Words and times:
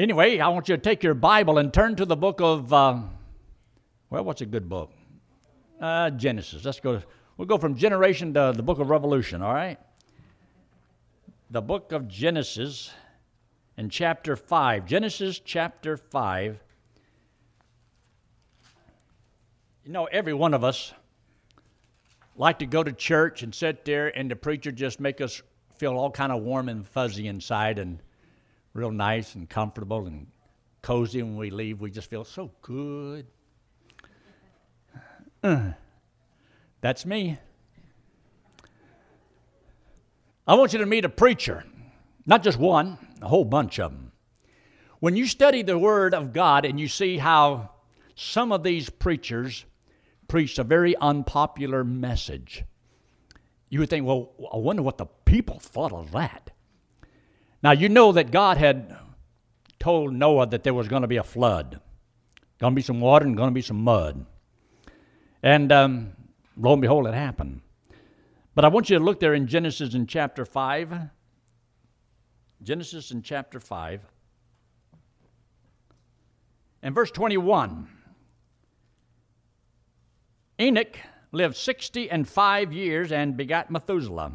Anyway, 0.00 0.38
I 0.38 0.48
want 0.48 0.66
you 0.70 0.76
to 0.76 0.82
take 0.82 1.02
your 1.02 1.12
Bible 1.12 1.58
and 1.58 1.74
turn 1.74 1.94
to 1.96 2.06
the 2.06 2.16
book 2.16 2.40
of, 2.40 2.72
uh, 2.72 3.00
well, 4.08 4.24
what's 4.24 4.40
a 4.40 4.46
good 4.46 4.66
book? 4.66 4.90
Uh, 5.78 6.08
Genesis. 6.08 6.64
Let's 6.64 6.80
go. 6.80 7.02
We'll 7.36 7.44
go 7.44 7.58
from 7.58 7.74
generation 7.74 8.32
to 8.32 8.54
the 8.56 8.62
book 8.62 8.78
of 8.78 8.88
Revolution, 8.88 9.42
all 9.42 9.52
right? 9.52 9.78
The 11.50 11.60
book 11.60 11.92
of 11.92 12.08
Genesis 12.08 12.90
and 13.76 13.90
chapter 13.90 14.36
5. 14.36 14.86
Genesis 14.86 15.38
chapter 15.38 15.98
5. 15.98 16.58
You 19.84 19.92
know, 19.92 20.06
every 20.06 20.32
one 20.32 20.54
of 20.54 20.64
us 20.64 20.94
like 22.36 22.60
to 22.60 22.66
go 22.66 22.82
to 22.82 22.92
church 22.92 23.42
and 23.42 23.54
sit 23.54 23.84
there 23.84 24.08
and 24.08 24.30
the 24.30 24.36
preacher 24.36 24.72
just 24.72 24.98
make 24.98 25.20
us 25.20 25.42
feel 25.76 25.92
all 25.92 26.10
kind 26.10 26.32
of 26.32 26.42
warm 26.42 26.70
and 26.70 26.88
fuzzy 26.88 27.28
inside 27.28 27.78
and 27.78 28.00
real 28.72 28.90
nice 28.90 29.34
and 29.34 29.48
comfortable 29.48 30.06
and 30.06 30.26
cozy 30.82 31.22
when 31.22 31.36
we 31.36 31.50
leave. 31.50 31.80
We 31.80 31.90
just 31.90 32.10
feel 32.10 32.24
so 32.24 32.50
good. 32.62 33.26
Uh, 35.42 35.72
that's 36.80 37.04
me. 37.06 37.38
I 40.46 40.54
want 40.54 40.72
you 40.72 40.78
to 40.80 40.86
meet 40.86 41.04
a 41.04 41.08
preacher, 41.08 41.64
not 42.26 42.42
just 42.42 42.58
one, 42.58 42.98
a 43.22 43.28
whole 43.28 43.44
bunch 43.44 43.78
of 43.78 43.92
them. 43.92 44.12
When 44.98 45.16
you 45.16 45.26
study 45.26 45.62
the 45.62 45.78
Word 45.78 46.12
of 46.12 46.32
God 46.32 46.64
and 46.64 46.78
you 46.78 46.88
see 46.88 47.18
how 47.18 47.70
some 48.14 48.52
of 48.52 48.62
these 48.62 48.90
preachers 48.90 49.64
preached 50.28 50.58
a 50.58 50.64
very 50.64 50.94
unpopular 50.96 51.84
message, 51.84 52.64
you 53.68 53.78
would 53.78 53.88
think, 53.88 54.06
well, 54.06 54.32
I 54.52 54.58
wonder 54.58 54.82
what 54.82 54.98
the 54.98 55.06
people 55.24 55.58
thought 55.58 55.92
of 55.92 56.12
that. 56.12 56.50
Now, 57.62 57.72
you 57.72 57.88
know 57.88 58.12
that 58.12 58.30
God 58.30 58.56
had 58.56 58.96
told 59.78 60.14
Noah 60.14 60.46
that 60.46 60.62
there 60.62 60.74
was 60.74 60.88
going 60.88 61.02
to 61.02 61.08
be 61.08 61.18
a 61.18 61.22
flood. 61.22 61.80
Going 62.58 62.72
to 62.72 62.76
be 62.76 62.82
some 62.82 63.00
water 63.00 63.26
and 63.26 63.36
going 63.36 63.50
to 63.50 63.54
be 63.54 63.62
some 63.62 63.82
mud. 63.82 64.24
And 65.42 65.72
um, 65.72 66.12
lo 66.56 66.72
and 66.72 66.82
behold, 66.82 67.06
it 67.06 67.14
happened. 67.14 67.60
But 68.54 68.64
I 68.64 68.68
want 68.68 68.90
you 68.90 68.98
to 68.98 69.04
look 69.04 69.20
there 69.20 69.34
in 69.34 69.46
Genesis 69.46 69.94
in 69.94 70.06
chapter 70.06 70.44
5. 70.44 70.94
Genesis 72.62 73.10
in 73.10 73.22
chapter 73.22 73.60
5. 73.60 74.00
And 76.82 76.94
verse 76.94 77.10
21. 77.10 77.88
Enoch 80.60 80.98
lived 81.32 81.56
sixty 81.56 82.10
and 82.10 82.28
five 82.28 82.72
years 82.72 83.12
and 83.12 83.36
begat 83.36 83.70
Methuselah. 83.70 84.32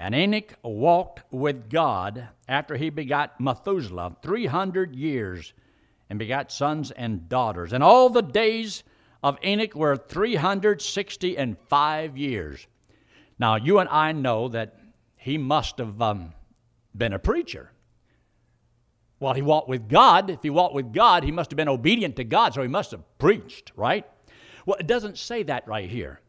And 0.00 0.14
Enoch 0.14 0.54
walked 0.62 1.30
with 1.30 1.68
God 1.68 2.28
after 2.48 2.74
he 2.74 2.88
begot 2.88 3.38
Methuselah 3.38 4.16
300 4.22 4.96
years 4.96 5.52
and 6.08 6.18
begot 6.18 6.50
sons 6.50 6.90
and 6.90 7.28
daughters. 7.28 7.74
And 7.74 7.84
all 7.84 8.08
the 8.08 8.22
days 8.22 8.82
of 9.22 9.36
Enoch 9.44 9.74
were 9.74 9.98
360 9.98 11.36
and 11.36 11.58
five 11.68 12.16
years. 12.16 12.66
Now, 13.38 13.56
you 13.56 13.78
and 13.78 13.90
I 13.90 14.12
know 14.12 14.48
that 14.48 14.74
he 15.16 15.36
must 15.36 15.76
have 15.76 16.00
um, 16.00 16.32
been 16.96 17.12
a 17.12 17.18
preacher. 17.18 17.70
Well, 19.20 19.34
he 19.34 19.42
walked 19.42 19.68
with 19.68 19.86
God. 19.86 20.30
If 20.30 20.42
he 20.42 20.48
walked 20.48 20.74
with 20.74 20.94
God, 20.94 21.24
he 21.24 21.30
must 21.30 21.50
have 21.50 21.58
been 21.58 21.68
obedient 21.68 22.16
to 22.16 22.24
God, 22.24 22.54
so 22.54 22.62
he 22.62 22.68
must 22.68 22.92
have 22.92 23.02
preached, 23.18 23.72
right? 23.76 24.06
Well, 24.64 24.78
it 24.80 24.86
doesn't 24.86 25.18
say 25.18 25.42
that 25.42 25.68
right 25.68 25.90
here. 25.90 26.20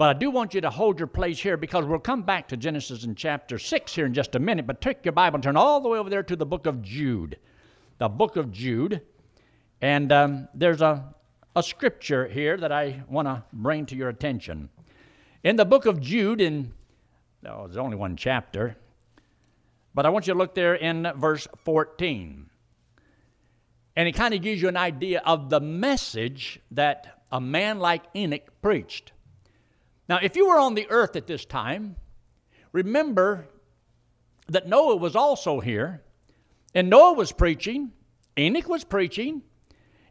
But 0.00 0.16
I 0.16 0.18
do 0.18 0.30
want 0.30 0.54
you 0.54 0.62
to 0.62 0.70
hold 0.70 0.98
your 0.98 1.08
place 1.08 1.38
here 1.38 1.58
because 1.58 1.84
we'll 1.84 1.98
come 1.98 2.22
back 2.22 2.48
to 2.48 2.56
Genesis 2.56 3.04
in 3.04 3.14
chapter 3.14 3.58
6 3.58 3.94
here 3.94 4.06
in 4.06 4.14
just 4.14 4.34
a 4.34 4.38
minute. 4.38 4.66
But 4.66 4.80
take 4.80 5.04
your 5.04 5.12
Bible 5.12 5.34
and 5.36 5.42
turn 5.42 5.58
all 5.58 5.78
the 5.82 5.90
way 5.90 5.98
over 5.98 6.08
there 6.08 6.22
to 6.22 6.36
the 6.36 6.46
book 6.46 6.64
of 6.64 6.80
Jude. 6.80 7.36
The 7.98 8.08
book 8.08 8.36
of 8.36 8.50
Jude. 8.50 9.02
And 9.82 10.10
um, 10.10 10.48
there's 10.54 10.80
a, 10.80 11.14
a 11.54 11.62
scripture 11.62 12.26
here 12.26 12.56
that 12.56 12.72
I 12.72 13.02
want 13.10 13.28
to 13.28 13.44
bring 13.52 13.84
to 13.84 13.94
your 13.94 14.08
attention. 14.08 14.70
In 15.44 15.56
the 15.56 15.66
book 15.66 15.84
of 15.84 16.00
Jude, 16.00 16.40
in 16.40 16.72
oh, 17.44 17.66
there's 17.66 17.76
only 17.76 17.98
one 17.98 18.16
chapter, 18.16 18.78
but 19.94 20.06
I 20.06 20.08
want 20.08 20.26
you 20.26 20.32
to 20.32 20.38
look 20.38 20.54
there 20.54 20.76
in 20.76 21.12
verse 21.16 21.46
14. 21.66 22.48
And 23.96 24.08
it 24.08 24.12
kind 24.12 24.32
of 24.32 24.40
gives 24.40 24.62
you 24.62 24.68
an 24.68 24.78
idea 24.78 25.20
of 25.26 25.50
the 25.50 25.60
message 25.60 26.58
that 26.70 27.22
a 27.30 27.38
man 27.38 27.80
like 27.80 28.04
Enoch 28.16 28.48
preached. 28.62 29.12
Now, 30.10 30.18
if 30.20 30.34
you 30.34 30.48
were 30.48 30.58
on 30.58 30.74
the 30.74 30.90
earth 30.90 31.14
at 31.14 31.28
this 31.28 31.44
time, 31.44 31.94
remember 32.72 33.46
that 34.48 34.66
Noah 34.68 34.96
was 34.96 35.14
also 35.14 35.60
here, 35.60 36.02
and 36.74 36.90
Noah 36.90 37.12
was 37.12 37.30
preaching, 37.30 37.92
Enoch 38.36 38.68
was 38.68 38.82
preaching, 38.82 39.42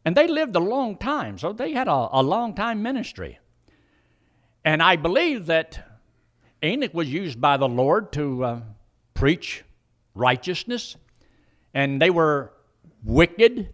and 0.05 0.15
they 0.15 0.25
lived 0.25 0.55
a 0.55 0.61
long 0.61 0.95
time, 0.95 1.37
so 1.37 1.51
they 1.51 1.73
had 1.73 1.89
a, 1.89 2.07
a 2.13 2.23
long 2.23 2.55
time 2.55 2.81
ministry. 2.81 3.39
And 4.63 4.81
I 4.81 4.95
believe 4.95 5.47
that 5.47 5.85
Enoch 6.63 6.93
was 6.93 7.11
used 7.11 7.41
by 7.41 7.57
the 7.57 7.67
Lord 7.67 8.13
to 8.13 8.45
uh, 8.45 8.61
preach 9.13 9.65
righteousness, 10.15 10.95
and 11.73 12.01
they 12.01 12.09
were 12.09 12.53
wicked. 13.03 13.73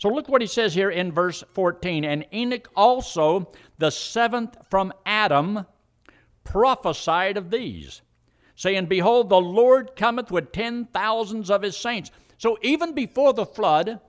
So 0.00 0.08
look 0.08 0.30
what 0.30 0.40
he 0.40 0.46
says 0.46 0.72
here 0.72 0.90
in 0.90 1.12
verse 1.12 1.44
14. 1.52 2.06
And 2.06 2.24
Enoch 2.32 2.70
also, 2.74 3.52
the 3.76 3.90
seventh 3.90 4.56
from 4.70 4.94
Adam, 5.04 5.66
prophesied 6.42 7.36
of 7.36 7.50
these, 7.50 8.00
saying, 8.56 8.86
Behold, 8.86 9.28
the 9.28 9.40
Lord 9.40 9.94
cometh 9.96 10.30
with 10.30 10.52
ten 10.52 10.86
thousands 10.86 11.50
of 11.50 11.60
his 11.60 11.76
saints. 11.76 12.10
So 12.38 12.56
even 12.62 12.94
before 12.94 13.34
the 13.34 13.44
flood, 13.44 14.00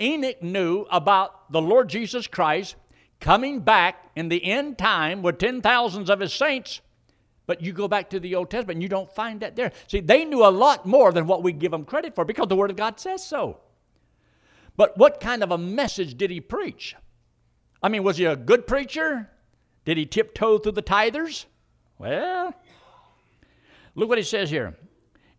Enoch 0.00 0.42
knew 0.42 0.84
about 0.90 1.52
the 1.52 1.62
Lord 1.62 1.88
Jesus 1.88 2.26
Christ 2.26 2.74
coming 3.20 3.60
back 3.60 4.10
in 4.16 4.30
the 4.30 4.44
end 4.44 4.78
time 4.78 5.22
with 5.22 5.38
ten 5.38 5.62
thousands 5.62 6.10
of 6.10 6.18
his 6.18 6.32
saints. 6.32 6.80
But 7.46 7.62
you 7.62 7.72
go 7.72 7.86
back 7.86 8.10
to 8.10 8.18
the 8.18 8.34
Old 8.34 8.50
Testament 8.50 8.78
and 8.78 8.82
you 8.82 8.88
don't 8.88 9.14
find 9.14 9.38
that 9.40 9.54
there. 9.54 9.70
See, 9.86 10.00
they 10.00 10.24
knew 10.24 10.44
a 10.44 10.50
lot 10.50 10.86
more 10.86 11.12
than 11.12 11.28
what 11.28 11.44
we 11.44 11.52
give 11.52 11.70
them 11.70 11.84
credit 11.84 12.16
for 12.16 12.24
because 12.24 12.48
the 12.48 12.56
Word 12.56 12.70
of 12.70 12.76
God 12.76 12.98
says 12.98 13.24
so. 13.24 13.60
But 14.76 14.96
what 14.96 15.20
kind 15.20 15.42
of 15.42 15.50
a 15.50 15.58
message 15.58 16.16
did 16.16 16.30
he 16.30 16.40
preach? 16.40 16.94
I 17.82 17.88
mean, 17.88 18.02
was 18.02 18.16
he 18.16 18.24
a 18.24 18.36
good 18.36 18.66
preacher? 18.66 19.30
Did 19.84 19.96
he 19.96 20.06
tiptoe 20.06 20.58
through 20.58 20.72
the 20.72 20.82
tithers? 20.82 21.46
Well, 21.98 22.54
look 23.94 24.08
what 24.08 24.18
he 24.18 24.24
says 24.24 24.50
here 24.50 24.76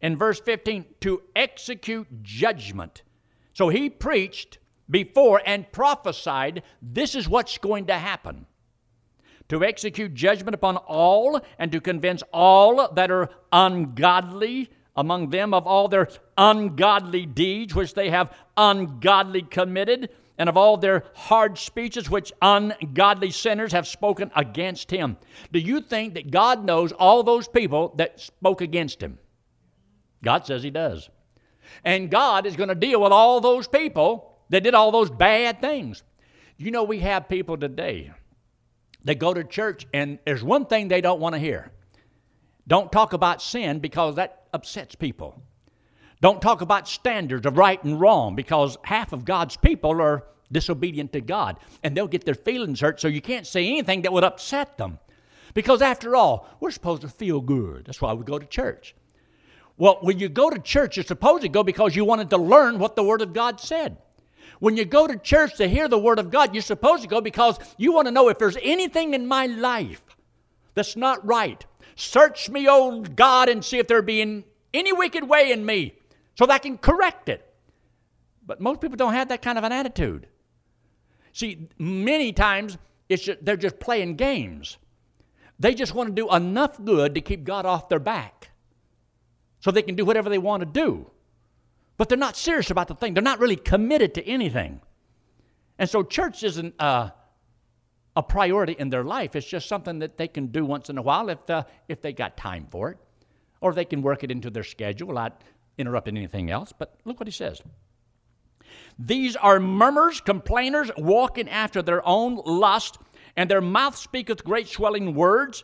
in 0.02 0.18
verse 0.18 0.40
15 0.40 0.86
to 1.02 1.22
execute 1.36 2.08
judgment. 2.22 3.04
So 3.54 3.70
he 3.70 3.90
preached 3.90 4.58
before 4.90 5.42
and 5.46 5.72
prophesied 5.72 6.64
this 6.82 7.16
is 7.16 7.30
what's 7.30 7.58
going 7.58 7.88
to 7.88 7.94
happen 7.94 8.46
to 9.50 9.64
execute 9.64 10.14
judgment 10.14 10.56
upon 10.56 10.78
all 10.78 11.42
and 11.60 11.72
to 11.72 11.82
convince 11.82 12.24
all 12.32 12.92
that 12.94 13.12
are 13.12 13.30
ungodly 13.52 14.70
among 14.96 15.30
them 15.30 15.54
of 15.54 15.66
all 15.66 15.88
their 15.88 16.10
ungodly 16.38 17.26
deeds 17.26 17.74
which 17.74 17.94
they 17.94 18.10
have 18.10 18.34
ungodly 18.58 19.42
committed 19.42 20.10
and 20.38 20.50
of 20.50 20.58
all 20.58 20.76
their 20.78 21.04
hard 21.14 21.58
speeches 21.58 22.10
which 22.10 22.34
ungodly 22.42 23.30
sinners 23.30 23.72
have 23.74 23.88
spoken 23.88 24.32
against 24.36 24.90
him. 24.90 25.18
Do 25.52 25.60
you 25.60 25.82
think 25.82 26.16
that 26.16 26.32
God 26.32 26.66
knows 26.66 26.92
all 26.92 27.24
those 27.24 27.48
people 27.48 27.94
that 27.98 28.20
spoke 28.20 28.62
against 28.62 29.02
him? 29.02 29.20
God 30.24 30.46
says 30.46 30.64
he 30.64 30.72
does. 30.72 31.10
And 31.84 32.10
God 32.10 32.46
is 32.46 32.56
going 32.56 32.70
to 32.70 32.76
deal 32.76 33.02
with 33.02 33.12
all 33.12 33.40
those 33.40 33.68
people 33.68 34.40
that 34.50 34.64
did 34.64 34.74
all 34.74 34.92
those 34.92 35.10
bad 35.10 35.62
things. 35.62 36.04
You 36.58 36.72
know, 36.72 36.84
we 36.84 37.00
have 37.00 37.30
people 37.30 37.58
today 37.58 38.12
that 39.04 39.20
go 39.20 39.34
to 39.34 39.44
church 39.44 39.88
and 39.94 40.20
there's 40.26 40.44
one 40.44 40.66
thing 40.66 40.88
they 40.88 41.02
don't 41.02 41.20
want 41.20 41.34
to 41.34 41.40
hear. 41.40 41.72
Don't 42.68 42.92
talk 42.92 43.14
about 43.14 43.42
sin 43.42 43.80
because 43.80 44.16
that 44.16 44.41
upsets 44.54 44.96
people. 44.96 45.42
Don't 46.22 46.42
talk 46.42 46.62
about 46.62 46.88
standards 46.88 47.46
of 47.46 47.58
right 47.58 47.84
and 47.84 48.00
wrong 48.00 48.36
because 48.36 48.78
half 48.84 49.12
of 49.12 49.26
God's 49.26 49.58
people 49.58 50.02
are 50.02 50.24
disobedient 50.52 51.14
to 51.14 51.22
God 51.22 51.58
and 51.84 51.96
they'll 51.96 52.08
get 52.08 52.26
their 52.26 52.36
feelings 52.36 52.80
hurt, 52.80 53.02
so 53.02 53.08
you 53.08 53.22
can't 53.22 53.48
say 53.48 53.66
anything 53.68 54.04
that 54.04 54.14
would 54.14 54.24
upset 54.24 54.78
them. 54.78 55.00
Because 55.54 55.82
after 55.82 56.16
all, 56.16 56.48
we're 56.60 56.72
supposed 56.72 57.02
to 57.02 57.10
feel 57.10 57.42
good. 57.42 57.86
That's 57.86 58.02
why 58.02 58.14
we 58.14 58.24
go 58.24 58.40
to 58.40 58.46
church. 58.46 58.96
Well, 59.78 59.98
when 60.02 60.20
you 60.20 60.30
go 60.30 60.50
to 60.50 60.60
church, 60.60 60.98
you're 60.98 61.04
supposed 61.04 61.42
to 61.42 61.50
go 61.50 61.64
because 61.64 61.96
you 61.96 62.06
wanted 62.06 62.30
to 62.30 62.38
learn 62.38 62.78
what 62.78 62.96
the 62.96 63.04
Word 63.04 63.22
of 63.22 63.34
God 63.34 63.60
said. 63.60 63.98
When 64.60 64.78
you 64.78 64.86
go 64.86 65.08
to 65.08 65.18
church 65.18 65.56
to 65.58 65.68
hear 65.68 65.88
the 65.88 65.98
Word 65.98 66.20
of 66.20 66.30
God, 66.30 66.54
you're 66.54 66.62
supposed 66.62 67.02
to 67.02 67.10
go 67.10 67.20
because 67.20 67.58
you 67.78 67.92
want 67.92 68.06
to 68.06 68.12
know 68.12 68.30
if 68.30 68.38
there's 68.38 68.58
anything 68.62 69.16
in 69.16 69.26
my 69.26 69.48
life 69.48 70.04
that's 70.76 70.96
not 70.96 71.26
right. 71.26 71.66
Search 71.96 72.50
me, 72.50 72.68
O 72.70 73.02
God, 73.02 73.50
and 73.50 73.64
see 73.64 73.78
if 73.78 73.88
there 73.88 74.02
be 74.02 74.44
any 74.74 74.94
wicked 74.94 75.28
way 75.28 75.52
in 75.52 75.66
me 75.66 75.96
so 76.36 76.46
that 76.46 76.54
I 76.54 76.58
can 76.58 76.78
correct 76.78 77.30
it. 77.30 77.48
But 78.46 78.60
most 78.60 78.82
people 78.82 78.98
don't 78.98 79.14
have 79.14 79.30
that 79.30 79.42
kind 79.42 79.58
of 79.58 79.64
an 79.64 79.72
attitude. 79.72 80.28
See, 81.34 81.70
many 81.78 82.34
times 82.34 82.78
it's 83.08 83.24
just, 83.24 83.44
they're 83.46 83.56
just 83.58 83.80
playing 83.80 84.16
games. 84.16 84.78
They 85.60 85.76
just 85.76 85.94
want 85.94 86.10
to 86.10 86.16
do 86.16 86.30
enough 86.34 86.84
good 86.84 87.16
to 87.16 87.22
keep 87.22 87.44
God 87.44 87.66
off 87.66 87.88
their 87.88 88.00
back 88.00 88.50
so 89.60 89.70
they 89.70 89.84
can 89.84 89.96
do 89.96 90.04
whatever 90.04 90.30
they 90.30 90.40
want 90.40 90.62
to 90.62 90.66
do. 90.66 91.10
but 92.02 92.10
they're 92.10 92.18
not 92.18 92.36
serious 92.36 92.72
about 92.72 92.88
the 92.88 92.96
thing. 92.96 93.14
They're 93.14 93.22
not 93.22 93.38
really 93.38 93.56
committed 93.56 94.16
to 94.16 94.26
anything. 94.28 94.82
And 95.78 95.88
so 95.88 96.02
church 96.02 96.44
isn't 96.44 96.74
uh, 96.80 97.12
a 98.16 98.24
priority 98.24 98.76
in 98.78 98.90
their 98.90 99.04
life. 99.04 99.36
It's 99.36 99.48
just 99.48 99.68
something 99.68 100.00
that 100.00 100.18
they 100.18 100.28
can 100.28 100.48
do 100.48 100.66
once 100.66 100.90
in 100.90 100.98
a 100.98 101.02
while 101.02 101.30
if, 101.30 101.50
uh, 101.50 101.64
if 101.88 102.02
they 102.02 102.14
got 102.14 102.38
time 102.38 102.68
for 102.70 102.92
it, 102.92 102.98
or 103.62 103.74
they 103.74 103.86
can 103.86 104.02
work 104.02 104.24
it 104.24 104.32
into 104.32 104.50
their 104.50 104.64
schedule 104.64 105.08
without 105.08 105.44
interrupting 105.78 106.18
anything 106.18 106.52
else. 106.52 106.74
But 106.78 106.96
look 107.06 107.20
what 107.20 107.28
he 107.28 107.32
says. 107.32 107.62
These 109.00 109.36
are 109.38 109.60
murmurers, 109.60 110.22
complainers, 110.22 110.92
walking 110.98 111.50
after 111.50 111.82
their 111.82 112.06
own 112.08 112.36
lust, 112.46 112.98
and 113.36 113.50
their 113.50 113.62
mouth 113.62 113.96
speaketh 113.96 114.44
great 114.44 114.68
swelling 114.68 115.16
words, 115.16 115.64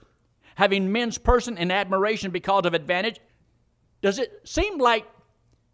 having 0.55 0.91
men's 0.91 1.17
person 1.17 1.57
in 1.57 1.69
admiration 1.69 2.31
because 2.31 2.65
of 2.65 2.73
advantage. 2.73 3.19
Does 4.01 4.19
it 4.19 4.41
seem 4.43 4.77
like 4.77 5.05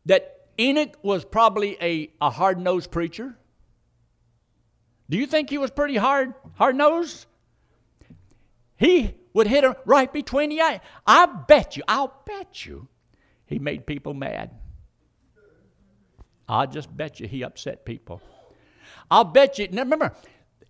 that 0.05 0.47
Enoch 0.59 0.97
was 1.03 1.23
probably 1.23 1.77
a, 1.81 2.11
a 2.21 2.29
hard 2.29 2.59
nosed 2.59 2.91
preacher? 2.91 3.37
Do 5.09 5.17
you 5.17 5.25
think 5.25 5.49
he 5.49 5.57
was 5.57 5.71
pretty 5.71 5.95
hard, 5.95 6.33
hard 6.55 6.75
nosed? 6.75 7.25
He 8.77 9.15
would 9.33 9.47
hit 9.47 9.63
her 9.63 9.75
right 9.85 10.11
between 10.11 10.49
the 10.49 10.61
eyes. 10.61 10.79
I 11.05 11.25
bet 11.25 11.77
you, 11.77 11.83
I'll 11.87 12.21
bet 12.25 12.65
you, 12.65 12.87
he 13.45 13.59
made 13.59 13.85
people 13.85 14.13
mad. 14.13 14.51
I'll 16.47 16.67
just 16.67 16.95
bet 16.95 17.19
you 17.19 17.27
he 17.27 17.43
upset 17.43 17.85
people. 17.85 18.21
I'll 19.09 19.23
bet 19.23 19.59
you, 19.59 19.67
now 19.69 19.83
remember, 19.83 20.13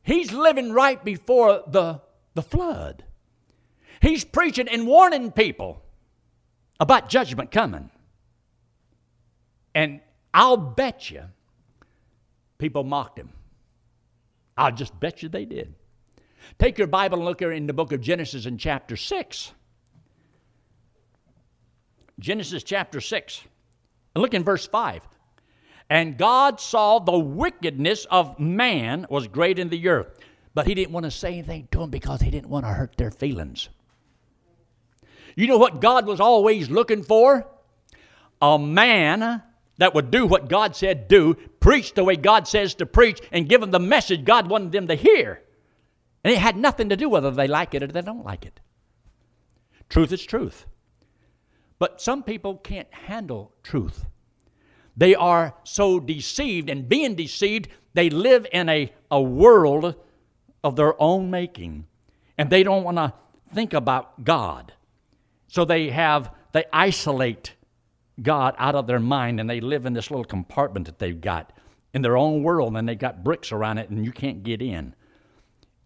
he's 0.02 0.32
living 0.32 0.72
right 0.72 1.04
before 1.04 1.64
the, 1.68 2.02
the 2.34 2.42
flood. 2.42 3.04
He's 4.02 4.24
preaching 4.24 4.68
and 4.68 4.86
warning 4.86 5.32
people 5.32 5.82
about 6.80 7.10
judgment 7.10 7.52
coming. 7.52 7.90
And 9.74 10.02
I'll 10.34 10.58
bet 10.58 11.10
you 11.10 11.24
people 12.58 12.84
mocked 12.84 13.18
him. 13.18 13.30
I'll 14.58 14.72
just 14.72 15.00
bet 15.00 15.24
you 15.24 15.30
they 15.30 15.46
did. 15.46 15.74
Take 16.60 16.78
your 16.78 16.88
Bible 16.88 17.18
and 17.18 17.26
look 17.26 17.40
here 17.40 17.52
in 17.52 17.68
the 17.68 17.74
book 17.74 17.92
of 17.92 18.02
Genesis 18.02 18.46
in 18.46 18.58
chapter 18.58 18.96
6. 18.96 19.52
Genesis 22.20 22.64
chapter 22.64 23.02
6. 23.02 23.42
And 24.16 24.22
look 24.22 24.34
in 24.34 24.44
verse 24.44 24.68
5. 24.68 25.02
And 25.90 26.18
God 26.18 26.60
saw 26.60 27.00
the 27.00 27.18
wickedness 27.18 28.06
of 28.06 28.40
man 28.40 29.06
was 29.10 29.28
great 29.28 29.60
in 29.60 29.70
the 29.70 29.88
earth. 29.88 30.20
But 30.54 30.68
he 30.68 30.76
didn't 30.76 30.94
want 30.94 31.06
to 31.06 31.12
say 31.12 31.34
anything 31.34 31.68
to 31.72 31.82
him 31.82 31.90
because 31.90 32.22
he 32.22 32.30
didn't 32.30 32.50
want 32.50 32.66
to 32.66 32.72
hurt 32.72 32.96
their 32.96 33.12
feelings. 33.12 33.70
You 35.36 35.48
know 35.48 35.58
what 35.58 35.82
God 35.82 36.06
was 36.06 36.20
always 36.20 36.70
looking 36.70 37.04
for? 37.04 37.48
A 38.42 38.60
man 38.60 39.42
that 39.78 39.94
would 39.94 40.12
do 40.12 40.25
what 40.25 40.50
God 40.50 40.75
said 40.75 41.08
do, 41.08 41.36
preach 41.60 41.94
the 41.94 42.04
way 42.04 42.16
God 42.16 42.48
says 42.48 42.75
to 42.75 42.86
preach, 42.86 43.20
and 43.31 43.50
give 43.50 43.62
them 43.62 43.72
the 43.72 43.80
message 43.80 44.24
God 44.24 44.50
wanted 44.50 44.72
them 44.72 44.88
to 44.88 44.96
hear. 44.96 45.42
And 46.24 46.34
it 46.34 46.40
had 46.40 46.58
nothing 46.58 46.90
to 46.90 46.96
do 46.96 47.10
whether 47.10 47.31
they 47.31 47.48
like 47.48 47.74
it 47.74 47.84
or 47.84 47.88
they 47.88 48.02
don't 48.02 48.25
like 48.25 48.46
it. 48.46 48.60
Truth 49.90 50.12
is 50.12 50.25
truth. 50.25 50.66
But 51.80 52.02
some 52.02 52.24
people 52.24 52.58
can't 52.58 52.92
handle 52.94 53.52
truth. 53.64 54.06
They 54.96 55.16
are 55.16 55.56
so 55.64 56.00
deceived, 56.00 56.70
and 56.70 56.88
being 56.88 57.16
deceived, 57.16 57.68
they 57.94 58.10
live 58.10 58.46
in 58.52 58.70
a, 58.70 58.94
a 59.10 59.22
world 59.22 59.96
of 60.64 60.75
their 60.75 61.00
own 61.02 61.31
making. 61.31 61.88
And 62.38 62.50
they 62.50 62.64
don't 62.64 62.84
want 62.84 62.98
to 62.98 63.14
think 63.54 63.74
about 63.74 64.24
God. 64.24 64.74
So 65.48 65.66
they 65.66 65.90
have, 65.90 66.31
they 66.52 66.66
isolate 66.72 67.54
God 68.21 68.56
out 68.57 68.75
of 68.75 68.88
their 68.88 69.00
mind 69.00 69.39
and 69.39 69.50
they 69.50 69.60
live 69.60 69.86
in 69.86 69.94
this 69.94 70.12
little 70.12 70.25
compartment 70.25 70.86
that 70.86 71.00
they've 71.00 71.19
got 71.19 71.51
in 71.94 72.01
their 72.01 72.18
own 72.18 72.44
world 72.44 72.75
and 72.75 72.88
they've 72.88 72.98
got 72.98 73.24
bricks 73.24 73.51
around 73.51 73.77
it 73.77 73.89
and 73.89 74.06
you 74.06 74.12
can't 74.12 74.44
get 74.44 74.62
in. 74.62 74.95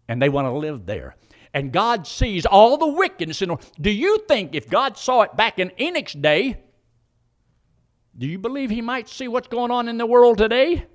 And 0.08 0.20
they 0.20 0.28
want 0.28 0.46
to 0.46 0.52
live 0.52 0.86
there. 0.86 1.16
And 1.54 1.72
God 1.72 2.06
sees 2.06 2.46
all 2.46 2.76
the 2.76 2.86
wickedness 2.88 3.42
in 3.42 3.48
the 3.48 3.54
world. 3.54 3.72
Do 3.80 3.90
you 3.90 4.24
think 4.28 4.54
if 4.54 4.68
God 4.68 4.96
saw 4.96 5.22
it 5.22 5.36
back 5.36 5.58
in 5.58 5.72
Enoch's 5.80 6.12
day, 6.12 6.58
do 8.16 8.26
you 8.26 8.38
believe 8.38 8.70
he 8.70 8.82
might 8.82 9.08
see 9.08 9.28
what's 9.28 9.48
going 9.48 9.70
on 9.70 9.88
in 9.88 9.96
the 9.96 10.06
world 10.06 10.38
today? 10.38 10.86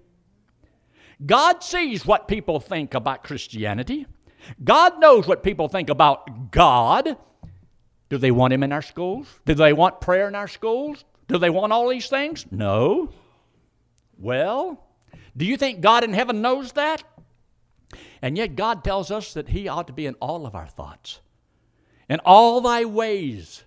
God 1.26 1.64
sees 1.64 2.06
what 2.06 2.28
people 2.28 2.60
think 2.60 2.94
about 2.94 3.24
Christianity. 3.24 4.06
God 4.64 5.00
knows 5.00 5.28
what 5.28 5.42
people 5.42 5.68
think 5.68 5.90
about 5.90 6.52
God. 6.52 7.18
Do 8.10 8.18
they 8.18 8.32
want 8.32 8.54
him 8.54 8.62
in 8.62 8.72
our 8.72 8.82
schools? 8.82 9.28
Do 9.46 9.54
they 9.54 9.74
want 9.74 10.02
prayer 10.02 10.28
in 10.28 10.36
our 10.36 10.48
schools? 10.48 11.06
Do 11.34 11.40
they 11.40 11.50
want 11.50 11.74
all 11.74 11.90
these 11.90 12.10
things? 12.10 12.46
No. 12.52 13.10
Well, 14.20 14.86
do 15.36 15.46
you 15.46 15.58
think 15.58 15.82
God 15.82 16.04
in 16.04 16.14
heaven 16.14 16.44
knows 16.44 16.74
that? 16.74 17.02
And 18.22 18.38
yet 18.38 18.56
God 18.56 18.84
tells 18.84 19.10
us 19.10 19.34
that 19.34 19.50
He 19.50 19.68
ought 19.68 19.88
to 19.88 19.94
be 19.94 20.06
in 20.06 20.14
all 20.16 20.46
of 20.46 20.54
our 20.54 20.68
thoughts. 20.68 21.22
In 22.08 22.20
all 22.24 22.62
thy 22.62 22.86
ways, 22.86 23.64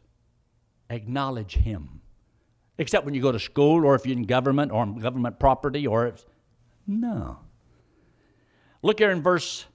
acknowledge 0.88 1.56
Him. 1.56 2.02
Except 2.78 3.04
when 3.04 3.14
you 3.14 3.20
go 3.20 3.32
to 3.32 3.40
school 3.40 3.84
or 3.84 3.96
if 3.96 4.06
you're 4.06 4.16
in 4.16 4.26
government 4.26 4.70
or 4.70 4.82
on 4.82 5.00
government 5.00 5.40
property 5.40 5.88
or. 5.88 6.14
No. 6.86 7.40
Look 8.80 9.00
here 9.00 9.10
in 9.10 9.22
verse 9.22 9.66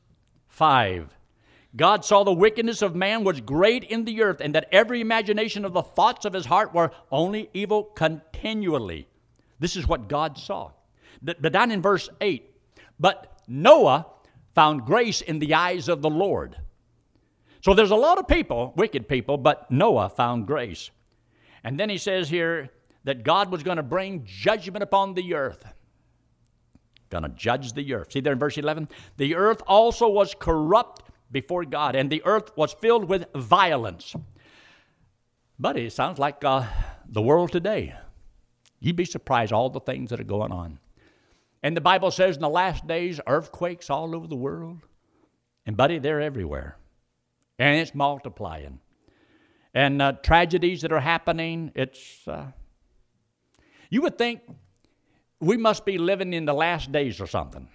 5. 0.47 1.09
God 1.75 2.03
saw 2.03 2.23
the 2.23 2.33
wickedness 2.33 2.81
of 2.81 2.95
man 2.95 3.23
was 3.23 3.39
great 3.39 3.85
in 3.85 4.03
the 4.03 4.21
earth, 4.21 4.41
and 4.41 4.53
that 4.56 4.68
every 4.71 5.00
imagination 5.00 5.63
of 5.63 5.73
the 5.73 5.81
thoughts 5.81 6.25
of 6.25 6.33
his 6.33 6.45
heart 6.45 6.73
were 6.73 6.91
only 7.12 7.50
evil 7.53 7.83
continually. 7.83 9.07
This 9.59 9.75
is 9.75 9.88
what 9.88 10.09
God 10.09 10.38
saw. 10.38 10.71
But 11.21 11.53
down 11.53 11.71
in 11.71 11.81
verse 11.81 12.09
8, 12.19 12.51
but 13.00 13.41
Noah 13.47 14.07
found 14.53 14.85
grace 14.85 15.21
in 15.21 15.39
the 15.39 15.53
eyes 15.53 15.88
of 15.88 16.01
the 16.01 16.09
Lord. 16.09 16.57
So 17.62 17.74
there's 17.74 17.91
a 17.91 17.95
lot 17.95 18.17
of 18.17 18.27
people, 18.27 18.74
wicked 18.75 19.07
people, 19.07 19.38
but 19.38 19.69
Noah 19.71 20.09
found 20.09 20.47
grace. 20.47 20.89
And 21.63 21.79
then 21.79 21.89
he 21.89 21.97
says 21.97 22.27
here 22.27 22.69
that 23.03 23.24
God 23.24 23.51
was 23.51 23.63
going 23.63 23.77
to 23.77 23.83
bring 23.83 24.25
judgment 24.25 24.83
upon 24.83 25.13
the 25.13 25.35
earth. 25.35 25.63
Going 27.09 27.24
to 27.24 27.29
judge 27.29 27.74
the 27.74 27.94
earth. 27.94 28.12
See 28.12 28.19
there 28.19 28.33
in 28.33 28.39
verse 28.39 28.57
11? 28.57 28.89
The 29.17 29.35
earth 29.35 29.62
also 29.67 30.09
was 30.09 30.35
corrupt 30.38 31.03
before 31.31 31.66
God, 31.66 31.95
and 31.95 32.10
the 32.10 32.22
earth 32.25 32.51
was 32.56 32.74
filled 32.74 33.06
with 33.06 33.25
violence. 33.33 34.16
Buddy, 35.60 35.86
it 35.86 35.94
sounds 35.94 36.19
like 36.19 36.44
uh, 36.44 36.66
the 37.07 37.22
world 37.22 37.51
today. 37.51 37.95
You'd 38.80 38.95
be 38.95 39.06
surprised 39.06 39.54
all 39.54 39.69
the 39.69 39.80
things 39.80 40.10
that 40.10 40.19
are 40.19 40.25
going 40.25 40.51
on. 40.51 40.80
And 41.63 41.78
the 41.78 41.81
Bible 41.81 42.10
says 42.10 42.36
in 42.36 42.42
the 42.42 42.50
last 42.50 42.88
days, 42.88 43.20
earthquakes 43.27 43.89
all 43.89 44.15
over 44.15 44.27
the 44.27 44.36
world. 44.36 44.79
And, 45.65 45.77
buddy, 45.77 46.00
they're 46.00 46.20
everywhere. 46.20 46.77
And 47.60 47.79
it's 47.79 47.94
multiplying. 47.94 48.79
And 49.74 50.01
uh, 50.01 50.13
tragedies 50.13 50.82
that 50.82 50.91
are 50.91 51.00
happening, 51.00 51.72
it's. 51.75 52.27
Uh, 52.27 52.48
you 53.89 54.01
would 54.01 54.17
think 54.17 54.41
we 55.39 55.58
must 55.58 55.86
be 55.86 55.98
living 55.98 56.34
in 56.34 56.46
the 56.46 56.53
last 56.53 56.91
days 56.91 57.22
or 57.22 57.27
something. 57.27 57.67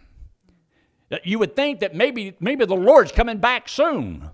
You 1.25 1.39
would 1.39 1.55
think 1.55 1.81
that 1.81 1.95
maybe, 1.95 2.37
maybe 2.41 2.65
the 2.65 2.75
Lord's 2.75 3.13
coming 3.13 3.39
back 3.39 3.69
soon. 3.69 4.31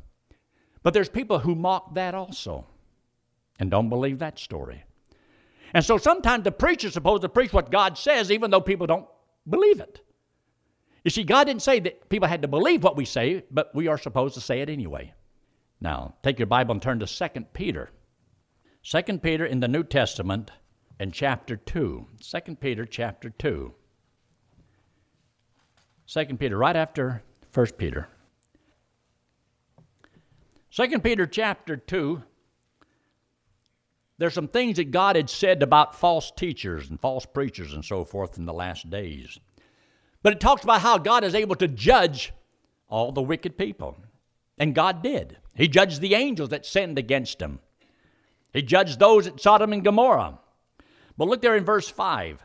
But 0.83 0.95
there's 0.95 1.09
people 1.09 1.39
who 1.39 1.55
mock 1.55 1.95
that 1.95 2.15
also 2.15 2.67
and 3.61 3.71
don't 3.71 3.89
believe 3.89 4.19
that 4.19 4.39
story. 4.39 4.85
And 5.75 5.85
so 5.85 5.99
sometimes 5.99 6.45
the 6.45 6.53
preacher's 6.53 6.95
supposed 6.95 7.23
to 7.23 7.29
preach 7.29 7.53
what 7.53 7.71
God 7.71 7.97
says, 7.97 8.31
even 8.31 8.51
though 8.51 8.61
people 8.61 8.87
don't 8.87 9.07
believe 9.49 9.81
it. 9.81 10.01
You 11.05 11.11
see, 11.11 11.25
God 11.25 11.45
didn't 11.45 11.63
say 11.63 11.81
that 11.81 12.09
people 12.09 12.29
had 12.29 12.43
to 12.43 12.49
believe 12.49 12.85
what 12.85 12.97
we 12.97 13.05
say, 13.05 13.45
but 13.51 13.75
we 13.75 13.89
are 13.89 13.99
supposed 13.99 14.35
to 14.35 14.41
say 14.41 14.61
it 14.61 14.69
anyway. 14.69 15.13
Now, 15.81 16.15
take 16.23 16.39
your 16.39 16.47
Bible 16.47 16.73
and 16.73 16.83
turn 16.83 17.01
to 17.01 17.07
2 17.07 17.41
Peter. 17.53 17.91
2 18.85 19.19
Peter 19.19 19.45
in 19.45 19.61
the 19.61 19.69
New 19.69 19.83
Testament 19.83 20.51
and 21.01 21.13
chapter 21.13 21.57
2. 21.57 22.07
2 22.21 22.57
Peter 22.57 22.85
chapter 22.85 23.31
2. 23.31 23.75
Second 26.13 26.39
Peter, 26.39 26.59
right 26.59 26.77
after 26.77 27.23
First 27.53 27.79
Peter. 27.79 28.07
Second 30.69 31.03
Peter 31.03 31.27
chapter 31.27 31.75
2, 31.75 32.23
there's 34.19 34.35
some 34.35 34.49
things 34.49 34.77
that 34.77 34.91
God 34.91 35.17
had 35.17 35.31
said 35.31 35.63
about 35.63 35.99
false 35.99 36.31
teachers 36.31 36.91
and 36.91 37.01
false 37.01 37.25
preachers 37.25 37.73
and 37.73 37.83
so 37.83 38.05
forth 38.05 38.37
in 38.37 38.45
the 38.45 38.53
last 38.53 38.91
days. 38.91 39.39
But 40.23 40.35
it 40.35 40.41
talks 40.41 40.63
about 40.63 40.83
how 40.83 40.99
God 40.99 41.25
is 41.25 41.35
able 41.35 41.57
to 41.57 41.67
judge 41.67 42.35
all 42.91 43.11
the 43.11 43.23
wicked 43.23 43.57
people. 43.57 43.97
And 44.59 44.75
God 44.75 45.03
did. 45.03 45.39
He 45.55 45.67
judged 45.67 46.03
the 46.03 46.15
angels 46.15 46.51
that 46.51 46.67
sinned 46.67 46.99
against 46.99 47.41
him. 47.41 47.59
He 48.53 48.61
judged 48.61 48.99
those 48.99 49.27
at 49.27 49.41
Sodom 49.41 49.73
and 49.73 49.83
Gomorrah. 49.83 50.41
But 51.17 51.29
look 51.29 51.41
there 51.41 51.57
in 51.57 51.65
verse 51.65 51.89
5. 51.89 52.45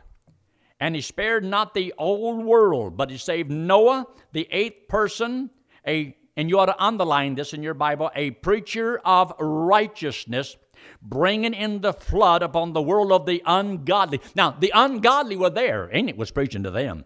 And 0.80 0.94
he 0.94 1.00
spared 1.00 1.44
not 1.44 1.74
the 1.74 1.92
old 1.98 2.44
world, 2.44 2.96
but 2.96 3.10
he 3.10 3.18
saved 3.18 3.50
Noah, 3.50 4.06
the 4.32 4.46
eighth 4.50 4.88
person, 4.88 5.50
a 5.86 6.16
and 6.38 6.48
you 6.48 6.60
ought 6.60 6.66
to 6.66 6.82
underline 6.82 7.34
this 7.34 7.52
in 7.52 7.64
your 7.64 7.74
Bible, 7.74 8.12
a 8.14 8.30
preacher 8.30 9.00
of 9.04 9.34
righteousness, 9.40 10.56
bringing 11.02 11.52
in 11.52 11.80
the 11.80 11.92
flood 11.92 12.44
upon 12.44 12.72
the 12.72 12.80
world 12.80 13.10
of 13.10 13.26
the 13.26 13.42
ungodly. 13.44 14.20
Now, 14.36 14.52
the 14.52 14.70
ungodly 14.72 15.34
were 15.34 15.50
there. 15.50 15.86
and 15.86 16.08
it 16.08 16.16
was 16.16 16.30
preaching 16.30 16.62
to 16.62 16.70
them. 16.70 17.04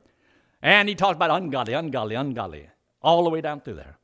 And 0.60 0.86
he 0.86 0.94
talked 0.94 1.16
about 1.16 1.30
ungodly, 1.30 1.72
ungodly, 1.72 2.14
ungodly, 2.14 2.68
all 3.00 3.24
the 3.24 3.30
way 3.30 3.40
down 3.40 3.62
through 3.62 3.76
there 3.76 3.96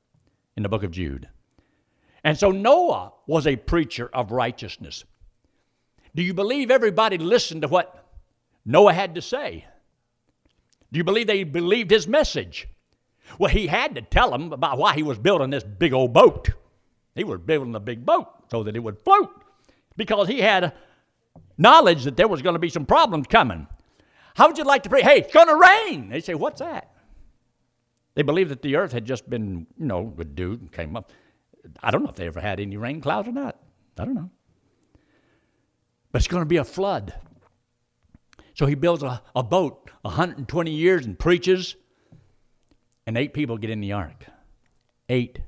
in 0.57 0.63
the 0.63 0.71
book 0.71 0.83
of 0.83 0.93
Jude. 0.93 1.29
And 2.25 2.39
so 2.39 2.51
Noah 2.51 3.13
was 3.27 3.47
a 3.47 3.57
preacher 3.57 4.09
of 4.15 4.33
righteousness. 4.33 5.05
Do 6.15 6.23
you 6.23 6.33
believe 6.33 6.71
everybody 6.71 7.19
listened 7.19 7.63
to 7.63 7.69
what 7.69 7.98
Noah 8.69 8.93
had 8.93 9.15
to 9.15 9.23
say? 9.23 9.65
Do 10.93 10.99
you 10.99 11.05
believe 11.05 11.27
they 11.27 11.43
believed 11.43 11.91
his 11.91 12.07
message? 12.07 12.69
Well, 13.39 13.51
he 13.51 13.67
had 13.67 13.95
to 13.95 14.03
tell 14.03 14.31
them 14.31 14.53
about 14.53 14.77
why 14.77 14.95
he 14.95 15.03
was 15.03 15.19
building 15.19 15.49
this 15.49 15.65
big 15.65 15.95
old 15.95 16.13
boat. 16.13 16.51
He 17.15 17.25
was 17.25 17.41
building 17.41 17.75
a 17.75 17.81
big 17.81 18.05
boat 18.05 18.29
so 18.51 18.63
that 18.63 18.77
it 18.77 18.81
would 18.81 18.99
float 18.99 19.31
because 19.97 20.29
he 20.29 20.43
had 20.43 20.75
knowledge 21.57 22.05
that 22.05 22.19
there 22.19 22.29
was 22.29 22.43
going 22.43 22.57
to 22.57 22.61
be 22.61 22.69
some 22.69 22.85
problems 22.85 23.27
coming. 23.27 23.67
How 24.35 24.47
would 24.49 24.59
you 24.59 24.65
like 24.65 24.83
to 24.83 24.91
pray? 24.91 25.01
Hey, 25.01 25.21
it's 25.21 25.33
going 25.33 25.49
to 25.49 25.57
rain. 25.57 26.11
They 26.11 26.21
say, 26.21 26.35
What's 26.35 26.61
that? 26.61 26.93
They 28.17 28.23
believed 28.23 28.51
that 28.51 28.61
the 28.61 28.77
earth 28.77 28.93
had 28.93 29.07
just 29.07 29.31
been, 29.31 29.67
you 29.79 29.87
know, 29.87 30.03
with 30.03 30.37
dew 30.37 30.53
and 30.53 30.71
came 30.71 30.95
up. 30.95 31.11
I 31.83 31.91
don't 31.91 32.03
know 32.03 32.11
if 32.11 32.17
they 32.17 32.27
ever 32.27 32.41
had 32.41 32.61
any 32.61 32.77
rain 32.77 33.01
clouds 33.01 33.29
or 33.29 33.33
not. 33.33 33.57
I 33.99 34.05
don't 34.05 34.15
know. 34.15 34.31
But 36.13 36.21
it's 36.21 36.29
going 36.29 36.43
to 36.43 36.47
be 36.47 36.59
a 36.59 36.65
flood. 36.65 37.15
So 38.59 38.67
he 38.67 38.75
builds 38.75 39.05
a, 39.05 39.23
a 39.37 39.43
boat 39.45 39.89
120 40.03 40.71
years 40.73 41.07
and 41.07 41.17
preaches, 41.17 41.77
and 43.07 43.17
eight 43.17 43.33
people 43.33 43.57
get 43.57 43.71
in 43.71 43.81
the 43.81 43.93
ark. 43.93 44.27
Eight 45.09 45.39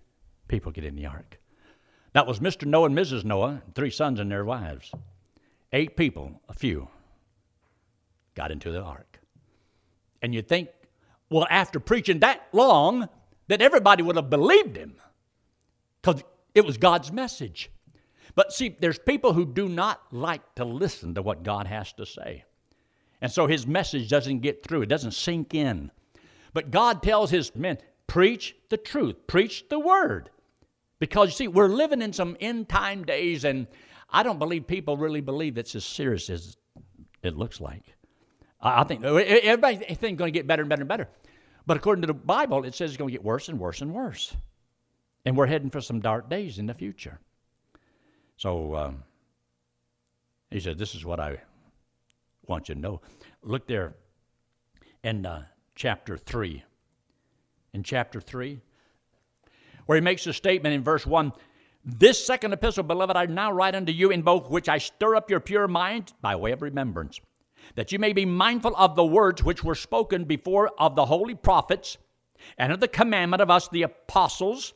people 0.47 0.71
get 0.71 0.85
in 0.85 0.95
the 0.95 1.07
ark. 1.07 1.41
That 2.13 2.29
was 2.29 2.39
Mr. 2.39 2.67
Noah 2.67 2.87
and 2.87 2.97
Mrs. 2.97 3.25
Noah, 3.25 3.63
three 3.75 3.91
sons 3.91 4.21
and 4.21 4.31
their 4.31 4.45
wives. 4.45 4.93
Eight 5.73 5.97
people, 5.97 6.41
a 6.49 6.55
few, 6.55 6.89
got 8.37 8.53
into 8.53 8.71
the 8.71 8.81
ark. 8.81 9.19
And 10.23 10.33
you'd 10.33 10.49
think, 10.49 10.69
well, 11.31 11.49
after 11.51 11.81
preaching 11.81 12.21
that 12.21 12.47
long, 12.53 13.09
that 13.49 13.61
everybody 13.61 14.05
would 14.05 14.17
have 14.17 14.31
believed 14.31 14.77
him 14.77 14.95
because 16.01 16.23
it 16.55 16.65
was 16.65 16.79
God's 16.79 17.11
message. 17.11 17.71
But 18.37 18.53
see, 18.53 18.77
there's 18.81 19.01
people 19.01 19.33
who 19.33 19.47
do 19.47 19.69
not 19.69 20.01
like 20.13 20.55
to 20.55 20.65
listen 20.65 21.15
to 21.15 21.23
what 21.23 21.43
God 21.43 21.67
has 21.67 21.93
to 21.95 22.07
say. 22.07 22.45
And 23.21 23.31
so 23.31 23.47
his 23.47 23.67
message 23.67 24.09
doesn't 24.09 24.41
get 24.41 24.63
through, 24.63 24.83
it 24.83 24.89
doesn't 24.89 25.13
sink 25.13 25.55
in. 25.55 25.91
But 26.53 26.71
God 26.71 27.03
tells 27.03 27.31
his 27.31 27.55
men, 27.55 27.79
preach 28.07 28.57
the 28.71 28.77
truth, 28.77 29.27
preach 29.27 29.69
the 29.69 29.79
word. 29.79 30.31
Because 30.99 31.29
you 31.29 31.35
see, 31.35 31.49
we're 31.49 31.69
living 31.69 32.03
in 32.03 32.13
some 32.13 32.37
end 32.41 32.69
time 32.69 33.05
days, 33.05 33.45
and 33.45 33.67
I 34.11 34.23
don't 34.23 34.39
believe 34.39 34.67
people 34.67 34.97
really 34.97 35.21
believe 35.21 35.57
it's 35.57 35.75
as 35.75 35.85
serious 35.85 36.29
as 36.29 36.57
it 37.23 37.37
looks 37.37 37.61
like. 37.61 37.83
I 38.61 38.85
think 38.85 39.05
everybody 39.05 39.77
thinks 39.77 39.91
it's 40.03 40.19
going 40.19 40.33
to 40.33 40.39
get 40.39 40.47
better 40.47 40.63
and 40.63 40.69
better 40.69 40.83
and 40.83 40.89
better. 40.89 41.09
But 41.67 41.77
according 41.77 42.03
to 42.03 42.07
the 42.07 42.15
Bible, 42.15 42.65
it 42.65 42.75
says 42.75 42.91
it's 42.91 42.99
going 42.99 43.09
to 43.09 43.13
get 43.13 43.25
worse 43.25 43.49
and 43.49 43.59
worse 43.59 43.81
and 43.81 43.95
worse. 43.95 44.37
And 45.25 45.37
we're 45.37 45.47
heading 45.47 45.71
for 45.71 45.81
some 45.81 46.01
dark 46.01 46.29
days 46.29 46.59
in 46.59 46.67
the 46.67 46.75
future. 46.75 47.19
So 48.37 48.75
um, 48.75 49.05
he 50.51 50.61
said, 50.61 50.79
This 50.79 50.95
is 50.95 51.05
what 51.05 51.21
I 51.21 51.41
want 52.51 52.69
you 52.69 52.75
to 52.75 52.81
know. 52.81 53.01
Look 53.43 53.67
there 53.67 53.95
in 55.03 55.25
uh, 55.25 55.45
chapter 55.75 56.19
3. 56.19 56.63
In 57.73 57.85
chapter 57.85 58.21
3, 58.21 58.61
where 59.87 59.97
he 59.97 60.03
makes 60.03 60.27
a 60.27 60.33
statement 60.33 60.75
in 60.75 60.83
verse 60.83 61.07
1 61.07 61.33
This 61.85 62.25
second 62.25 62.53
epistle, 62.53 62.83
beloved, 62.83 63.17
I 63.17 63.27
now 63.27 63.53
write 63.53 63.77
unto 63.77 63.93
you 63.93 64.11
in 64.11 64.23
both 64.23 64.51
which 64.51 64.69
I 64.69 64.79
stir 64.79 65.15
up 65.15 65.31
your 65.31 65.39
pure 65.39 65.69
mind 65.69 66.13
by 66.21 66.35
way 66.35 66.51
of 66.51 66.63
remembrance, 66.63 67.21
that 67.77 67.93
you 67.93 68.01
may 68.01 68.13
be 68.13 68.25
mindful 68.25 68.75
of 68.77 68.97
the 68.97 69.07
words 69.07 69.45
which 69.45 69.63
were 69.63 69.77
spoken 69.77 70.25
before 70.25 70.73
of 70.79 70.97
the 70.97 71.07
holy 71.07 71.37
prophets, 71.37 71.97
and 72.59 72.73
of 72.73 72.81
the 72.81 72.89
commandment 72.89 73.41
of 73.41 73.51
us, 73.51 73.69
the 73.69 73.83
apostles 73.83 74.73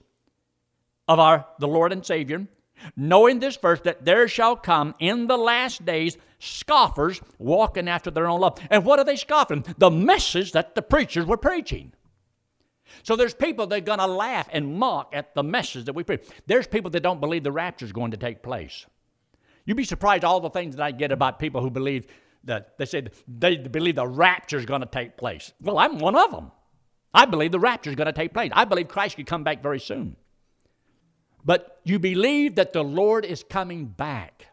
of 1.08 1.18
our 1.18 1.46
the 1.58 1.66
Lord 1.66 1.92
and 1.92 2.06
Savior, 2.06 2.46
knowing 2.96 3.38
this 3.38 3.56
verse 3.56 3.80
that 3.80 4.04
there 4.04 4.28
shall 4.28 4.56
come 4.56 4.94
in 4.98 5.26
the 5.26 5.38
last 5.38 5.84
days 5.84 6.16
scoffers 6.38 7.20
walking 7.38 7.88
after 7.88 8.10
their 8.10 8.26
own 8.26 8.40
love. 8.40 8.58
And 8.70 8.84
what 8.84 8.98
are 8.98 9.04
they 9.04 9.16
scoffing? 9.16 9.64
The 9.78 9.90
message 9.90 10.52
that 10.52 10.74
the 10.74 10.82
preachers 10.82 11.26
were 11.26 11.36
preaching. 11.36 11.92
So 13.02 13.16
there's 13.16 13.34
people 13.34 13.66
that 13.66 13.76
are 13.76 13.80
going 13.80 13.98
to 13.98 14.06
laugh 14.06 14.48
and 14.52 14.76
mock 14.76 15.12
at 15.12 15.34
the 15.34 15.42
message 15.42 15.86
that 15.86 15.94
we 15.94 16.04
preach. 16.04 16.22
There's 16.46 16.66
people 16.66 16.90
that 16.90 17.02
don't 17.02 17.20
believe 17.20 17.42
the 17.42 17.52
rapture 17.52 17.84
is 17.84 17.92
going 17.92 18.12
to 18.12 18.16
take 18.16 18.42
place. 18.42 18.86
You'd 19.64 19.76
be 19.76 19.84
surprised 19.84 20.24
all 20.24 20.40
the 20.40 20.50
things 20.50 20.76
that 20.76 20.82
I 20.82 20.90
get 20.90 21.10
about 21.10 21.38
people 21.38 21.60
who 21.60 21.70
believe 21.70 22.06
that 22.44 22.76
they 22.78 22.84
say 22.84 23.06
they 23.26 23.56
believe 23.56 23.96
the 23.96 24.06
rapture 24.06 24.58
is 24.58 24.66
going 24.66 24.82
to 24.82 24.86
take 24.86 25.16
place. 25.16 25.52
Well, 25.60 25.78
I'm 25.78 25.98
one 25.98 26.14
of 26.14 26.30
them. 26.30 26.52
I 27.14 27.24
believe 27.24 27.52
the 27.52 27.60
rapture 27.60 27.90
is 27.90 27.96
going 27.96 28.06
to 28.06 28.12
take 28.12 28.34
place. 28.34 28.50
I 28.54 28.64
believe 28.64 28.88
Christ 28.88 29.16
could 29.16 29.26
come 29.26 29.44
back 29.44 29.62
very 29.62 29.80
soon. 29.80 30.16
But 31.44 31.80
you 31.84 31.98
believe 31.98 32.54
that 32.54 32.72
the 32.72 32.84
Lord 32.84 33.24
is 33.24 33.44
coming 33.44 33.86
back. 33.86 34.46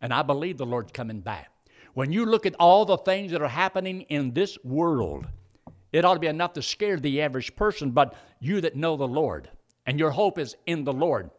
And 0.00 0.12
I 0.12 0.22
believe 0.22 0.58
the 0.58 0.66
Lord's 0.66 0.92
coming 0.92 1.20
back. 1.20 1.50
When 1.94 2.12
you 2.12 2.26
look 2.26 2.44
at 2.44 2.56
all 2.58 2.84
the 2.84 2.98
things 2.98 3.32
that 3.32 3.40
are 3.40 3.48
happening 3.48 4.02
in 4.02 4.34
this 4.34 4.58
world, 4.64 5.26
it 5.92 6.04
ought 6.04 6.14
to 6.14 6.20
be 6.20 6.26
enough 6.26 6.54
to 6.54 6.62
scare 6.62 6.98
the 6.98 7.22
average 7.22 7.54
person, 7.54 7.92
but 7.92 8.14
you 8.40 8.60
that 8.62 8.74
know 8.74 8.96
the 8.96 9.06
Lord 9.06 9.48
and 9.86 9.98
your 9.98 10.10
hope 10.10 10.38
is 10.38 10.56
in 10.66 10.84
the 10.84 10.92
Lord. 10.92 11.30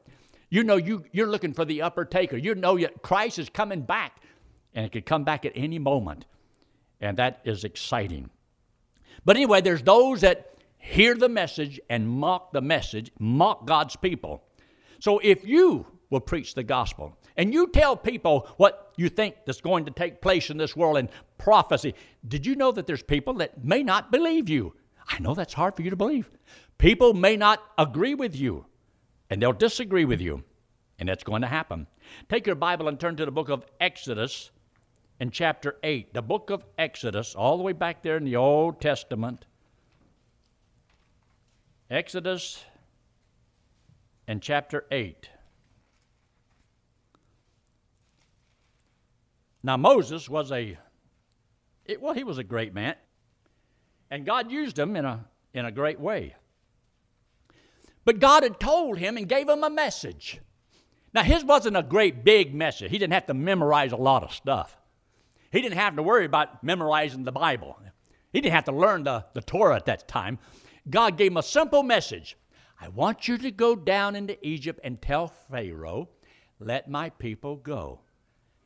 You 0.50 0.64
know 0.64 0.76
you, 0.78 1.04
you're 1.12 1.28
looking 1.28 1.54
for 1.54 1.66
the 1.66 1.82
upper 1.82 2.06
taker. 2.06 2.38
You 2.38 2.56
know 2.56 2.78
Christ 3.02 3.40
is 3.40 3.50
coming 3.50 3.82
back, 3.82 4.22
and 4.74 4.86
it 4.86 4.92
could 4.92 5.06
come 5.06 5.24
back 5.24 5.46
at 5.46 5.54
any 5.56 5.80
moment. 5.80 6.26
And 7.02 7.18
that 7.18 7.42
is 7.44 7.64
exciting. 7.64 8.30
But 9.26 9.36
anyway, 9.36 9.62
there's 9.62 9.82
those 9.82 10.22
that 10.22 10.54
hear 10.78 11.16
the 11.16 11.30
message 11.30 11.80
and 11.90 12.08
mock 12.08 12.54
the 12.54 12.62
message, 12.62 13.12
mock 13.20 13.66
God's 13.66 13.96
people. 13.96 14.44
So 15.06 15.20
if 15.22 15.46
you 15.46 15.86
will 16.10 16.20
preach 16.20 16.56
the 16.56 16.64
gospel 16.64 17.16
and 17.38 17.54
you 17.54 17.68
tell 17.68 17.96
people 17.96 18.50
what 18.58 18.92
you 18.98 19.08
think 19.08 19.36
that's 19.46 19.62
going 19.62 19.86
to 19.86 19.92
take 19.92 20.20
place 20.20 20.50
in 20.50 20.58
this 20.58 20.76
world 20.76 20.98
in 20.98 21.10
prophecy, 21.38 21.94
did 22.28 22.44
you 22.44 22.56
know 22.56 22.72
that 22.72 22.88
there's 22.88 23.04
people 23.04 23.36
that 23.36 23.64
may 23.64 23.84
not 23.84 24.12
believe 24.12 24.50
you? 24.50 24.74
I 25.08 25.20
know 25.20 25.36
that's 25.36 25.54
hard 25.54 25.76
for 25.76 25.84
you 25.84 25.92
to 25.92 25.96
believe. 25.96 26.32
People 26.80 27.14
may 27.14 27.38
not 27.38 27.62
agree 27.78 28.16
with 28.16 28.36
you 28.36 28.66
and 29.30 29.40
they'll 29.40 29.54
disagree 29.54 30.06
with 30.06 30.22
you, 30.22 30.44
and 30.98 31.08
that's 31.08 31.24
going 31.24 31.44
to 31.44 31.48
happen. 31.48 31.86
Take 32.28 32.48
your 32.48 32.56
Bible 32.56 32.88
and 32.88 33.00
turn 33.00 33.16
to 33.18 33.26
the 33.26 33.32
book 33.32 33.50
of 33.50 33.64
Exodus 33.80 34.50
in 35.20 35.30
chapter 35.30 35.76
8. 35.84 36.16
The 36.16 36.24
book 36.24 36.50
of 36.50 36.66
Exodus, 36.80 37.36
all 37.36 37.58
the 37.58 37.64
way 37.64 37.74
back 37.74 38.02
there 38.02 38.18
in 38.18 38.26
the 38.26 38.38
Old 38.38 38.82
Testament. 38.82 39.46
Exodus 41.92 42.66
and 44.28 44.42
chapter 44.42 44.86
8. 44.92 45.30
Now, 49.64 49.78
Moses 49.78 50.30
was 50.30 50.52
a, 50.52 50.78
it, 51.86 52.02
well, 52.02 52.14
he 52.14 52.24
was 52.24 52.38
a 52.38 52.44
great 52.44 52.74
man, 52.74 52.96
and 54.12 54.26
God 54.26 54.52
used 54.52 54.78
him 54.78 54.96
in 54.96 55.06
a, 55.06 55.26
in 55.54 55.66
a 55.66 55.72
great 55.72 56.00
way. 56.00 56.36
But 58.04 58.20
God 58.20 58.44
had 58.44 58.60
told 58.60 59.00
him 59.00 59.18
and 59.18 59.28
gave 59.28 59.50
him 59.50 59.64
a 59.64 59.70
message. 59.70 60.40
Now, 61.14 61.24
his 61.24 61.44
wasn't 61.44 61.78
a 61.78 61.84
great 61.84 62.24
big 62.24 62.54
message. 62.54 62.92
He 62.92 63.00
didn't 63.00 63.14
have 63.14 63.26
to 63.28 63.34
memorize 63.34 63.92
a 63.92 63.98
lot 63.98 64.24
of 64.24 64.34
stuff. 64.34 64.78
He 65.52 65.62
didn't 65.62 65.78
have 65.78 65.96
to 65.96 66.04
worry 66.04 66.26
about 66.26 66.64
memorizing 66.64 67.24
the 67.24 67.32
Bible. 67.32 67.80
He 68.34 68.42
didn't 68.42 68.54
have 68.54 68.66
to 68.66 68.74
learn 68.74 69.04
the, 69.04 69.26
the 69.34 69.42
Torah 69.42 69.78
at 69.78 69.86
that 69.86 70.08
time. 70.08 70.38
God 70.90 71.18
gave 71.18 71.32
him 71.32 71.38
a 71.38 71.44
simple 71.44 71.82
message 71.82 72.38
I 72.80 72.90
want 72.90 73.28
you 73.28 73.38
to 73.38 73.52
go 73.52 73.76
down 73.76 74.16
into 74.16 74.38
Egypt 74.46 74.80
and 74.84 75.02
tell 75.02 75.28
Pharaoh, 75.28 76.10
let 76.60 76.90
my 76.90 77.10
people 77.10 77.56
go. 77.56 78.02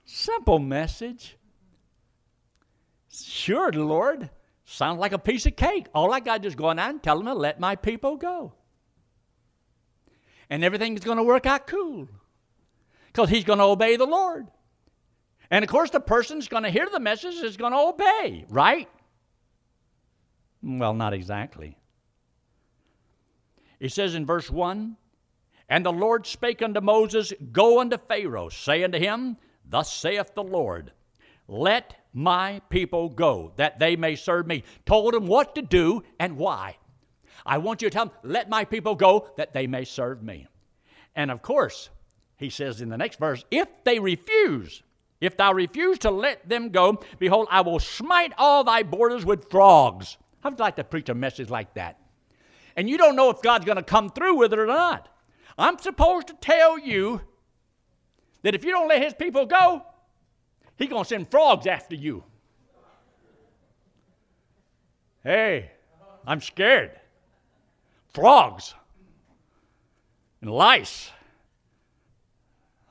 Simple 0.06 0.60
message. 0.60 1.38
Sure, 3.12 3.72
Lord. 3.72 4.30
Sounds 4.66 5.00
like 5.00 5.14
a 5.14 5.20
piece 5.20 5.46
of 5.46 5.56
cake. 5.56 5.88
All 5.94 6.14
I 6.14 6.20
got 6.20 6.46
is 6.46 6.56
go 6.56 6.66
on 6.66 6.80
out 6.80 6.92
and 6.92 7.02
tell 7.02 7.20
him 7.20 7.26
to 7.26 7.34
let 7.34 7.60
my 7.60 7.76
people 7.76 8.18
go. 8.18 8.54
And 10.50 10.64
everything's 10.64 11.04
going 11.04 11.18
to 11.18 11.24
work 11.24 11.46
out 11.46 11.68
cool 11.68 12.08
because 13.08 13.30
he's 13.30 13.44
going 13.44 13.60
to 13.60 13.66
obey 13.66 13.96
the 13.96 14.06
Lord. 14.06 14.48
And 15.52 15.64
of 15.64 15.70
course, 15.70 15.90
the 15.90 16.00
person's 16.00 16.48
going 16.48 16.64
to 16.64 16.70
hear 16.70 16.88
the 16.92 17.00
message 17.00 17.36
is 17.36 17.58
going 17.58 17.72
to 17.72 17.80
obey, 17.80 18.46
right? 18.50 18.88
Well, 20.62 20.94
not 20.94 21.14
exactly. 21.14 21.78
He 23.80 23.90
says 23.90 24.16
in 24.16 24.26
verse 24.26 24.50
1 24.50 24.98
And 25.70 25.86
the 25.86 25.92
Lord 25.92 26.28
spake 26.28 26.62
unto 26.62 26.82
Moses, 26.82 27.34
Go 27.52 27.80
unto 27.80 27.98
Pharaoh, 27.98 28.50
say 28.50 28.84
unto 28.84 29.00
him, 29.00 29.38
Thus 29.66 29.94
saith 29.94 30.34
the 30.36 30.44
Lord, 30.44 30.92
Let 31.48 31.96
my 32.14 32.62
people 32.70 33.10
go, 33.10 33.54
that 33.56 33.80
they 33.80 33.96
may 33.96 34.16
serve 34.16 34.48
me. 34.48 34.64
Told 34.86 35.14
him 35.14 35.28
what 35.28 35.56
to 35.56 35.62
do 35.62 36.04
and 36.20 36.38
why. 36.38 36.78
I 37.46 37.58
want 37.60 37.82
you 37.82 37.90
to 37.90 37.94
tell 37.94 38.06
them, 38.06 38.16
Let 38.24 38.50
my 38.50 38.66
people 38.66 38.96
go, 38.96 39.30
that 39.38 39.54
they 39.54 39.68
may 39.68 39.86
serve 39.86 40.22
me. 40.22 40.48
And 41.16 41.32
of 41.32 41.42
course, 41.42 41.90
he 42.38 42.50
says 42.50 42.82
in 42.82 42.90
the 42.90 42.98
next 42.98 43.20
verse, 43.20 43.44
if 43.52 43.68
they 43.84 44.00
refuse, 44.00 44.82
if 45.20 45.36
thou 45.36 45.54
refuse 45.54 46.00
to 46.00 46.12
let 46.12 46.48
them 46.48 46.70
go, 46.70 47.02
behold, 47.20 47.48
I 47.52 47.62
will 47.62 47.80
smite 47.80 48.34
all 48.38 48.64
thy 48.64 48.84
borders 48.84 49.26
with 49.26 49.50
frogs. 49.50 50.18
I'd 50.44 50.60
like 50.60 50.78
to 50.78 50.84
preach 50.84 51.10
a 51.10 51.14
message 51.14 51.50
like 51.50 51.74
that. 51.74 52.00
And 52.80 52.90
you 52.90 52.98
don't 52.98 53.18
know 53.18 53.30
if 53.30 53.42
God's 53.42 53.66
going 53.66 53.76
to 53.76 53.84
come 53.84 54.10
through 54.10 54.36
with 54.36 54.54
it 54.54 54.58
or 54.58 54.66
not. 54.66 55.10
I'm 55.58 55.78
supposed 55.80 56.28
to 56.28 56.34
tell 56.40 56.80
you 56.80 57.20
that 58.42 58.56
if 58.56 58.64
you 58.64 58.72
don't 58.72 58.88
let 58.88 59.04
his 59.04 59.14
people 59.14 59.46
go, 59.46 59.82
he's 60.78 60.88
going 60.88 61.04
to 61.04 61.10
send 61.10 61.30
frogs 61.30 61.68
after 61.68 61.94
you. 61.94 62.24
Hey, 65.26 65.72
I'm 66.26 66.40
scared. 66.40 66.92
Frogs 68.14 68.74
and 70.40 70.50
lice. 70.50 71.12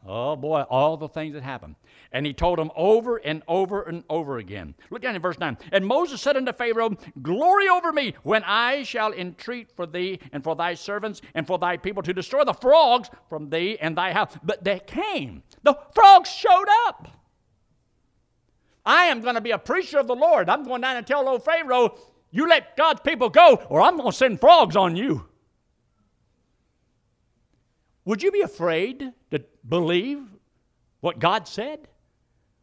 Oh 0.06 0.36
boy, 0.36 0.66
all 0.68 0.98
the 0.98 1.08
things 1.08 1.32
that 1.32 1.42
happen. 1.42 1.76
And 2.12 2.24
he 2.24 2.32
told 2.32 2.58
them 2.58 2.70
over 2.74 3.18
and 3.18 3.42
over 3.46 3.82
and 3.82 4.02
over 4.08 4.38
again. 4.38 4.74
Look 4.90 5.02
down 5.02 5.14
in 5.14 5.20
verse 5.20 5.38
9. 5.38 5.58
And 5.72 5.86
Moses 5.86 6.22
said 6.22 6.36
unto 6.36 6.52
Pharaoh, 6.52 6.96
Glory 7.20 7.68
over 7.68 7.92
me 7.92 8.14
when 8.22 8.42
I 8.44 8.82
shall 8.82 9.12
entreat 9.12 9.70
for 9.76 9.86
thee 9.86 10.18
and 10.32 10.42
for 10.42 10.56
thy 10.56 10.74
servants 10.74 11.20
and 11.34 11.46
for 11.46 11.58
thy 11.58 11.76
people 11.76 12.02
to 12.02 12.14
destroy 12.14 12.44
the 12.44 12.54
frogs 12.54 13.10
from 13.28 13.50
thee 13.50 13.76
and 13.78 13.96
thy 13.96 14.12
house. 14.12 14.36
But 14.42 14.64
they 14.64 14.80
came. 14.80 15.42
The 15.64 15.78
frogs 15.94 16.30
showed 16.30 16.66
up. 16.86 17.08
I 18.86 19.04
am 19.06 19.20
going 19.20 19.34
to 19.34 19.42
be 19.42 19.50
a 19.50 19.58
preacher 19.58 19.98
of 19.98 20.06
the 20.06 20.16
Lord. 20.16 20.48
I'm 20.48 20.64
going 20.64 20.80
down 20.80 20.96
and 20.96 21.06
tell 21.06 21.28
old 21.28 21.44
Pharaoh, 21.44 21.98
You 22.30 22.48
let 22.48 22.74
God's 22.74 23.00
people 23.02 23.28
go, 23.28 23.56
or 23.68 23.82
I'm 23.82 23.98
going 23.98 24.12
to 24.12 24.16
send 24.16 24.40
frogs 24.40 24.76
on 24.76 24.96
you. 24.96 25.26
Would 28.06 28.22
you 28.22 28.32
be 28.32 28.40
afraid 28.40 29.12
to 29.30 29.44
believe 29.68 30.22
what 31.00 31.18
God 31.18 31.46
said? 31.46 31.86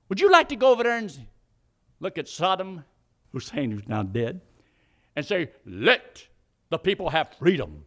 Would 0.10 0.20
you 0.20 0.32
like 0.32 0.50
to 0.50 0.56
go 0.56 0.72
over 0.72 0.84
there 0.84 0.98
and 0.98 1.16
look 2.00 2.18
at 2.18 2.26
Saddam 2.26 2.84
Hussein, 3.32 3.72
who's 3.72 3.88
now 3.88 4.04
dead, 4.04 4.42
and 5.16 5.26
say, 5.26 5.52
Let 5.66 6.28
the 6.70 6.78
people 6.78 7.10
have 7.10 7.34
freedom? 7.40 7.86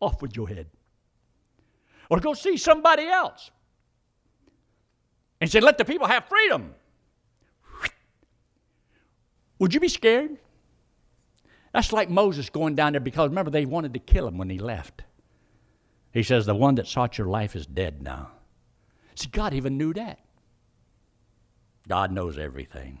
Off 0.00 0.20
with 0.20 0.36
your 0.36 0.48
head. 0.48 0.66
Or 2.10 2.20
go 2.20 2.34
see 2.34 2.56
somebody 2.56 3.06
else 3.06 3.50
and 5.40 5.50
say, 5.50 5.60
Let 5.60 5.78
the 5.78 5.84
people 5.84 6.06
have 6.06 6.26
freedom. 6.26 6.74
Would 9.58 9.72
you 9.72 9.80
be 9.80 9.88
scared? 9.88 10.38
That's 11.72 11.92
like 11.92 12.08
Moses 12.08 12.50
going 12.50 12.74
down 12.74 12.92
there 12.92 13.00
because 13.00 13.28
remember, 13.28 13.50
they 13.50 13.66
wanted 13.66 13.94
to 13.94 14.00
kill 14.00 14.28
him 14.28 14.38
when 14.38 14.50
he 14.50 14.58
left. 14.58 15.02
He 16.12 16.22
says, 16.22 16.46
The 16.46 16.54
one 16.54 16.76
that 16.76 16.86
sought 16.86 17.18
your 17.18 17.26
life 17.26 17.56
is 17.56 17.66
dead 17.66 18.02
now. 18.02 18.30
See, 19.14 19.28
God 19.28 19.54
even 19.54 19.78
knew 19.78 19.92
that. 19.94 20.18
God 21.88 22.12
knows 22.12 22.38
everything. 22.38 23.00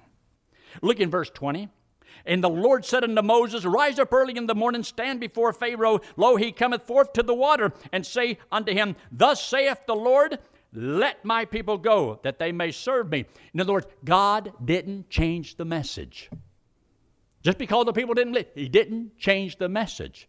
Look 0.82 1.00
in 1.00 1.10
verse 1.10 1.30
20. 1.30 1.68
And 2.26 2.42
the 2.42 2.50
Lord 2.50 2.84
said 2.84 3.04
unto 3.04 3.22
Moses, 3.22 3.64
Rise 3.64 3.98
up 3.98 4.12
early 4.12 4.36
in 4.36 4.46
the 4.46 4.54
morning, 4.54 4.82
stand 4.82 5.20
before 5.20 5.52
Pharaoh. 5.52 6.00
Lo, 6.16 6.36
he 6.36 6.52
cometh 6.52 6.86
forth 6.86 7.12
to 7.14 7.22
the 7.22 7.34
water, 7.34 7.72
and 7.92 8.06
say 8.06 8.38
unto 8.50 8.72
him, 8.72 8.96
Thus 9.12 9.44
saith 9.44 9.80
the 9.86 9.94
Lord, 9.94 10.38
Let 10.72 11.24
my 11.24 11.44
people 11.44 11.76
go, 11.76 12.20
that 12.22 12.38
they 12.38 12.52
may 12.52 12.70
serve 12.70 13.10
me. 13.10 13.26
In 13.52 13.60
other 13.60 13.72
words, 13.72 13.86
God 14.04 14.52
didn't 14.64 15.10
change 15.10 15.56
the 15.56 15.64
message. 15.64 16.30
Just 17.42 17.58
because 17.58 17.84
the 17.84 17.92
people 17.92 18.14
didn't 18.14 18.46
he 18.54 18.68
didn't 18.68 19.18
change 19.18 19.56
the 19.56 19.68
message. 19.68 20.28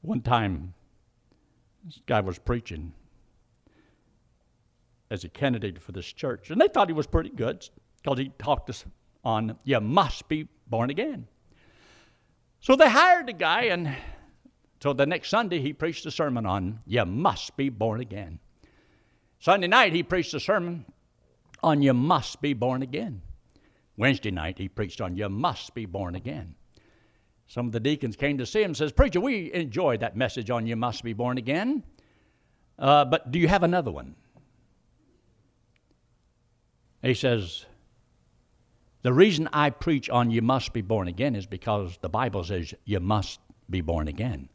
One 0.00 0.22
time, 0.22 0.72
this 1.84 2.00
guy 2.06 2.20
was 2.20 2.38
preaching 2.38 2.94
as 5.10 5.24
a 5.24 5.28
candidate 5.28 5.82
for 5.82 5.92
this 5.92 6.06
church, 6.12 6.50
and 6.50 6.60
they 6.60 6.68
thought 6.68 6.88
he 6.88 6.94
was 6.94 7.06
pretty 7.06 7.30
good 7.30 7.68
because 8.02 8.18
he 8.18 8.30
talked 8.38 8.70
us 8.70 8.84
on, 9.24 9.56
you 9.64 9.80
must 9.80 10.28
be 10.28 10.48
born 10.66 10.90
again. 10.90 11.26
So 12.60 12.76
they 12.76 12.88
hired 12.88 13.26
the 13.26 13.32
guy, 13.32 13.64
and 13.64 13.96
so 14.82 14.92
the 14.92 15.06
next 15.06 15.30
Sunday 15.30 15.60
he 15.60 15.72
preached 15.72 16.06
a 16.06 16.10
sermon 16.10 16.46
on, 16.46 16.80
you 16.86 17.04
must 17.04 17.56
be 17.56 17.68
born 17.68 18.00
again. 18.00 18.38
Sunday 19.40 19.66
night 19.66 19.92
he 19.92 20.02
preached 20.02 20.34
a 20.34 20.40
sermon 20.40 20.84
on, 21.62 21.82
you 21.82 21.94
must 21.94 22.40
be 22.40 22.52
born 22.54 22.82
again. 22.82 23.22
Wednesday 24.00 24.30
night, 24.30 24.56
he 24.56 24.66
preached 24.66 25.02
on, 25.02 25.14
You 25.14 25.28
must 25.28 25.74
be 25.74 25.84
born 25.84 26.14
again. 26.14 26.54
Some 27.46 27.66
of 27.66 27.72
the 27.72 27.80
deacons 27.80 28.16
came 28.16 28.38
to 28.38 28.46
see 28.46 28.60
him 28.60 28.70
and 28.70 28.76
says, 28.76 28.92
Preacher, 28.92 29.20
we 29.20 29.52
enjoyed 29.52 30.00
that 30.00 30.16
message 30.16 30.48
on 30.48 30.66
You 30.66 30.74
must 30.74 31.04
be 31.04 31.12
born 31.12 31.36
again, 31.36 31.84
uh, 32.78 33.04
but 33.04 33.30
do 33.30 33.38
you 33.38 33.46
have 33.46 33.62
another 33.62 33.90
one? 33.90 34.14
He 37.02 37.14
says, 37.14 37.66
The 39.02 39.12
reason 39.12 39.48
I 39.52 39.70
preach 39.70 40.10
on 40.10 40.30
You 40.30 40.42
must 40.42 40.72
be 40.72 40.82
born 40.82 41.08
again 41.08 41.34
is 41.34 41.46
because 41.46 41.98
the 42.00 42.08
Bible 42.08 42.44
says 42.44 42.74
you 42.84 43.00
must 43.00 43.40
be 43.68 43.80
born 43.80 44.08
again. 44.08 44.48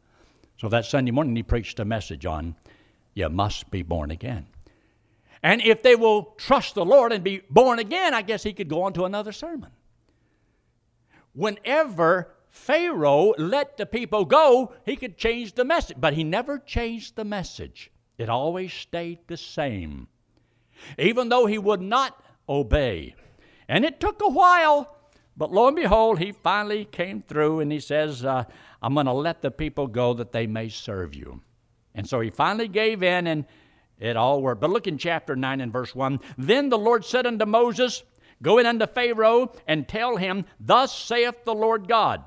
So 0.58 0.68
that 0.68 0.86
Sunday 0.86 1.10
morning, 1.10 1.36
he 1.36 1.42
preached 1.42 1.80
a 1.80 1.84
message 1.84 2.24
on 2.24 2.56
You 3.14 3.28
must 3.28 3.70
be 3.70 3.82
born 3.82 4.10
again. 4.10 4.46
And 5.42 5.60
if 5.62 5.82
they 5.82 5.96
will 5.96 6.34
trust 6.38 6.74
the 6.74 6.84
Lord 6.84 7.12
and 7.12 7.22
be 7.22 7.42
born 7.50 7.78
again, 7.78 8.14
I 8.14 8.22
guess 8.22 8.42
he 8.42 8.52
could 8.52 8.68
go 8.68 8.82
on 8.82 8.92
to 8.94 9.04
another 9.04 9.32
sermon. 9.32 9.70
Whenever 11.34 12.34
Pharaoh 12.48 13.34
let 13.36 13.76
the 13.76 13.84
people 13.84 14.24
go, 14.24 14.72
he 14.86 14.96
could 14.96 15.18
change 15.18 15.52
the 15.52 15.64
message, 15.64 15.98
but 16.00 16.14
he 16.14 16.24
never 16.24 16.58
changed 16.58 17.16
the 17.16 17.24
message. 17.24 17.90
It 18.16 18.30
always 18.30 18.72
stayed 18.72 19.18
the 19.26 19.36
same, 19.36 20.08
even 20.98 21.28
though 21.28 21.44
he 21.44 21.58
would 21.58 21.82
not 21.82 22.22
obey. 22.48 23.14
And 23.68 23.84
it 23.84 24.00
took 24.00 24.22
a 24.22 24.28
while, 24.28 24.96
but 25.36 25.52
lo 25.52 25.66
and 25.66 25.76
behold, 25.76 26.18
he 26.18 26.32
finally 26.32 26.84
came 26.84 27.22
through 27.22 27.60
and 27.60 27.70
he 27.72 27.80
says, 27.80 28.24
uh, 28.24 28.44
I'm 28.82 28.94
going 28.94 29.06
to 29.06 29.12
let 29.12 29.42
the 29.42 29.50
people 29.50 29.86
go 29.86 30.14
that 30.14 30.32
they 30.32 30.46
may 30.46 30.68
serve 30.68 31.14
you. 31.14 31.42
And 31.94 32.08
so 32.08 32.20
he 32.20 32.30
finally 32.30 32.68
gave 32.68 33.02
in 33.02 33.26
and 33.26 33.46
it 33.98 34.16
all 34.16 34.42
worked. 34.42 34.60
But 34.60 34.70
look 34.70 34.86
in 34.86 34.98
chapter 34.98 35.34
9 35.34 35.60
and 35.60 35.72
verse 35.72 35.94
1. 35.94 36.20
Then 36.36 36.68
the 36.68 36.78
Lord 36.78 37.04
said 37.04 37.26
unto 37.26 37.46
Moses, 37.46 38.02
Go 38.42 38.58
in 38.58 38.66
unto 38.66 38.86
Pharaoh 38.86 39.52
and 39.66 39.88
tell 39.88 40.16
him, 40.16 40.44
Thus 40.60 40.96
saith 40.96 41.44
the 41.44 41.54
Lord 41.54 41.88
God 41.88 42.22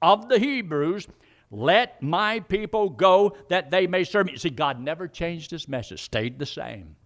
of 0.00 0.28
the 0.28 0.38
Hebrews, 0.38 1.06
Let 1.50 2.02
my 2.02 2.40
people 2.40 2.88
go 2.88 3.36
that 3.50 3.70
they 3.70 3.86
may 3.86 4.04
serve 4.04 4.26
me. 4.26 4.36
See, 4.36 4.50
God 4.50 4.80
never 4.80 5.06
changed 5.06 5.50
his 5.50 5.68
message, 5.68 6.02
stayed 6.02 6.38
the 6.38 6.46
same. 6.46 6.96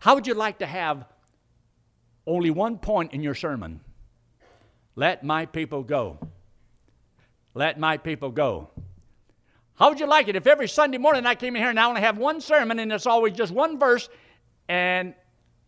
How 0.00 0.14
would 0.14 0.26
you 0.26 0.34
like 0.34 0.58
to 0.60 0.66
have 0.66 1.04
only 2.28 2.50
one 2.50 2.78
point 2.78 3.12
in 3.12 3.22
your 3.22 3.34
sermon? 3.34 3.80
Let 4.94 5.24
my 5.24 5.46
people 5.46 5.82
go. 5.82 6.18
Let 7.54 7.78
my 7.78 7.96
people 7.96 8.30
go. 8.30 8.70
How 9.74 9.88
would 9.88 10.00
you 10.00 10.06
like 10.06 10.28
it 10.28 10.36
if 10.36 10.46
every 10.46 10.68
Sunday 10.68 10.98
morning 10.98 11.24
I 11.24 11.34
came 11.34 11.54
in 11.54 11.62
here 11.62 11.70
and 11.70 11.78
I 11.78 11.86
only 11.86 12.00
have 12.00 12.18
one 12.18 12.40
sermon 12.40 12.78
and 12.78 12.92
it's 12.92 13.06
always 13.06 13.34
just 13.34 13.52
one 13.52 13.78
verse 13.78 14.08
and 14.68 15.14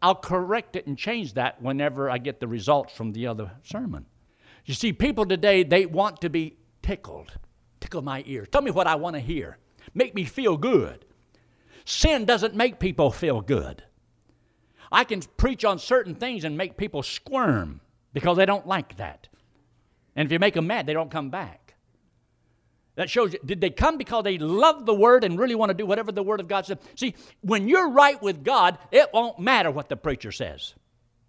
I'll 0.03 0.16
correct 0.16 0.77
it 0.77 0.87
and 0.87 0.99
change 0.99 1.35
that 1.35 1.62
whenever 1.62 2.11
I 2.11 2.18
get 2.18 2.40
the 2.40 2.49
results 2.49 2.92
from 2.92 3.12
the 3.12 3.27
other 3.27 3.53
sermon? 3.62 4.07
You 4.64 4.75
see, 4.75 4.92
people 4.92 5.27
today, 5.27 5.62
they 5.62 5.87
want 5.87 6.20
to 6.23 6.31
be 6.31 6.57
tickled. 6.83 7.33
Tickle 7.81 8.03
my 8.03 8.23
ears. 8.27 8.49
Tell 8.51 8.62
me 8.62 8.70
what 8.70 8.87
I 8.87 8.96
want 8.96 9.14
to 9.14 9.20
hear. 9.20 9.59
Make 9.94 10.14
me 10.14 10.25
feel 10.25 10.57
good. 10.57 11.05
Sin 11.85 12.25
doesn't 12.25 12.55
make 12.55 12.79
people 12.79 13.11
feel 13.11 13.40
good. 13.40 13.83
I 14.92 15.05
can 15.05 15.22
preach 15.37 15.64
on 15.64 15.79
certain 15.79 16.14
things 16.14 16.44
and 16.44 16.57
make 16.57 16.76
people 16.76 17.03
squirm 17.03 17.81
because 18.12 18.37
they 18.37 18.46
don't 18.46 18.66
like 18.66 18.96
that. 18.96 19.29
And 20.16 20.26
if 20.26 20.33
you 20.33 20.38
make 20.38 20.55
them 20.55 20.66
mad, 20.66 20.87
they 20.87 20.92
don't 20.92 21.11
come 21.11 21.31
back. 21.31 21.74
That 22.96 23.09
shows 23.09 23.33
you, 23.33 23.38
did 23.44 23.61
they 23.61 23.70
come 23.70 23.96
because 23.96 24.24
they 24.24 24.37
love 24.37 24.85
the 24.85 24.94
Word 24.94 25.24
and 25.24 25.38
really 25.38 25.55
want 25.55 25.70
to 25.70 25.74
do 25.74 25.87
whatever 25.87 26.12
the 26.12 26.22
Word 26.22 26.40
of 26.40 26.48
God 26.48 26.66
said? 26.66 26.81
See, 26.96 27.14
when 27.40 27.68
you're 27.68 27.88
right 27.88 28.20
with 28.20 28.44
God, 28.44 28.79
it 28.90 29.09
won't 29.14 29.38
matter 29.38 29.70
what 29.70 29.88
the 29.88 29.96
preacher 29.96 30.33
says. 30.33 30.74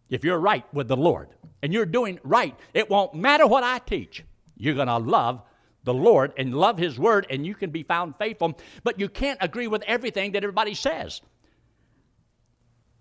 If 0.09 0.25
you're 0.25 0.39
right 0.39 0.65
with 0.73 0.87
the 0.87 0.97
Lord 0.97 1.29
and 1.61 1.71
you're 1.71 1.85
doing 1.85 2.19
right, 2.23 2.55
it 2.73 2.89
won't 2.89 3.13
matter 3.13 3.47
what 3.47 3.63
I 3.63 3.79
teach. 3.79 4.25
You're 4.57 4.75
going 4.75 4.87
to 4.87 4.97
love 4.97 5.43
the 5.83 5.93
Lord 5.93 6.33
and 6.35 6.53
love 6.53 6.77
His 6.77 6.99
Word, 6.99 7.25
and 7.29 7.45
you 7.45 7.55
can 7.55 7.69
be 7.69 7.83
found 7.83 8.15
faithful, 8.17 8.59
but 8.83 8.99
you 8.99 9.07
can't 9.07 9.39
agree 9.41 9.67
with 9.67 9.83
everything 9.83 10.33
that 10.33 10.43
everybody 10.43 10.73
says. 10.73 11.21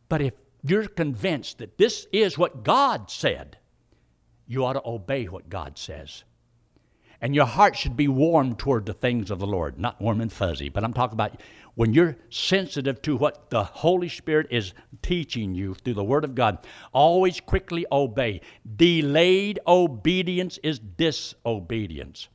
But 0.08 0.22
if 0.22 0.34
you're 0.62 0.86
convinced 0.86 1.58
that 1.58 1.78
this 1.78 2.06
is 2.12 2.36
what 2.36 2.64
God 2.64 3.10
said, 3.10 3.58
you 4.46 4.64
ought 4.64 4.74
to 4.74 4.82
obey 4.84 5.26
what 5.26 5.48
God 5.48 5.78
says. 5.78 6.24
And 7.20 7.34
your 7.34 7.46
heart 7.46 7.76
should 7.76 7.96
be 7.96 8.08
warm 8.08 8.56
toward 8.56 8.86
the 8.86 8.94
things 8.94 9.30
of 9.30 9.38
the 9.38 9.46
Lord, 9.46 9.78
not 9.78 10.00
warm 10.00 10.20
and 10.20 10.32
fuzzy, 10.32 10.70
but 10.70 10.84
I'm 10.84 10.94
talking 10.94 11.14
about 11.14 11.40
when 11.74 11.92
you're 11.92 12.16
sensitive 12.30 13.00
to 13.02 13.16
what 13.16 13.50
the 13.50 13.62
Holy 13.62 14.08
Spirit 14.08 14.48
is 14.50 14.72
teaching 15.02 15.54
you 15.54 15.74
through 15.74 15.94
the 15.94 16.04
Word 16.04 16.24
of 16.24 16.34
God, 16.34 16.58
always 16.92 17.40
quickly 17.40 17.86
obey. 17.92 18.40
Delayed 18.76 19.60
obedience 19.66 20.58
is 20.62 20.78
disobedience. 20.78 22.28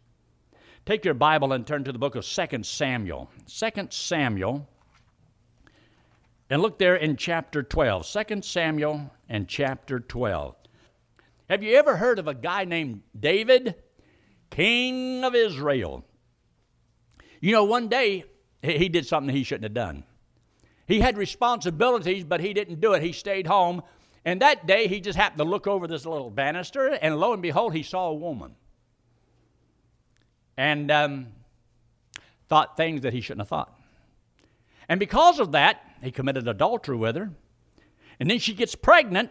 Take 0.86 1.04
your 1.04 1.16
Bible 1.16 1.54
and 1.54 1.66
turn 1.66 1.84
to 1.84 1.92
the 1.92 2.00
book 2.00 2.16
of 2.16 2.26
2 2.26 2.64
Samuel. 2.64 3.30
2 3.48 3.88
Samuel. 3.90 4.68
And 6.50 6.62
look 6.62 6.78
there 6.78 6.96
in 6.96 7.18
chapter 7.18 7.64
12. 7.64 8.08
2 8.08 8.42
Samuel 8.42 9.12
and 9.28 9.48
chapter 9.48 10.00
12. 10.00 10.56
Have 11.50 11.64
you 11.64 11.76
ever 11.76 11.98
heard 11.98 12.20
of 12.20 12.28
a 12.28 12.34
guy 12.34 12.66
named 12.66 13.02
David, 13.20 13.76
king 14.50 15.24
of 15.24 15.34
Israel? 15.34 16.06
You 17.42 17.52
know, 17.52 17.64
one 17.64 17.88
day 17.88 18.26
he 18.62 18.90
did 18.90 19.06
something 19.06 19.36
he 19.36 19.44
shouldn't 19.44 19.66
have 19.66 19.74
done. 19.74 20.04
He 20.88 21.00
had 21.00 21.18
responsibilities, 21.18 22.24
but 22.24 22.42
he 22.42 22.54
didn't 22.54 22.80
do 22.80 22.94
it. 22.94 23.02
He 23.02 23.12
stayed 23.12 23.48
home. 23.48 23.82
And 24.24 24.42
that 24.42 24.66
day, 24.66 24.88
he 24.88 25.00
just 25.00 25.18
happened 25.18 25.38
to 25.40 25.44
look 25.44 25.68
over 25.68 25.88
this 25.88 26.06
little 26.06 26.32
banister, 26.32 26.88
and 26.88 27.20
lo 27.20 27.34
and 27.34 27.44
behold, 27.44 27.76
he 27.76 27.84
saw 27.84 28.10
a 28.10 28.14
woman. 28.14 28.56
And 30.58 30.90
um, 30.90 31.28
thought 32.50 32.76
things 32.76 33.02
that 33.02 33.14
he 33.14 33.22
shouldn't 33.22 33.42
have 33.42 33.50
thought. 33.50 33.80
And 34.90 35.00
because 35.00 35.40
of 35.40 35.52
that, 35.52 35.85
he 36.02 36.12
committed 36.12 36.48
adultery 36.48 36.98
with 36.98 37.16
her. 37.16 37.32
And 38.20 38.30
then 38.30 38.40
she 38.40 38.54
gets 38.54 38.76
pregnant, 38.76 39.30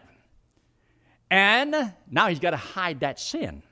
and 1.31 1.93
now 2.09 2.27
he's 2.27 2.39
got 2.39 2.51
to 2.51 2.57
hide 2.57 2.99
that 2.99 3.19
sin. 3.19 3.63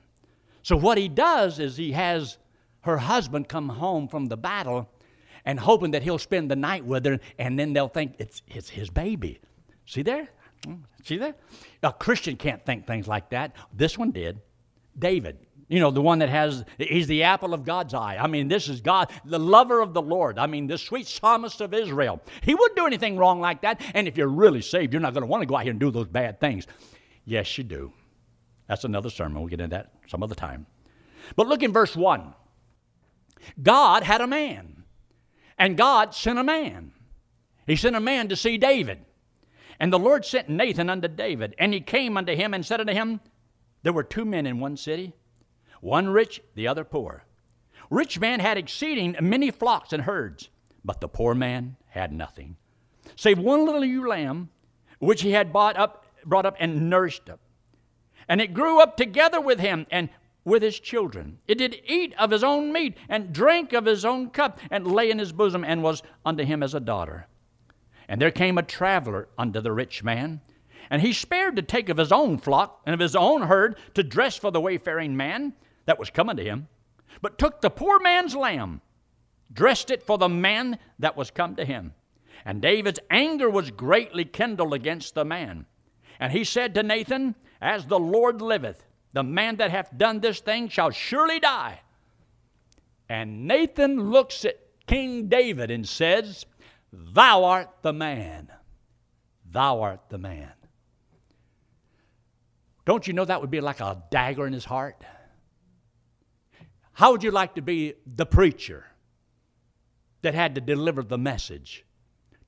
So 0.62 0.76
what 0.76 0.98
he 0.98 1.08
does 1.08 1.58
is 1.60 1.76
he 1.76 1.92
has 1.92 2.38
her 2.80 2.98
husband 2.98 3.48
come 3.48 3.68
home 3.68 4.08
from 4.08 4.26
the 4.26 4.36
battle 4.36 4.90
and 5.44 5.60
hoping 5.60 5.90
that 5.92 6.02
he'll 6.02 6.18
spend 6.18 6.50
the 6.50 6.56
night 6.56 6.84
with 6.84 7.04
her, 7.04 7.20
and 7.38 7.58
then 7.58 7.72
they'll 7.72 7.88
think 7.88 8.14
it's, 8.18 8.42
it's 8.48 8.70
his 8.70 8.90
baby. 8.90 9.40
See 9.86 10.02
there? 10.02 10.28
Hmm, 10.64 10.76
see 11.04 11.18
there? 11.18 11.34
A 11.82 11.92
Christian 11.92 12.36
can't 12.36 12.64
think 12.64 12.86
things 12.86 13.06
like 13.06 13.28
that. 13.30 13.54
This 13.72 13.98
one 13.98 14.10
did. 14.10 14.40
David, 14.98 15.38
you 15.68 15.80
know, 15.80 15.90
the 15.90 16.02
one 16.02 16.18
that 16.18 16.28
has, 16.28 16.64
he's 16.78 17.06
the 17.06 17.22
apple 17.22 17.54
of 17.54 17.64
God's 17.64 17.94
eye. 17.94 18.18
I 18.20 18.26
mean, 18.26 18.48
this 18.48 18.68
is 18.68 18.80
God, 18.80 19.10
the 19.24 19.38
lover 19.38 19.80
of 19.80 19.94
the 19.94 20.02
Lord. 20.02 20.38
I 20.38 20.46
mean, 20.46 20.66
the 20.66 20.76
sweet 20.76 21.06
psalmist 21.06 21.60
of 21.60 21.72
Israel. 21.72 22.20
He 22.42 22.54
wouldn't 22.54 22.76
do 22.76 22.86
anything 22.86 23.16
wrong 23.16 23.40
like 23.40 23.62
that. 23.62 23.80
And 23.94 24.06
if 24.06 24.16
you're 24.16 24.28
really 24.28 24.60
saved, 24.60 24.92
you're 24.92 25.00
not 25.00 25.14
going 25.14 25.22
to 25.22 25.26
want 25.26 25.42
to 25.42 25.46
go 25.46 25.56
out 25.56 25.62
here 25.62 25.70
and 25.70 25.80
do 25.80 25.90
those 25.90 26.08
bad 26.08 26.38
things. 26.38 26.66
Yes, 27.24 27.56
you 27.56 27.64
do. 27.64 27.92
That's 28.68 28.84
another 28.84 29.10
sermon. 29.10 29.40
We'll 29.40 29.48
get 29.48 29.60
into 29.60 29.76
that 29.76 29.92
some 30.08 30.22
other 30.22 30.34
time. 30.34 30.66
But 31.36 31.48
look 31.48 31.62
in 31.62 31.72
verse 31.72 31.96
1. 31.96 32.34
God 33.62 34.02
had 34.02 34.20
a 34.20 34.26
man. 34.26 34.84
And 35.58 35.76
God 35.76 36.14
sent 36.14 36.38
a 36.38 36.44
man. 36.44 36.92
He 37.66 37.76
sent 37.76 37.96
a 37.96 38.00
man 38.00 38.28
to 38.28 38.36
see 38.36 38.58
David. 38.58 39.04
And 39.80 39.92
the 39.92 39.98
Lord 39.98 40.24
sent 40.24 40.48
Nathan 40.48 40.90
unto 40.90 41.08
David. 41.08 41.54
And 41.58 41.72
he 41.72 41.80
came 41.80 42.16
unto 42.16 42.34
him 42.34 42.52
and 42.52 42.64
said 42.64 42.80
unto 42.80 42.92
him, 42.92 43.20
There 43.82 43.92
were 43.92 44.02
two 44.02 44.24
men 44.24 44.46
in 44.46 44.60
one 44.60 44.76
city, 44.76 45.14
one 45.84 46.08
rich, 46.08 46.40
the 46.54 46.66
other 46.66 46.82
poor. 46.82 47.24
Rich 47.90 48.18
man 48.18 48.40
had 48.40 48.56
exceeding 48.56 49.16
many 49.20 49.50
flocks 49.50 49.92
and 49.92 50.04
herds, 50.04 50.48
but 50.82 51.02
the 51.02 51.08
poor 51.08 51.34
man 51.34 51.76
had 51.88 52.10
nothing, 52.10 52.56
save 53.16 53.38
one 53.38 53.66
little 53.66 53.84
ewe 53.84 54.08
lamb, 54.08 54.48
which 54.98 55.20
he 55.20 55.32
had 55.32 55.52
bought 55.52 55.76
up, 55.76 56.06
brought 56.24 56.46
up 56.46 56.56
and 56.58 56.88
nourished 56.88 57.28
up. 57.28 57.38
And 58.26 58.40
it 58.40 58.54
grew 58.54 58.80
up 58.80 58.96
together 58.96 59.42
with 59.42 59.60
him, 59.60 59.86
and 59.90 60.08
with 60.42 60.62
his 60.62 60.80
children. 60.80 61.38
It 61.46 61.58
did 61.58 61.82
eat 61.86 62.14
of 62.18 62.30
his 62.30 62.42
own 62.42 62.72
meat, 62.72 62.96
and 63.06 63.32
drank 63.32 63.74
of 63.74 63.84
his 63.84 64.06
own 64.06 64.30
cup, 64.30 64.60
and 64.70 64.86
lay 64.86 65.10
in 65.10 65.18
his 65.18 65.32
bosom, 65.32 65.64
and 65.64 65.82
was 65.82 66.02
unto 66.24 66.44
him 66.44 66.62
as 66.62 66.72
a 66.72 66.80
daughter. 66.80 67.26
And 68.08 68.22
there 68.22 68.30
came 68.30 68.56
a 68.56 68.62
traveler 68.62 69.28
unto 69.36 69.60
the 69.60 69.72
rich 69.72 70.02
man, 70.02 70.40
and 70.88 71.02
he 71.02 71.12
spared 71.12 71.56
to 71.56 71.62
take 71.62 71.90
of 71.90 71.98
his 71.98 72.12
own 72.12 72.38
flock 72.38 72.80
and 72.86 72.94
of 72.94 73.00
his 73.00 73.14
own 73.14 73.42
herd 73.42 73.76
to 73.92 74.02
dress 74.02 74.38
for 74.38 74.50
the 74.50 74.60
wayfaring 74.62 75.14
man 75.14 75.52
that 75.86 75.98
was 75.98 76.10
coming 76.10 76.36
to 76.36 76.44
him, 76.44 76.68
but 77.20 77.38
took 77.38 77.60
the 77.60 77.70
poor 77.70 78.00
man's 78.00 78.34
lamb, 78.34 78.80
dressed 79.52 79.90
it 79.90 80.02
for 80.02 80.18
the 80.18 80.28
man 80.28 80.78
that 80.98 81.16
was 81.16 81.30
come 81.30 81.56
to 81.56 81.64
him. 81.64 81.94
And 82.44 82.60
David's 82.60 83.00
anger 83.10 83.48
was 83.48 83.70
greatly 83.70 84.24
kindled 84.24 84.74
against 84.74 85.14
the 85.14 85.24
man. 85.24 85.66
And 86.20 86.32
he 86.32 86.44
said 86.44 86.74
to 86.74 86.82
Nathan, 86.82 87.34
As 87.60 87.86
the 87.86 87.98
Lord 87.98 88.42
liveth, 88.42 88.84
the 89.12 89.22
man 89.22 89.56
that 89.56 89.70
hath 89.70 89.96
done 89.96 90.20
this 90.20 90.40
thing 90.40 90.68
shall 90.68 90.90
surely 90.90 91.40
die. 91.40 91.80
And 93.08 93.46
Nathan 93.46 94.10
looks 94.10 94.44
at 94.44 94.58
King 94.86 95.28
David 95.28 95.70
and 95.70 95.88
says, 95.88 96.46
Thou 96.92 97.44
art 97.44 97.70
the 97.82 97.92
man. 97.92 98.50
Thou 99.50 99.80
art 99.82 100.00
the 100.08 100.18
man. 100.18 100.52
Don't 102.84 103.06
you 103.06 103.14
know 103.14 103.24
that 103.24 103.40
would 103.40 103.50
be 103.50 103.60
like 103.60 103.80
a 103.80 104.02
dagger 104.10 104.46
in 104.46 104.52
his 104.52 104.64
heart? 104.64 105.02
How 106.94 107.12
would 107.12 107.22
you 107.22 107.30
like 107.30 107.54
to 107.56 107.62
be 107.62 107.94
the 108.06 108.26
preacher 108.26 108.86
that 110.22 110.34
had 110.34 110.54
to 110.54 110.60
deliver 110.60 111.02
the 111.02 111.18
message 111.18 111.84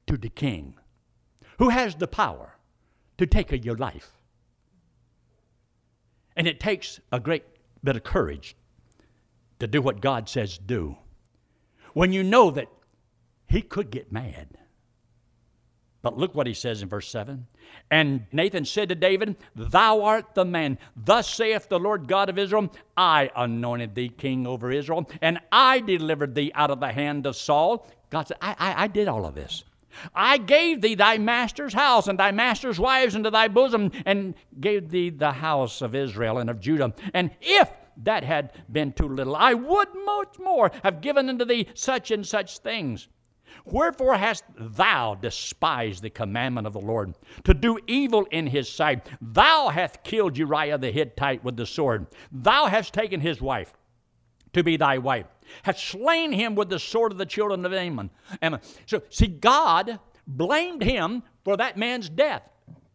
to 0.07 0.17
the 0.17 0.29
king 0.29 0.75
who 1.59 1.69
has 1.69 1.97
the 1.97 2.07
power 2.07 2.55
to 3.19 3.27
take 3.27 3.53
your 3.65 3.77
life? 3.77 4.13
And 6.37 6.47
it 6.47 6.61
takes 6.61 7.01
a 7.11 7.19
great 7.19 7.45
bit 7.83 7.97
of 7.97 8.05
courage 8.05 8.57
to 9.59 9.67
do 9.67 9.83
what 9.83 10.01
God 10.01 10.29
says 10.29 10.59
do. 10.59 10.97
When 11.93 12.13
you 12.13 12.23
know 12.23 12.51
that 12.51 12.69
he 13.49 13.63
could 13.63 13.91
get 13.91 14.13
mad. 14.13 14.59
But 16.07 16.16
look 16.16 16.37
what 16.37 16.47
he 16.47 16.55
says 16.55 16.83
in 16.83 16.88
verse 16.88 17.09
7. 17.09 17.49
And 17.90 18.27
Nathan 18.31 18.64
said 18.64 18.90
to 18.90 18.95
David, 18.95 19.35
Thou 19.57 20.05
art 20.05 20.37
the 20.37 20.45
man. 20.45 20.79
Thus 20.95 21.29
saith 21.29 21.69
the 21.69 21.81
Lord 21.81 22.07
God 22.07 22.29
of 22.29 22.38
Israel, 22.38 22.73
I 22.97 23.29
anointed 23.35 23.97
thee 23.97 24.11
king 24.11 24.47
over 24.47 24.71
Israel, 24.71 25.11
and 25.21 25.40
I 25.51 25.81
delivered 25.81 26.37
thee 26.37 26.53
out 26.55 26.71
of 26.71 26.79
the 26.79 26.92
hand 26.92 27.27
of 27.27 27.35
Saul. 27.35 27.88
God 28.09 28.29
said, 28.29 28.37
I, 28.40 28.55
I, 28.57 28.85
I 28.85 28.87
did 28.87 29.09
all 29.09 29.27
of 29.27 29.35
this. 29.35 29.64
I 30.14 30.38
gave 30.38 30.81
thee 30.81 30.95
thy 30.95 31.19
master's 31.19 31.75
house 31.75 32.07
and 32.07 32.21
thy 32.21 32.31
master's 32.31 32.79
wives 32.79 33.16
into 33.16 33.33
thy 33.33 33.49
bosom, 33.49 33.90
and 34.05 34.37
gave 34.61 34.90
thee 34.90 35.11
the 35.11 35.33
house 35.33 35.83
of 35.83 35.97
Israel 35.97 36.38
and 36.38 36.49
of 36.49 36.61
Judah. 36.61 36.95
And 37.14 37.33
if 37.40 37.69
that 38.05 38.23
had 38.23 38.53
been 38.71 38.92
too 38.92 39.09
little, 39.09 39.35
I 39.35 39.55
would 39.55 39.88
much 40.05 40.38
more 40.38 40.71
have 40.85 41.01
given 41.01 41.29
unto 41.29 41.45
thee 41.45 41.66
such 41.75 42.12
and 42.12 42.25
such 42.25 42.59
things. 42.59 43.09
Wherefore 43.64 44.16
hast 44.16 44.45
thou 44.59 45.14
despised 45.14 46.03
the 46.03 46.11
commandment 46.11 46.66
of 46.66 46.73
the 46.73 46.81
Lord, 46.81 47.14
to 47.45 47.55
do 47.55 47.79
evil 47.87 48.27
in 48.31 48.47
his 48.47 48.69
sight? 48.69 49.09
Thou 49.21 49.69
hast 49.69 50.05
killed 50.05 50.37
Uriah 50.37 50.79
the 50.79 50.90
Hittite 50.90 51.42
with 51.42 51.57
the 51.57 51.66
sword. 51.66 52.07
Thou 52.31 52.66
hast 52.66 52.92
taken 52.92 53.21
his 53.21 53.40
wife 53.40 53.73
to 54.53 54.62
be 54.62 54.77
thy 54.77 54.99
wife 54.99 55.27
had 55.62 55.79
slain 55.79 56.33
him 56.33 56.55
with 56.55 56.69
the 56.69 56.79
sword 56.79 57.12
of 57.12 57.19
the 57.19 57.27
children 57.27 57.64
of 57.64 57.73
Ammon. 57.73 58.11
Ammon. 58.42 58.61
So, 58.87 59.03
see, 59.11 59.27
God 59.27 59.99
blamed 60.27 60.83
him 60.83 61.23
for 61.45 61.57
that 61.57 61.77
man's 61.77 62.09
death. 62.09 62.42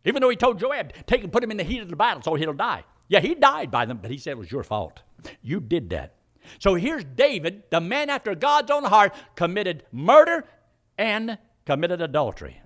Even 0.05 0.21
though 0.21 0.29
he 0.29 0.35
told 0.35 0.59
Joab, 0.59 0.93
take 1.05 1.23
and 1.23 1.31
put 1.31 1.43
him 1.43 1.51
in 1.51 1.57
the 1.57 1.63
heat 1.63 1.81
of 1.81 1.89
the 1.89 1.95
battle 1.95 2.21
so 2.21 2.35
he'll 2.35 2.53
die. 2.53 2.83
Yeah, 3.07 3.19
he 3.19 3.35
died 3.35 3.71
by 3.71 3.85
them, 3.85 3.99
but 4.01 4.09
he 4.09 4.17
said 4.17 4.31
it 4.31 4.37
was 4.37 4.51
your 4.51 4.63
fault. 4.63 5.01
You 5.41 5.59
did 5.59 5.89
that. 5.91 6.15
So 6.59 6.75
here's 6.75 7.03
David, 7.03 7.63
the 7.69 7.81
man 7.81 8.09
after 8.09 8.35
God's 8.35 8.71
own 8.71 8.83
heart, 8.83 9.13
committed 9.35 9.83
murder 9.91 10.45
and 10.97 11.37
committed 11.65 12.01
adultery. 12.01 12.61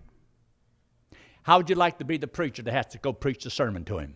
How 1.43 1.57
would 1.57 1.69
you 1.69 1.75
like 1.75 1.99
to 1.99 2.05
be 2.05 2.17
the 2.17 2.27
preacher 2.27 2.63
that 2.63 2.73
has 2.73 2.87
to 2.87 2.97
go 2.97 3.13
preach 3.13 3.43
the 3.43 3.49
sermon 3.49 3.85
to 3.85 3.99
him? 3.99 4.15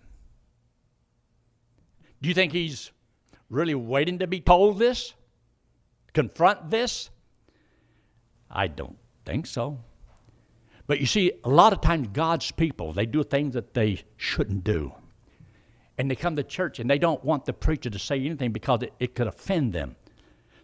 Do 2.21 2.27
you 2.27 2.35
think 2.35 2.51
he's 2.51 2.91
really 3.49 3.75
waiting 3.75 4.19
to 4.19 4.27
be 4.27 4.41
told 4.41 4.79
this? 4.79 5.13
confront 6.13 6.69
this? 6.69 7.09
I 8.49 8.67
don't 8.67 8.97
think 9.25 9.45
so. 9.45 9.79
But 10.87 10.99
you 10.99 11.05
see, 11.05 11.31
a 11.43 11.49
lot 11.49 11.71
of 11.71 11.81
times 11.81 12.09
God's 12.11 12.51
people, 12.51 12.93
they 12.93 13.05
do 13.05 13.23
things 13.23 13.53
that 13.53 13.73
they 13.73 14.03
shouldn't 14.17 14.63
do. 14.63 14.93
And 15.99 16.09
they 16.09 16.15
come 16.15 16.35
to 16.37 16.43
church 16.43 16.79
and 16.79 16.89
they 16.89 16.97
don't 16.97 17.23
want 17.23 17.45
the 17.45 17.53
preacher 17.53 17.91
to 17.91 17.99
say 17.99 18.19
anything 18.19 18.51
because 18.51 18.81
it, 18.81 18.93
it 18.99 19.13
could 19.13 19.27
offend 19.27 19.73
them. 19.73 19.95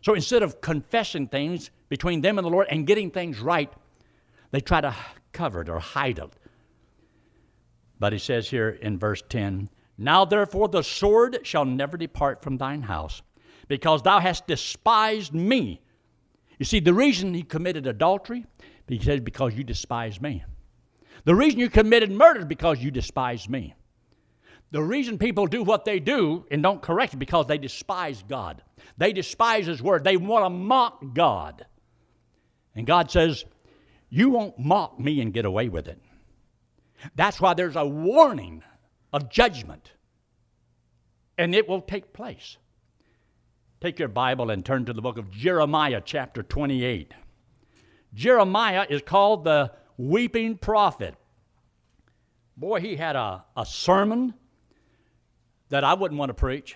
So 0.02 0.14
instead 0.14 0.42
of 0.42 0.62
confessing 0.62 1.28
things 1.28 1.70
between 1.90 2.22
them 2.22 2.40
and 2.40 2.46
the 2.46 2.50
Lord 2.50 2.68
and 2.70 2.88
getting 2.88 3.12
things 3.12 3.40
right, 3.40 3.72
they 4.52 4.62
try 4.62 4.82
to 4.82 4.96
cover 5.34 5.62
it 5.62 5.70
or 5.70 5.80
hide 5.80 6.20
it. 6.20 6.34
But 8.00 8.14
he 8.14 8.20
says 8.20 8.50
here 8.50 8.70
in 8.70 8.98
verse 8.98 9.24
10 9.30 9.70
Now 9.98 10.26
therefore 10.26 10.68
the 10.68 10.84
sword 10.84 11.40
shall 11.44 11.66
never 11.66 11.98
depart 11.98 12.42
from 12.42 12.58
thine 12.58 12.82
house, 12.82 13.22
because 13.68 14.02
thou 14.02 14.20
hast 14.20 14.48
despised 14.48 15.34
me. 15.34 15.82
You 16.60 16.66
see, 16.66 16.80
the 16.80 16.94
reason 16.94 17.34
he 17.34 17.44
committed 17.44 17.86
adultery, 17.88 18.46
he 18.88 19.00
said, 19.00 19.26
because 19.26 19.56
you 19.56 19.64
despise 19.64 20.22
me. 20.22 20.44
The 21.26 21.36
reason 21.36 21.60
you 21.60 21.70
committed 21.70 22.12
murder 22.12 22.46
because 22.46 22.82
you 22.82 22.92
despise 22.92 23.50
me. 23.50 23.74
The 24.72 24.82
reason 24.82 25.18
people 25.18 25.48
do 25.48 25.64
what 25.64 25.86
they 25.86 26.00
do 26.00 26.46
and 26.52 26.62
don't 26.62 26.82
correct 26.82 27.14
it 27.14 27.18
because 27.18 27.48
they 27.48 27.58
despise 27.58 28.24
God. 28.28 28.62
They 28.98 29.14
despise 29.14 29.68
His 29.68 29.82
Word. 29.82 30.04
They 30.04 30.18
want 30.18 30.46
to 30.46 30.50
mock 30.50 31.14
God. 31.14 31.66
And 32.76 32.86
God 32.86 33.10
says, 33.10 33.46
You 34.10 34.30
won't 34.30 34.60
mock 34.60 35.00
me 35.00 35.22
and 35.22 35.34
get 35.34 35.46
away 35.46 35.70
with 35.70 35.88
it. 35.88 36.00
That's 37.16 37.40
why 37.40 37.54
there's 37.54 37.76
a 37.76 37.86
warning 37.86 38.64
of 39.14 39.30
judgment, 39.30 39.92
and 41.38 41.54
it 41.54 41.68
will 41.68 41.82
take 41.82 42.14
place. 42.14 42.58
Take 43.80 44.00
your 44.00 44.08
Bible 44.08 44.50
and 44.50 44.66
turn 44.66 44.86
to 44.86 44.94
the 44.94 45.02
book 45.02 45.18
of 45.18 45.30
Jeremiah, 45.30 46.02
chapter 46.04 46.42
28. 46.42 47.14
Jeremiah 48.14 48.88
is 48.90 49.02
called 49.02 49.44
the 49.44 49.72
weeping 49.98 50.58
prophet. 50.58 51.16
Boy, 52.58 52.80
he 52.80 52.96
had 52.96 53.16
a, 53.16 53.46
a 53.56 53.66
sermon 53.66 54.34
that 55.70 55.84
I 55.84 55.94
wouldn't 55.94 56.20
want 56.20 56.30
to 56.30 56.34
preach. 56.34 56.76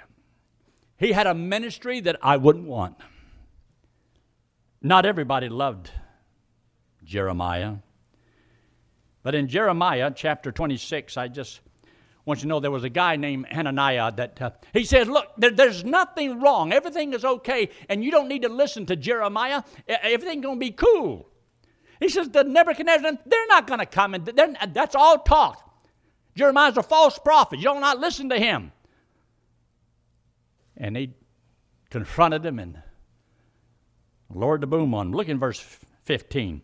He 0.97 1.11
had 1.11 1.27
a 1.27 1.33
ministry 1.33 2.01
that 2.01 2.17
I 2.21 2.37
wouldn't 2.37 2.65
want. 2.65 2.97
Not 4.81 5.05
everybody 5.05 5.49
loved 5.49 5.91
Jeremiah. 7.03 7.75
But 9.23 9.35
in 9.35 9.47
Jeremiah 9.47 10.11
chapter 10.15 10.51
26, 10.51 11.17
I 11.17 11.27
just 11.27 11.61
want 12.25 12.39
you 12.39 12.43
to 12.43 12.47
know 12.47 12.59
there 12.59 12.71
was 12.71 12.83
a 12.83 12.89
guy 12.89 13.15
named 13.15 13.47
Hananiah 13.49 14.11
that 14.13 14.41
uh, 14.41 14.51
he 14.73 14.85
says, 14.85 15.07
Look, 15.07 15.27
there, 15.37 15.51
there's 15.51 15.83
nothing 15.83 16.39
wrong. 16.39 16.71
Everything 16.71 17.13
is 17.13 17.25
okay, 17.25 17.69
and 17.89 18.03
you 18.03 18.11
don't 18.11 18.27
need 18.27 18.43
to 18.43 18.49
listen 18.49 18.85
to 18.85 18.95
Jeremiah. 18.95 19.63
Everything's 19.87 20.43
going 20.43 20.57
to 20.57 20.65
be 20.65 20.71
cool. 20.71 21.27
He 21.99 22.07
says, 22.07 22.29
The 22.29 22.43
Nebuchadnezzar, 22.43 23.11
they're 23.25 23.47
not 23.47 23.67
going 23.67 23.79
to 23.79 23.85
come, 23.85 24.13
and 24.13 24.25
that's 24.73 24.95
all 24.95 25.19
talk. 25.19 25.65
Jeremiah's 26.35 26.77
a 26.77 26.83
false 26.83 27.19
prophet. 27.19 27.57
You 27.57 27.65
don't 27.65 27.81
not 27.81 27.99
listen 27.99 28.29
to 28.29 28.39
him. 28.39 28.71
And 30.79 30.95
he 30.95 31.13
confronted 31.89 32.45
him 32.45 32.57
and 32.59 32.81
lowered 34.33 34.61
the 34.61 34.67
boom 34.67 34.93
on. 34.93 35.11
Look 35.11 35.27
in 35.27 35.39
verse 35.39 35.59
15. 36.03 36.61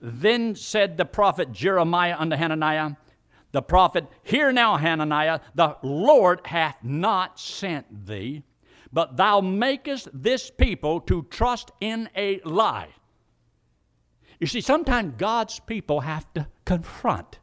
Then 0.00 0.54
said 0.54 0.96
the 0.96 1.04
prophet 1.04 1.52
Jeremiah 1.52 2.16
unto 2.18 2.36
Hananiah, 2.36 2.92
the 3.52 3.62
prophet, 3.62 4.06
Hear 4.22 4.52
now, 4.52 4.76
Hananiah, 4.76 5.40
the 5.54 5.76
Lord 5.82 6.46
hath 6.46 6.76
not 6.82 7.38
sent 7.38 8.06
thee, 8.06 8.44
but 8.92 9.16
thou 9.16 9.40
makest 9.40 10.08
this 10.12 10.50
people 10.50 11.00
to 11.02 11.24
trust 11.24 11.70
in 11.80 12.08
a 12.16 12.40
lie. 12.44 12.88
You 14.38 14.46
see, 14.46 14.60
sometimes 14.60 15.14
God's 15.18 15.60
people 15.60 16.00
have 16.00 16.32
to 16.34 16.46
confront, 16.64 17.40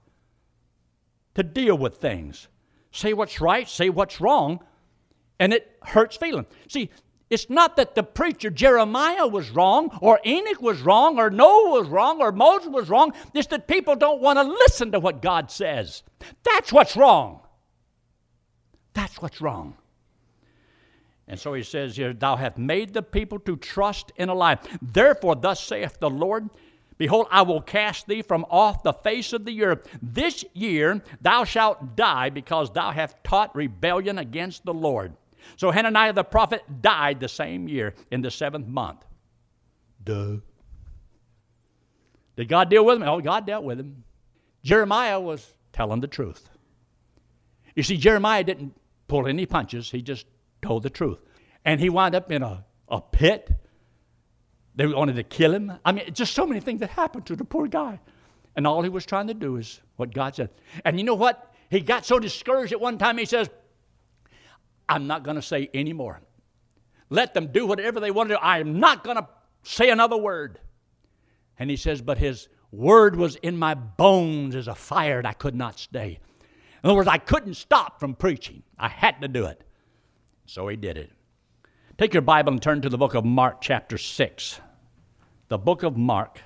to 1.35 1.43
deal 1.43 1.77
with 1.77 1.97
things, 1.97 2.47
say 2.91 3.13
what's 3.13 3.39
right, 3.39 3.67
say 3.67 3.89
what's 3.89 4.19
wrong, 4.19 4.59
and 5.39 5.53
it 5.53 5.77
hurts 5.83 6.17
feeling. 6.17 6.45
See, 6.67 6.89
it's 7.29 7.49
not 7.49 7.75
that 7.75 7.95
the 7.95 8.03
preacher 8.03 8.49
Jeremiah 8.49 9.27
was 9.27 9.49
wrong, 9.49 9.89
or 10.01 10.19
Enoch 10.25 10.61
was 10.61 10.81
wrong, 10.81 11.19
or 11.19 11.29
Noah 11.29 11.71
was 11.71 11.87
wrong, 11.87 12.21
or 12.21 12.31
Moses 12.31 12.69
was 12.69 12.89
wrong. 12.89 13.13
It's 13.33 13.47
that 13.47 13.67
people 13.67 13.95
don't 13.95 14.21
want 14.21 14.37
to 14.37 14.43
listen 14.43 14.93
to 14.93 14.99
what 14.99 15.21
God 15.21 15.51
says. 15.51 16.03
That's 16.43 16.71
what's 16.71 16.95
wrong. 16.95 17.41
That's 18.93 19.21
what's 19.21 19.41
wrong. 19.41 19.75
And 21.27 21.37
so 21.37 21.53
he 21.53 21.63
says 21.63 21.97
here, 21.97 22.13
Thou 22.13 22.37
hast 22.37 22.57
made 22.57 22.93
the 22.93 23.03
people 23.03 23.39
to 23.39 23.57
trust 23.57 24.13
in 24.15 24.29
a 24.29 24.33
lie. 24.33 24.59
Therefore, 24.81 25.35
thus 25.35 25.61
saith 25.61 25.99
the 25.99 26.09
Lord, 26.09 26.49
Behold, 26.97 27.27
I 27.29 27.41
will 27.43 27.61
cast 27.61 28.07
thee 28.07 28.21
from 28.21 28.45
off 28.49 28.81
the 28.81 28.93
face 28.93 29.33
of 29.33 29.45
the 29.45 29.63
earth. 29.63 29.87
This 30.01 30.45
year 30.53 31.03
thou 31.21 31.43
shalt 31.43 31.95
die, 31.95 32.29
because 32.29 32.71
thou 32.71 32.91
hast 32.91 33.21
taught 33.23 33.55
rebellion 33.55 34.17
against 34.17 34.63
the 34.65 34.73
Lord. 34.73 35.13
So 35.55 35.71
Hananiah 35.71 36.13
the 36.13 36.23
prophet 36.23 36.63
died 36.81 37.19
the 37.19 37.27
same 37.27 37.67
year 37.67 37.93
in 38.11 38.21
the 38.21 38.31
seventh 38.31 38.67
month. 38.67 39.05
Duh. 40.03 40.37
Did 42.35 42.49
God 42.49 42.69
deal 42.69 42.85
with 42.85 42.97
him? 42.97 43.03
Oh, 43.03 43.19
God 43.19 43.47
dealt 43.47 43.63
with 43.63 43.79
him. 43.79 44.03
Jeremiah 44.63 45.19
was 45.19 45.53
telling 45.73 46.01
the 46.01 46.07
truth. 46.07 46.49
You 47.75 47.83
see, 47.83 47.97
Jeremiah 47.97 48.43
didn't 48.43 48.73
pull 49.07 49.27
any 49.27 49.45
punches, 49.45 49.89
he 49.89 50.01
just 50.01 50.25
told 50.61 50.83
the 50.83 50.89
truth. 50.89 51.19
And 51.65 51.79
he 51.79 51.89
wound 51.89 52.15
up 52.15 52.31
in 52.31 52.43
a, 52.43 52.65
a 52.89 53.01
pit. 53.01 53.49
They 54.75 54.85
wanted 54.85 55.15
to 55.15 55.23
kill 55.23 55.53
him. 55.53 55.73
I 55.83 55.91
mean, 55.91 56.13
just 56.13 56.33
so 56.33 56.45
many 56.45 56.59
things 56.59 56.81
that 56.81 56.89
happened 56.89 57.25
to 57.27 57.35
the 57.35 57.45
poor 57.45 57.67
guy. 57.67 57.99
And 58.55 58.67
all 58.67 58.81
he 58.81 58.89
was 58.89 59.05
trying 59.05 59.27
to 59.27 59.33
do 59.33 59.57
is 59.57 59.81
what 59.95 60.13
God 60.13 60.35
said. 60.35 60.49
And 60.85 60.99
you 60.99 61.03
know 61.03 61.15
what? 61.15 61.53
He 61.69 61.79
got 61.79 62.05
so 62.05 62.19
discouraged 62.19 62.73
at 62.73 62.79
one 62.79 62.97
time, 62.97 63.17
he 63.17 63.25
says, 63.25 63.49
I'm 64.89 65.07
not 65.07 65.23
going 65.23 65.35
to 65.35 65.41
say 65.41 65.69
any 65.73 65.93
more. 65.93 66.21
Let 67.09 67.33
them 67.33 67.47
do 67.51 67.65
whatever 67.65 67.99
they 67.99 68.11
want 68.11 68.29
to 68.29 68.35
do. 68.35 68.39
I 68.41 68.59
am 68.59 68.79
not 68.79 69.03
going 69.03 69.17
to 69.17 69.27
say 69.63 69.89
another 69.89 70.17
word. 70.17 70.59
And 71.59 71.69
he 71.69 71.75
says, 71.75 72.01
But 72.01 72.17
his 72.17 72.49
word 72.71 73.15
was 73.15 73.35
in 73.37 73.57
my 73.57 73.73
bones 73.73 74.55
as 74.55 74.67
a 74.67 74.75
fire, 74.75 75.17
and 75.17 75.27
I 75.27 75.33
could 75.33 75.55
not 75.55 75.79
stay. 75.79 76.19
In 76.83 76.89
other 76.89 76.95
words, 76.95 77.07
I 77.07 77.17
couldn't 77.17 77.55
stop 77.55 77.99
from 77.99 78.13
preaching. 78.13 78.63
I 78.77 78.89
had 78.89 79.21
to 79.21 79.27
do 79.27 79.45
it. 79.45 79.61
So 80.45 80.67
he 80.67 80.75
did 80.75 80.97
it. 80.97 81.11
Take 81.97 82.13
your 82.13 82.21
Bible 82.21 82.53
and 82.53 82.61
turn 82.61 82.81
to 82.81 82.89
the 82.89 82.97
book 82.97 83.15
of 83.15 83.25
Mark, 83.25 83.61
chapter 83.61 83.97
6. 83.97 84.59
The 85.47 85.57
book 85.57 85.83
of 85.83 85.97
Mark 85.97 86.41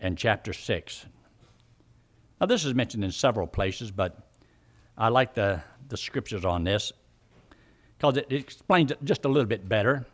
and 0.00 0.16
chapter 0.16 0.52
6. 0.52 1.06
Now, 2.40 2.46
this 2.46 2.64
is 2.64 2.74
mentioned 2.74 3.04
in 3.04 3.10
several 3.10 3.46
places, 3.46 3.90
but 3.90 4.16
I 4.96 5.08
like 5.08 5.34
the, 5.34 5.60
the 5.88 5.96
scriptures 5.96 6.44
on 6.44 6.64
this 6.64 6.92
because 7.98 8.16
it, 8.16 8.32
explains 8.32 8.92
it 8.92 8.98
just 9.02 9.24
a 9.24 9.28
little 9.28 9.48
bit 9.48 9.68
better. 9.68 10.06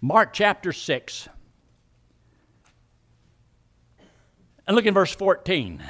Mark 0.00 0.32
chapter 0.32 0.72
6. 0.72 1.28
And 4.66 4.74
look 4.74 4.86
in 4.86 4.94
verse 4.94 5.14
14. 5.14 5.82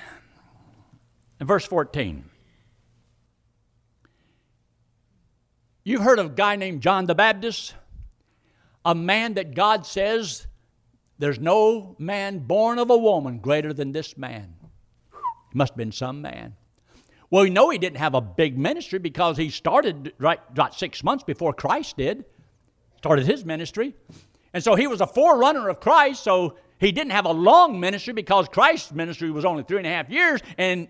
In 1.40 1.46
verse 1.46 1.64
14. 1.64 2.24
You've 5.84 6.02
heard 6.02 6.18
of 6.18 6.26
a 6.26 6.30
guy 6.30 6.56
named 6.56 6.82
John 6.82 7.06
the 7.06 7.14
Baptist, 7.14 7.74
a 8.84 8.94
man 8.94 9.34
that 9.34 9.54
God 9.54 9.86
says 9.86 10.48
there's 11.18 11.38
no 11.38 11.94
man 11.98 12.40
born 12.40 12.80
of 12.80 12.90
a 12.90 12.98
woman 12.98 13.38
greater 13.38 13.72
than 13.72 13.92
this 13.92 14.18
man. 14.18 14.56
He 15.12 15.56
must 15.56 15.72
have 15.72 15.78
been 15.78 15.92
some 15.92 16.20
man. 16.20 16.56
Well, 17.36 17.44
we 17.44 17.50
know 17.50 17.68
he 17.68 17.76
didn't 17.76 17.98
have 17.98 18.14
a 18.14 18.22
big 18.22 18.56
ministry 18.56 18.98
because 18.98 19.36
he 19.36 19.50
started 19.50 20.14
right 20.16 20.40
about 20.48 20.74
six 20.74 21.04
months 21.04 21.22
before 21.22 21.52
Christ 21.52 21.98
did, 21.98 22.24
started 22.96 23.26
his 23.26 23.44
ministry. 23.44 23.94
And 24.54 24.64
so 24.64 24.74
he 24.74 24.86
was 24.86 25.02
a 25.02 25.06
forerunner 25.06 25.68
of 25.68 25.78
Christ, 25.78 26.24
so 26.24 26.56
he 26.78 26.92
didn't 26.92 27.10
have 27.10 27.26
a 27.26 27.32
long 27.32 27.78
ministry 27.78 28.14
because 28.14 28.48
Christ's 28.48 28.90
ministry 28.90 29.30
was 29.30 29.44
only 29.44 29.64
three 29.64 29.76
and 29.76 29.86
a 29.86 29.90
half 29.90 30.08
years, 30.08 30.40
and 30.56 30.88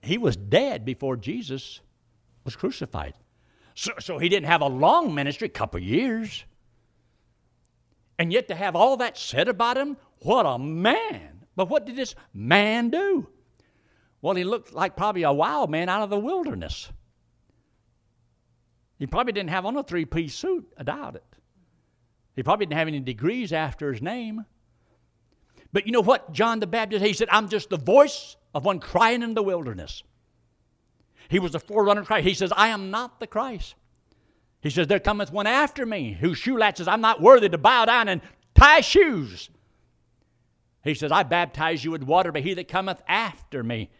he 0.00 0.16
was 0.16 0.34
dead 0.34 0.86
before 0.86 1.14
Jesus 1.14 1.80
was 2.42 2.56
crucified. 2.56 3.12
So, 3.74 3.92
so 3.98 4.16
he 4.16 4.30
didn't 4.30 4.46
have 4.46 4.62
a 4.62 4.68
long 4.68 5.14
ministry, 5.14 5.48
a 5.48 5.50
couple 5.50 5.78
years. 5.78 6.46
And 8.18 8.32
yet 8.32 8.48
to 8.48 8.54
have 8.54 8.74
all 8.74 8.96
that 8.96 9.18
said 9.18 9.46
about 9.46 9.76
him, 9.76 9.98
what 10.20 10.46
a 10.46 10.58
man. 10.58 11.44
But 11.54 11.68
what 11.68 11.84
did 11.84 11.96
this 11.96 12.14
man 12.32 12.88
do? 12.88 13.28
Well, 14.22 14.36
he 14.36 14.44
looked 14.44 14.72
like 14.72 14.96
probably 14.96 15.24
a 15.24 15.32
wild 15.32 15.70
man 15.70 15.88
out 15.88 16.02
of 16.02 16.10
the 16.10 16.18
wilderness. 16.18 16.90
He 18.98 19.06
probably 19.08 19.32
didn't 19.32 19.50
have 19.50 19.66
on 19.66 19.76
a 19.76 19.82
three 19.82 20.04
piece 20.04 20.34
suit, 20.34 20.72
I 20.78 20.84
doubt 20.84 21.16
it. 21.16 21.24
He 22.36 22.42
probably 22.44 22.66
didn't 22.66 22.78
have 22.78 22.88
any 22.88 23.00
degrees 23.00 23.52
after 23.52 23.92
his 23.92 24.00
name. 24.00 24.46
But 25.72 25.86
you 25.86 25.92
know 25.92 26.00
what, 26.00 26.32
John 26.32 26.60
the 26.60 26.66
Baptist, 26.66 27.04
he 27.04 27.12
said, 27.12 27.28
I'm 27.30 27.48
just 27.48 27.68
the 27.68 27.76
voice 27.76 28.36
of 28.54 28.64
one 28.64 28.78
crying 28.78 29.22
in 29.22 29.34
the 29.34 29.42
wilderness. 29.42 30.02
He 31.28 31.38
was 31.38 31.52
the 31.52 31.60
forerunner 31.60 32.02
of 32.02 32.06
Christ. 32.06 32.26
He 32.26 32.34
says, 32.34 32.52
I 32.56 32.68
am 32.68 32.90
not 32.90 33.18
the 33.18 33.26
Christ. 33.26 33.74
He 34.60 34.70
says, 34.70 34.86
There 34.86 35.00
cometh 35.00 35.32
one 35.32 35.46
after 35.46 35.84
me 35.84 36.12
whose 36.12 36.38
shoe 36.38 36.56
latches 36.56 36.86
I'm 36.86 37.00
not 37.00 37.20
worthy 37.20 37.48
to 37.48 37.58
bow 37.58 37.86
down 37.86 38.08
and 38.08 38.20
tie 38.54 38.82
shoes. 38.82 39.50
He 40.84 40.94
says, 40.94 41.10
I 41.10 41.22
baptize 41.24 41.84
you 41.84 41.90
with 41.90 42.02
water, 42.02 42.32
but 42.32 42.42
he 42.42 42.54
that 42.54 42.68
cometh 42.68 43.02
after 43.08 43.64
me 43.64 43.90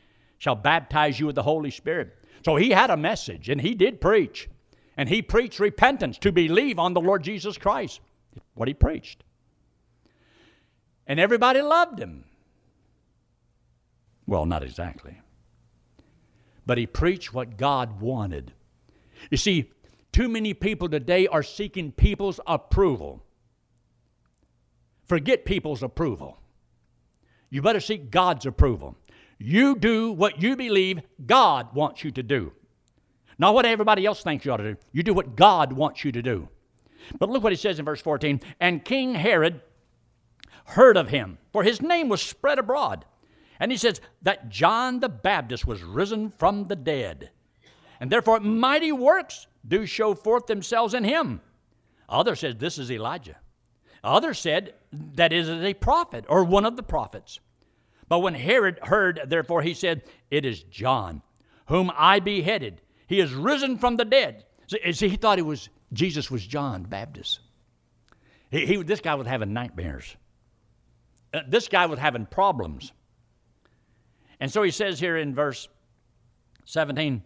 shall 0.42 0.56
baptize 0.56 1.20
you 1.20 1.26
with 1.26 1.36
the 1.36 1.42
Holy 1.44 1.70
Spirit. 1.70 2.18
So 2.44 2.56
he 2.56 2.70
had 2.70 2.90
a 2.90 2.96
message, 2.96 3.48
and 3.48 3.60
he 3.60 3.76
did 3.76 4.00
preach. 4.00 4.48
And 4.96 5.08
he 5.08 5.22
preached 5.22 5.60
repentance 5.60 6.18
to 6.18 6.32
believe 6.32 6.80
on 6.80 6.94
the 6.94 7.00
Lord 7.00 7.22
Jesus 7.22 7.56
Christ. 7.56 8.00
What 8.54 8.66
he 8.66 8.74
preached. 8.74 9.22
And 11.06 11.20
everybody 11.20 11.62
loved 11.62 12.00
him. 12.00 12.24
Well, 14.26 14.44
not 14.44 14.64
exactly. 14.64 15.20
But 16.66 16.76
he 16.76 16.88
preached 16.88 17.32
what 17.32 17.56
God 17.56 18.00
wanted. 18.00 18.52
You 19.30 19.36
see, 19.36 19.70
too 20.10 20.28
many 20.28 20.54
people 20.54 20.88
today 20.88 21.28
are 21.28 21.44
seeking 21.44 21.92
people's 21.92 22.40
approval. 22.48 23.22
Forget 25.04 25.44
people's 25.44 25.84
approval. 25.84 26.36
You 27.48 27.62
better 27.62 27.78
seek 27.78 28.10
God's 28.10 28.44
approval. 28.44 28.96
You 29.42 29.76
do 29.76 30.12
what 30.12 30.40
you 30.40 30.56
believe 30.56 31.00
God 31.24 31.74
wants 31.74 32.04
you 32.04 32.10
to 32.12 32.22
do. 32.22 32.52
Not 33.38 33.54
what 33.54 33.66
everybody 33.66 34.06
else 34.06 34.22
thinks 34.22 34.44
you 34.44 34.52
ought 34.52 34.58
to 34.58 34.74
do. 34.74 34.80
You 34.92 35.02
do 35.02 35.14
what 35.14 35.36
God 35.36 35.72
wants 35.72 36.04
you 36.04 36.12
to 36.12 36.22
do. 36.22 36.48
But 37.18 37.28
look 37.28 37.42
what 37.42 37.52
he 37.52 37.56
says 37.56 37.78
in 37.78 37.84
verse 37.84 38.00
14. 38.00 38.40
And 38.60 38.84
King 38.84 39.14
Herod 39.14 39.60
heard 40.64 40.96
of 40.96 41.08
him, 41.08 41.38
for 41.52 41.64
his 41.64 41.82
name 41.82 42.08
was 42.08 42.22
spread 42.22 42.58
abroad. 42.58 43.04
And 43.58 43.70
he 43.70 43.76
says 43.76 44.00
that 44.22 44.48
John 44.48 45.00
the 45.00 45.08
Baptist 45.08 45.66
was 45.66 45.82
risen 45.82 46.30
from 46.30 46.68
the 46.68 46.76
dead. 46.76 47.30
And 48.00 48.10
therefore 48.10 48.40
mighty 48.40 48.92
works 48.92 49.46
do 49.66 49.86
show 49.86 50.14
forth 50.14 50.46
themselves 50.46 50.94
in 50.94 51.04
him. 51.04 51.40
Others 52.08 52.40
said 52.40 52.60
this 52.60 52.78
is 52.78 52.90
Elijah. 52.90 53.36
Others 54.04 54.38
said 54.38 54.74
that 55.14 55.32
is 55.32 55.48
a 55.48 55.74
prophet 55.74 56.24
or 56.28 56.44
one 56.44 56.64
of 56.64 56.76
the 56.76 56.82
prophets. 56.82 57.40
But 58.12 58.18
when 58.18 58.34
Herod 58.34 58.78
heard, 58.82 59.22
therefore, 59.24 59.62
he 59.62 59.72
said, 59.72 60.02
It 60.30 60.44
is 60.44 60.64
John, 60.64 61.22
whom 61.68 61.90
I 61.96 62.20
beheaded. 62.20 62.82
He 63.06 63.20
is 63.20 63.32
risen 63.32 63.78
from 63.78 63.96
the 63.96 64.04
dead. 64.04 64.44
See, 64.66 65.08
he 65.08 65.16
thought 65.16 65.38
it 65.38 65.46
was 65.46 65.70
Jesus 65.94 66.30
was 66.30 66.46
John 66.46 66.82
the 66.82 66.88
Baptist. 66.90 67.40
He, 68.50 68.66
he, 68.66 68.82
this 68.82 69.00
guy 69.00 69.14
was 69.14 69.26
having 69.26 69.54
nightmares. 69.54 70.14
Uh, 71.32 71.40
this 71.48 71.68
guy 71.68 71.86
was 71.86 71.98
having 71.98 72.26
problems. 72.26 72.92
And 74.40 74.52
so 74.52 74.62
he 74.62 74.72
says 74.72 75.00
here 75.00 75.16
in 75.16 75.34
verse 75.34 75.66
17 76.66 77.22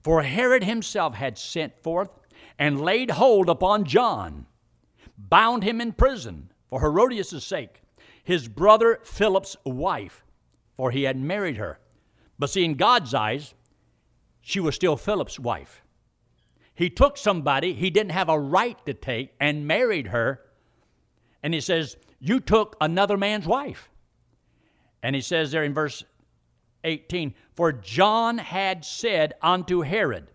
For 0.00 0.22
Herod 0.22 0.64
himself 0.64 1.16
had 1.16 1.36
sent 1.36 1.82
forth 1.82 2.08
and 2.58 2.80
laid 2.80 3.10
hold 3.10 3.50
upon 3.50 3.84
John, 3.84 4.46
bound 5.18 5.64
him 5.64 5.82
in 5.82 5.92
prison 5.92 6.50
for 6.70 6.80
Herodias' 6.80 7.44
sake, 7.44 7.82
his 8.28 8.46
brother 8.46 9.00
Philip's 9.04 9.56
wife, 9.64 10.22
for 10.76 10.90
he 10.90 11.04
had 11.04 11.16
married 11.16 11.56
her. 11.56 11.78
But 12.38 12.50
see, 12.50 12.62
in 12.62 12.74
God's 12.74 13.14
eyes, 13.14 13.54
she 14.42 14.60
was 14.60 14.74
still 14.74 14.98
Philip's 14.98 15.40
wife. 15.40 15.82
He 16.74 16.90
took 16.90 17.16
somebody 17.16 17.72
he 17.72 17.88
didn't 17.88 18.12
have 18.12 18.28
a 18.28 18.38
right 18.38 18.76
to 18.84 18.92
take 18.92 19.32
and 19.40 19.66
married 19.66 20.08
her. 20.08 20.42
And 21.42 21.54
he 21.54 21.62
says, 21.62 21.96
You 22.20 22.38
took 22.38 22.76
another 22.82 23.16
man's 23.16 23.46
wife. 23.46 23.88
And 25.02 25.16
he 25.16 25.22
says 25.22 25.50
there 25.50 25.64
in 25.64 25.72
verse 25.72 26.04
18, 26.84 27.32
For 27.54 27.72
John 27.72 28.36
had 28.36 28.84
said 28.84 29.32
unto 29.40 29.80
Herod, 29.80 30.30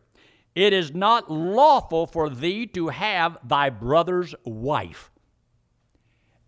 It 0.55 0.73
is 0.73 0.95
not 0.95 1.29
lawful 1.29 2.07
for 2.07 2.27
thee 2.27 2.65
to 2.65 2.87
have 2.87 3.37
thy 3.47 3.69
brother's 3.69 4.33
wife. 4.45 5.11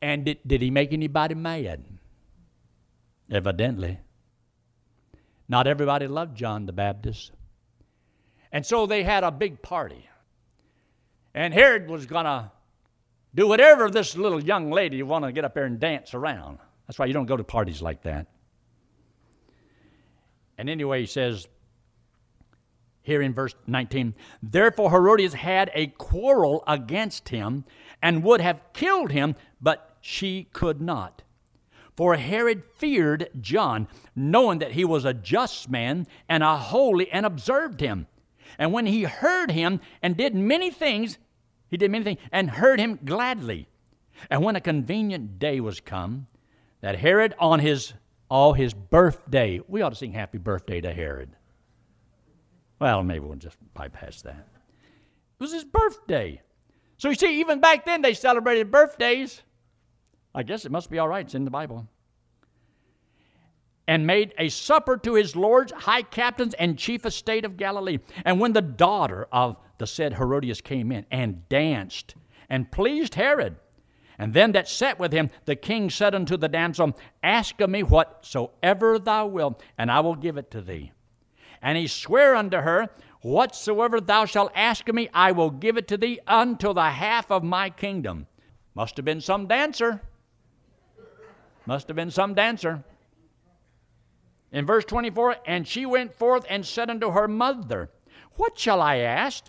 And 0.02 0.26
did, 0.26 0.40
did 0.46 0.62
he 0.62 0.72
make 0.72 0.94
anybody 0.94 1.36
mad? 1.36 1.84
Evidently. 3.32 4.00
Not 5.48 5.68
everybody 5.68 6.08
loved 6.08 6.36
John 6.36 6.66
the 6.66 6.74
Baptist. 6.74 7.32
And 8.52 8.66
so 8.66 8.86
they 8.86 9.04
had 9.04 9.24
a 9.24 9.32
big 9.32 9.62
party. 9.62 10.08
And 11.34 11.54
Herod 11.54 11.90
was 11.90 12.06
going 12.06 12.26
to 12.26 12.52
do 13.34 13.48
whatever 13.48 13.90
this 13.90 14.16
little 14.16 14.42
young 14.42 14.72
lady 14.72 15.04
want 15.04 15.26
to 15.26 15.32
get 15.32 15.44
up 15.44 15.54
there 15.54 15.66
and 15.66 15.80
dance 15.80 16.14
around. 16.14 16.60
That's 16.88 16.98
why 16.98 17.06
you 17.06 17.14
don't 17.14 17.26
go 17.26 17.38
to 17.38 17.44
parties 17.44 17.82
like 17.82 18.04
that. 18.04 18.28
And 20.58 20.70
anyway, 20.70 21.02
he 21.02 21.06
says 21.06 21.48
here 23.02 23.22
in 23.22 23.34
verse 23.34 23.54
19, 23.68 24.16
therefore 24.42 24.90
Herodias 24.90 25.34
had 25.34 25.70
a 25.74 25.88
quarrel 25.88 26.64
against 26.66 27.30
him 27.30 27.66
and 28.02 28.24
would 28.24 28.42
have 28.42 28.62
killed 28.74 29.12
him, 29.12 29.36
but 29.62 29.98
she 30.02 30.48
could 30.54 30.82
not. 30.82 31.24
For 31.96 32.16
Herod 32.16 32.64
feared 32.76 33.30
John, 33.40 33.88
knowing 34.16 34.60
that 34.60 34.74
he 34.74 34.84
was 34.84 35.06
a 35.06 35.14
just 35.14 35.70
man 35.70 36.08
and 36.28 36.44
a 36.44 36.58
holy, 36.58 37.10
and 37.12 37.26
observed 37.26 37.80
him. 37.80 38.08
And 38.58 38.74
when 38.74 38.86
he 38.86 39.04
heard 39.04 39.52
him 39.52 39.80
and 40.02 40.18
did 40.18 40.36
many 40.36 40.72
things, 40.72 41.18
he 41.70 41.78
did 41.78 41.92
many 41.92 42.04
things 42.04 42.20
and 42.32 42.50
heard 42.50 42.80
him 42.80 43.00
gladly. 43.04 43.68
And 44.30 44.44
when 44.44 44.56
a 44.56 44.62
convenient 44.62 45.40
day 45.40 45.60
was 45.60 45.80
come, 45.80 46.28
that 46.82 47.00
Herod 47.00 47.34
on 47.40 47.60
his 47.60 47.94
all 48.30 48.54
his 48.54 48.74
birthday. 48.74 49.62
We 49.68 49.82
ought 49.82 49.90
to 49.90 49.96
sing 49.96 50.12
happy 50.12 50.38
birthday 50.38 50.82
to 50.82 50.94
Herod. 50.94 51.30
Well, 52.80 53.04
maybe 53.04 53.20
we'll 53.20 53.38
just 53.38 53.58
bypass 53.74 54.22
that. 54.24 54.48
It 55.40 55.44
was 55.44 55.54
his 55.54 55.64
birthday. 55.64 56.42
So 56.98 57.10
you 57.10 57.16
see, 57.16 57.40
even 57.40 57.60
back 57.60 57.86
then 57.86 58.02
they 58.02 58.14
celebrated 58.14 58.72
birthdays. 58.72 59.42
I 60.34 60.44
guess 60.44 60.66
it 60.66 60.72
must 60.72 60.90
be 60.90 61.00
all 61.00 61.08
right. 61.08 61.26
It's 61.26 61.36
in 61.36 61.46
the 61.46 61.52
Bible. 61.52 61.88
And 63.88 64.08
made 64.08 64.34
a 64.38 64.50
supper 64.50 64.98
to 64.98 65.14
his 65.14 65.36
lords, 65.36 65.72
high 65.72 66.02
captains, 66.02 66.54
and 66.56 66.78
chief 66.78 67.06
estate 67.06 67.46
of 67.46 67.58
Galilee. 67.58 68.00
And 68.24 68.40
when 68.40 68.54
the 68.54 68.62
daughter 68.62 69.28
of 69.32 69.58
the 69.78 69.86
said 69.86 70.14
Herodias 70.14 70.62
came 70.62 70.92
in 70.92 71.06
and 71.12 71.48
danced 71.50 72.16
and 72.50 72.72
pleased 72.72 73.16
Herod, 73.16 73.58
and 74.18 74.34
them 74.34 74.54
that 74.54 74.68
sat 74.68 74.98
with 74.98 75.12
him, 75.12 75.30
the 75.46 75.56
king 75.56 75.90
said 75.90 76.16
unto 76.16 76.38
the 76.38 76.48
damsel, 76.48 76.98
Ask 77.22 77.60
of 77.62 77.70
me 77.70 77.84
whatsoever 77.84 78.98
thou 78.98 79.28
wilt, 79.28 79.62
and 79.78 79.92
I 79.92 80.00
will 80.00 80.16
give 80.16 80.38
it 80.38 80.52
to 80.52 80.62
thee. 80.62 80.92
And 81.62 81.78
he 81.78 81.88
sware 81.88 82.36
unto 82.36 82.58
her, 82.58 82.90
Whatsoever 83.26 84.00
thou 84.00 84.26
shalt 84.26 84.52
ask 84.54 84.88
of 84.88 84.94
me, 84.94 85.10
I 85.12 85.32
will 85.32 85.50
give 85.50 85.78
it 85.78 85.88
to 85.88 85.98
thee 85.98 86.20
until 86.28 86.76
the 86.76 86.92
half 86.92 87.32
of 87.32 87.44
my 87.44 87.72
kingdom. 87.72 88.28
Must 88.76 88.96
have 88.98 89.06
been 89.06 89.20
some 89.20 89.48
dancer. 89.48 90.00
Must 91.66 91.88
have 91.88 91.96
been 91.96 92.12
some 92.12 92.36
dancer. 92.36 92.84
In 94.52 94.68
verse 94.68 94.86
24, 94.86 95.38
and 95.48 95.68
she 95.68 95.88
went 95.88 96.14
forth 96.14 96.46
and 96.48 96.64
said 96.64 96.92
unto 96.92 97.10
her 97.10 97.28
mother, 97.28 97.90
What 98.36 98.60
shall 98.60 98.80
I 98.80 98.98
ask? 98.98 99.46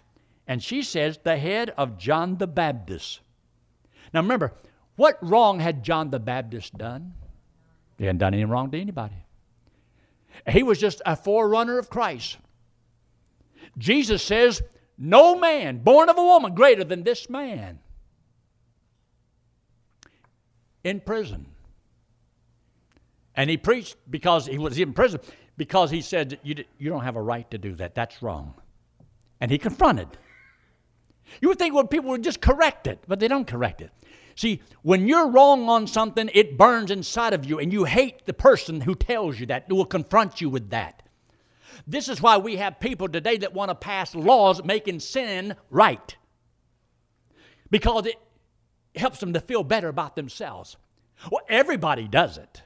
And 0.47 0.62
she 0.62 0.83
says, 0.83 1.19
The 1.23 1.37
head 1.37 1.75
of 1.77 1.99
John 1.99 2.39
the 2.39 2.47
Baptist. 2.47 3.21
Now 4.15 4.23
remember, 4.23 4.55
what 4.97 5.19
wrong 5.21 5.61
had 5.61 5.83
John 5.83 6.09
the 6.09 6.19
Baptist 6.19 6.79
done? 6.79 7.12
He 7.99 8.07
hadn't 8.07 8.21
done 8.21 8.33
any 8.33 8.47
wrong 8.47 8.71
to 8.71 8.81
anybody. 8.81 9.27
He 10.49 10.62
was 10.62 10.81
just 10.81 11.03
a 11.05 11.15
forerunner 11.15 11.79
of 11.79 11.91
Christ. 11.91 12.39
Jesus 13.79 14.22
says, 14.22 14.62
No 14.98 15.38
man 15.38 15.79
born 15.79 16.09
of 16.09 16.18
a 16.18 16.22
woman 16.22 16.55
greater 16.55 16.85
than 16.85 17.02
this 17.02 17.29
man. 17.29 17.79
In 20.85 21.00
prison. 21.00 21.46
And 23.35 23.50
he 23.50 23.57
preached 23.57 23.96
because 24.09 24.46
he 24.46 24.59
was 24.59 24.79
in 24.79 24.92
prison, 24.92 25.20
because 25.57 25.90
he 25.90 26.00
said, 26.00 26.38
You, 26.42 26.64
you 26.79 26.90
don't 26.90 27.05
have 27.05 27.16
a 27.16 27.22
right 27.22 27.50
to 27.50 27.59
do 27.59 27.74
that. 27.76 27.94
That's 27.94 28.22
wrong. 28.22 28.55
And 29.40 29.50
he 29.50 29.59
confronted. 29.59 30.09
You 31.40 31.48
would 31.48 31.59
think 31.59 31.74
well, 31.74 31.85
people 31.85 32.11
would 32.11 32.24
just 32.24 32.40
correct 32.40 32.87
it, 32.87 33.02
but 33.07 33.20
they 33.20 33.29
don't 33.29 33.46
correct 33.46 33.81
it. 33.81 33.90
See, 34.37 34.62
when 34.83 35.09
you're 35.09 35.31
wrong 35.31 35.68
on 35.68 35.87
something, 35.87 36.31
it 36.35 36.59
burns 36.59 36.90
inside 36.90 37.33
of 37.33 37.46
you, 37.46 37.59
and 37.59 37.72
you 37.72 37.85
hate 37.85 38.26
the 38.26 38.35
person 38.35 38.83
who 38.83 38.94
tells 38.94 39.40
you 39.40 39.46
that, 39.46 39.64
who 39.68 39.74
will 39.74 39.87
confront 39.87 40.40
you 40.40 40.50
with 40.50 40.70
that. 40.70 41.02
This 41.87 42.09
is 42.09 42.23
why 42.23 42.39
we 42.39 42.57
have 42.57 42.81
people 42.81 43.09
today 43.09 43.37
that 43.39 43.55
want 43.55 43.71
to 43.71 43.75
pass 43.75 44.15
laws 44.15 44.62
making 44.65 45.01
sin 45.01 45.57
right. 45.71 46.17
Because 47.71 48.07
it 48.07 48.17
helps 48.95 49.19
them 49.21 49.33
to 49.33 49.41
feel 49.41 49.65
better 49.65 49.89
about 49.89 50.17
themselves. 50.17 50.77
Well, 51.31 51.43
everybody 51.49 52.09
does 52.09 52.39
it. 52.39 52.62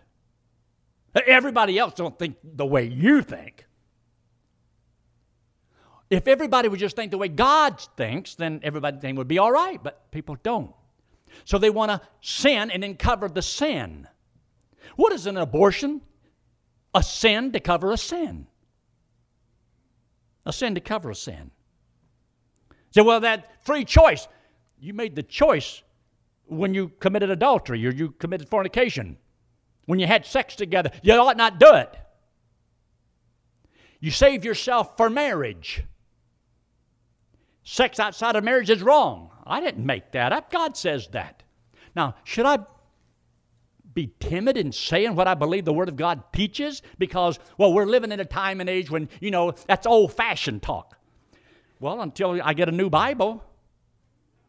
Everybody 1.26 1.78
else 1.78 1.94
don't 1.94 2.18
think 2.18 2.36
the 2.42 2.66
way 2.66 2.84
you 2.84 3.22
think. 3.22 3.66
If 6.08 6.26
everybody 6.26 6.68
would 6.68 6.80
just 6.80 6.96
think 6.96 7.12
the 7.12 7.18
way 7.18 7.28
God 7.28 7.80
thinks, 7.96 8.34
then 8.34 8.60
everything 8.62 9.14
would 9.16 9.28
be 9.28 9.38
all 9.38 9.52
right, 9.52 9.80
but 9.82 10.10
people 10.10 10.36
don't. 10.42 10.72
So 11.44 11.58
they 11.58 11.70
want 11.70 11.90
to 11.90 12.00
sin 12.20 12.70
and 12.70 12.82
then 12.82 12.96
cover 12.96 13.28
the 13.28 13.42
sin. 13.42 14.08
What 14.96 15.12
is 15.12 15.26
an 15.26 15.36
abortion? 15.36 16.00
A 16.94 17.02
sin 17.02 17.52
to 17.52 17.60
cover 17.60 17.92
a 17.92 17.96
sin. 17.96 18.48
A 20.46 20.52
sin 20.52 20.74
to 20.74 20.80
cover 20.80 21.10
a 21.10 21.14
sin. 21.14 21.50
So, 22.90 23.04
well, 23.04 23.20
that 23.20 23.64
free 23.64 23.84
choice, 23.84 24.26
you 24.78 24.94
made 24.94 25.14
the 25.14 25.22
choice 25.22 25.82
when 26.46 26.74
you 26.74 26.88
committed 27.00 27.30
adultery 27.30 27.86
or 27.86 27.90
you 27.90 28.10
committed 28.12 28.48
fornication, 28.48 29.16
when 29.86 29.98
you 29.98 30.06
had 30.06 30.26
sex 30.26 30.56
together. 30.56 30.90
You 31.02 31.14
ought 31.14 31.36
not 31.36 31.60
do 31.60 31.74
it. 31.74 31.96
You 34.00 34.10
save 34.10 34.44
yourself 34.44 34.96
for 34.96 35.10
marriage. 35.10 35.84
Sex 37.62 38.00
outside 38.00 38.34
of 38.34 38.42
marriage 38.42 38.70
is 38.70 38.82
wrong. 38.82 39.30
I 39.46 39.60
didn't 39.60 39.84
make 39.84 40.12
that 40.12 40.32
up. 40.32 40.50
God 40.50 40.76
says 40.76 41.08
that. 41.08 41.42
Now, 41.94 42.16
should 42.24 42.46
I 42.46 42.60
be 43.94 44.12
timid 44.20 44.56
in 44.56 44.72
saying 44.72 45.14
what 45.16 45.26
I 45.26 45.34
believe 45.34 45.64
the 45.64 45.72
Word 45.72 45.88
of 45.88 45.96
God 45.96 46.22
teaches? 46.32 46.82
Because, 46.98 47.38
well, 47.58 47.72
we're 47.72 47.86
living 47.86 48.12
in 48.12 48.20
a 48.20 48.24
time 48.24 48.60
and 48.60 48.70
age 48.70 48.90
when, 48.90 49.08
you 49.20 49.30
know, 49.30 49.52
that's 49.66 49.86
old 49.86 50.12
fashioned 50.12 50.62
talk. 50.62 50.96
Well, 51.80 52.00
until 52.00 52.40
I 52.42 52.54
get 52.54 52.68
a 52.68 52.72
new 52.72 52.90
Bible 52.90 53.42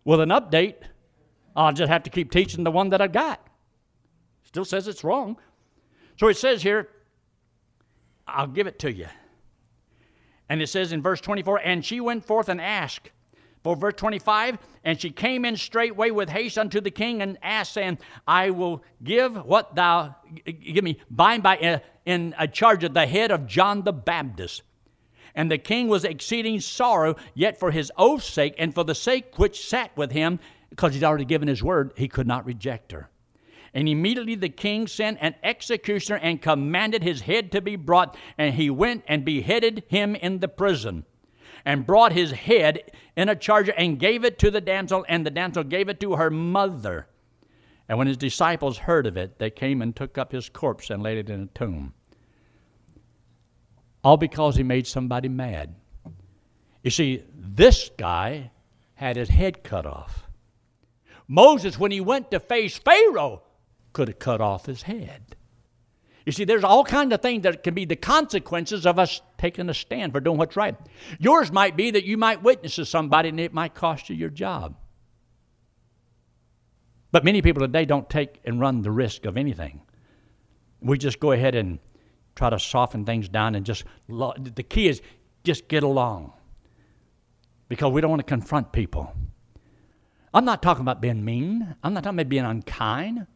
with 0.04 0.20
an 0.20 0.30
update, 0.30 0.76
I'll 1.56 1.74
just 1.74 1.90
have 1.90 2.04
to 2.04 2.10
keep 2.10 2.32
teaching 2.32 2.64
the 2.64 2.72
one 2.72 2.90
that 2.90 3.02
I 3.02 3.08
got. 3.08 3.46
Still 4.44 4.66
says 4.66 4.88
it's 4.88 5.04
wrong. 5.04 5.38
So 6.20 6.28
it 6.28 6.38
says 6.38 6.62
here, 6.62 6.90
I'll 8.28 8.48
give 8.48 8.68
it 8.68 8.80
to 8.80 8.92
you. 8.92 9.08
And 10.50 10.62
it 10.62 10.68
says 10.68 10.92
in 10.92 11.02
verse 11.02 11.22
24, 11.22 11.62
and 11.64 11.84
she 11.86 12.00
went 12.02 12.26
forth 12.26 12.50
and 12.50 12.60
asked. 12.60 13.12
For 13.64 13.76
verse 13.76 13.94
25, 13.98 14.58
and 14.84 15.00
she 15.00 15.12
came 15.12 15.46
in 15.46 15.56
straightway 15.56 16.10
with 16.10 16.30
haste 16.30 16.58
unto 16.58 16.82
the 16.82 16.90
king 16.90 17.22
and 17.22 17.38
asked, 17.44 17.74
saying, 17.74 18.00
I 18.28 18.50
will 18.50 18.84
give 19.04 19.36
what 19.46 19.76
thou, 19.76 20.16
give 20.46 20.84
me, 20.84 21.00
bind 21.12 21.44
by 21.44 21.58
uh, 21.58 21.80
in 22.06 22.34
a 22.40 22.48
charge 22.48 22.84
of 22.84 22.96
the 22.96 23.06
head 23.06 23.30
of 23.30 23.46
John 23.46 23.84
the 23.84 23.94
Baptist. 23.94 24.64
And 25.36 25.52
the 25.52 25.60
king 25.60 25.88
was 25.88 26.04
exceeding 26.04 26.60
sorrow, 26.60 27.16
yet 27.36 27.60
for 27.60 27.72
his 27.72 27.92
oath's 27.98 28.26
sake, 28.26 28.56
and 28.58 28.74
for 28.74 28.84
the 28.84 28.96
sake 28.96 29.38
which 29.38 29.68
sat 29.68 29.96
with 29.96 30.12
him, 30.12 30.40
because 30.72 30.96
he'd 30.96 31.04
already 31.04 31.26
given 31.26 31.48
his 31.48 31.62
word, 31.62 31.94
he 31.96 32.08
could 32.08 32.28
not 32.28 32.46
reject 32.46 32.92
her. 32.92 33.10
And 33.74 33.88
immediately 33.88 34.36
the 34.36 34.50
king 34.50 34.88
sent 34.88 35.20
an 35.22 35.36
executioner 35.44 36.18
and 36.18 36.42
commanded 36.42 37.04
his 37.04 37.22
head 37.22 37.52
to 37.52 37.62
be 37.62 37.76
brought, 37.76 38.18
and 38.38 38.56
he 38.56 38.70
went 38.70 39.04
and 39.08 39.24
beheaded 39.24 39.84
him 39.88 40.16
in 40.16 40.40
the 40.40 40.48
prison, 40.48 41.06
and 41.66 41.86
brought 41.86 42.14
his 42.14 42.32
head 42.32 42.92
in 43.16 43.30
a 43.30 43.36
charger 43.36 43.74
and 43.78 44.00
gave 44.00 44.24
it 44.24 44.40
to 44.40 44.52
the 44.52 44.62
damsel, 44.62 45.06
and 45.08 45.26
the 45.26 45.32
damsel 45.32 45.64
gave 45.64 45.90
it 45.90 46.00
to 46.00 46.16
her 46.16 46.30
mother. 46.30 47.08
And 47.88 47.98
when 47.98 48.08
his 48.08 48.18
disciples 48.18 48.78
heard 48.78 49.06
of 49.06 49.18
it, 49.18 49.38
they 49.38 49.50
came 49.50 49.82
and 49.82 49.96
took 49.96 50.18
up 50.18 50.32
his 50.32 50.50
corpse 50.50 50.90
and 50.90 51.04
laid 51.04 51.18
it 51.18 51.30
in 51.30 51.44
a 51.44 51.58
tomb. 51.58 51.94
All 54.04 54.18
because 54.18 54.56
he 54.56 54.64
made 54.64 54.88
somebody 54.88 55.30
mad. 55.30 55.76
You 56.84 56.90
see, 56.90 57.24
this 57.36 57.92
guy 57.98 58.52
had 58.96 59.16
his 59.16 59.30
head 59.30 59.64
cut 59.64 59.86
off. 59.86 60.28
Moses, 61.28 61.78
when 61.78 61.92
he 61.92 62.02
went 62.02 62.32
to 62.32 62.40
face 62.40 62.78
Pharaoh, 62.78 63.44
could 63.94 64.08
have 64.08 64.20
cut 64.20 64.42
off 64.42 64.66
his 64.66 64.84
head. 64.84 65.36
You 66.26 66.32
see, 66.32 66.44
there's 66.44 66.64
all 66.64 66.84
kinds 66.84 67.14
of 67.14 67.22
things 67.22 67.44
that 67.44 67.64
can 67.64 67.74
be 67.74 67.86
the 67.86 67.96
consequences 67.96 68.86
of 68.86 69.00
us 69.00 69.22
taking 69.38 69.70
a 69.70 69.74
stand 69.74 70.14
for 70.14 70.20
doing 70.20 70.38
what's 70.38 70.56
right. 70.56 70.76
Yours 71.20 71.52
might 71.52 71.76
be 71.76 71.92
that 71.92 72.06
you 72.06 72.18
might 72.18 72.44
witness 72.44 72.76
to 72.76 72.86
somebody 72.86 73.30
and 73.30 73.40
it 73.40 73.54
might 73.54 73.74
cost 73.74 74.10
you 74.10 74.16
your 74.16 74.30
job. 74.30 74.76
But 77.12 77.26
many 77.26 77.42
people 77.42 77.62
today 77.62 77.86
don't 77.86 78.10
take 78.10 78.40
and 78.46 78.60
run 78.60 78.84
the 78.84 78.92
risk 78.92 79.26
of 79.26 79.36
anything. 79.36 79.82
We 80.80 80.98
just 80.98 81.20
go 81.20 81.32
ahead 81.32 81.56
and 81.56 81.80
try 82.36 82.50
to 82.50 82.60
soften 82.60 83.04
things 83.04 83.28
down 83.28 83.56
and 83.56 83.66
just, 83.66 83.84
the 84.08 84.66
key 84.68 84.88
is 84.88 85.02
just 85.44 85.68
get 85.68 85.84
along 85.84 86.34
because 87.68 87.92
we 87.92 88.02
don't 88.02 88.10
want 88.10 88.20
to 88.20 88.26
confront 88.26 88.72
people. 88.72 89.14
I'm 90.34 90.46
not 90.46 90.62
talking 90.62 90.82
about 90.82 91.02
being 91.02 91.26
mean, 91.26 91.76
I'm 91.84 91.94
not 91.94 92.04
talking 92.04 92.18
about 92.18 92.30
being 92.30 92.46
unkind. 92.46 93.28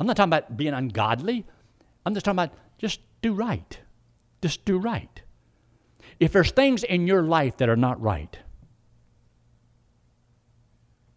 I'm 0.00 0.06
not 0.06 0.16
talking 0.16 0.30
about 0.30 0.56
being 0.56 0.74
ungodly. 0.74 1.46
I'm 2.06 2.14
just 2.14 2.24
talking 2.24 2.38
about 2.38 2.54
just 2.78 3.00
do 3.20 3.34
right. 3.34 3.80
Just 4.40 4.64
do 4.64 4.78
right. 4.78 5.22
If 6.20 6.32
there's 6.32 6.52
things 6.52 6.84
in 6.84 7.06
your 7.08 7.24
life 7.24 7.56
that 7.56 7.68
are 7.68 7.76
not 7.76 8.00
right, 8.00 8.38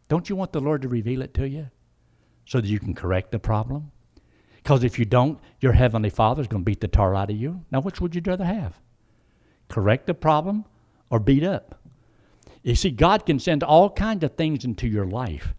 don't 0.08 0.28
you 0.28 0.36
want 0.36 0.52
the 0.52 0.60
Lord 0.60 0.82
to 0.82 0.88
reveal 0.88 1.22
it 1.22 1.36
to 1.36 1.48
you 1.48 1.68
so 2.46 2.60
that 2.60 2.68
you 2.68 2.80
can 2.80 2.96
correct 2.96 3.32
the 3.32 3.38
problem? 3.38 3.92
Because 4.58 4.84
if 4.84 4.98
you 4.98 5.06
don't, 5.06 5.40
your 5.62 5.74
Heavenly 5.74 6.10
Father 6.10 6.42
is 6.42 6.48
going 6.48 6.64
to 6.64 6.66
beat 6.66 6.82
the 6.82 6.88
tar 6.88 7.16
out 7.16 7.30
of 7.30 7.38
you. 7.38 7.64
Now, 7.72 7.82
which 7.82 8.02
would 8.02 8.16
you 8.16 8.22
rather 8.26 8.44
have? 8.44 8.80
Correct 9.70 10.08
the 10.08 10.16
problem 10.16 10.66
or 11.12 11.20
beat 11.20 11.44
up? 11.44 11.80
You 12.64 12.74
see, 12.76 12.90
God 12.90 13.28
can 13.28 13.40
send 13.40 13.64
all 13.64 13.92
kinds 13.92 14.24
of 14.24 14.36
things 14.36 14.66
into 14.66 14.88
your 14.88 15.06
life 15.06 15.54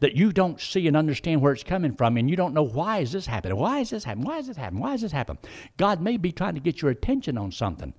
that 0.00 0.14
you 0.14 0.32
don't 0.32 0.60
see 0.60 0.86
and 0.86 0.96
understand 0.96 1.40
where 1.40 1.52
it's 1.52 1.64
coming 1.64 1.92
from, 1.92 2.16
and 2.16 2.30
you 2.30 2.36
don't 2.36 2.54
know 2.54 2.62
why 2.62 2.98
is 2.98 3.12
this 3.12 3.26
happening? 3.26 3.56
Why 3.56 3.80
is 3.80 3.90
this 3.90 4.04
happening? 4.04 4.26
Why 4.26 4.38
is 4.38 4.46
this 4.46 4.56
happening? 4.56 4.82
Why 4.82 4.94
is 4.94 5.02
this 5.02 5.12
happening? 5.12 5.42
God 5.76 6.00
may 6.00 6.16
be 6.16 6.32
trying 6.32 6.54
to 6.54 6.60
get 6.60 6.80
your 6.80 6.90
attention 6.90 7.36
on 7.36 7.50
something. 7.52 7.92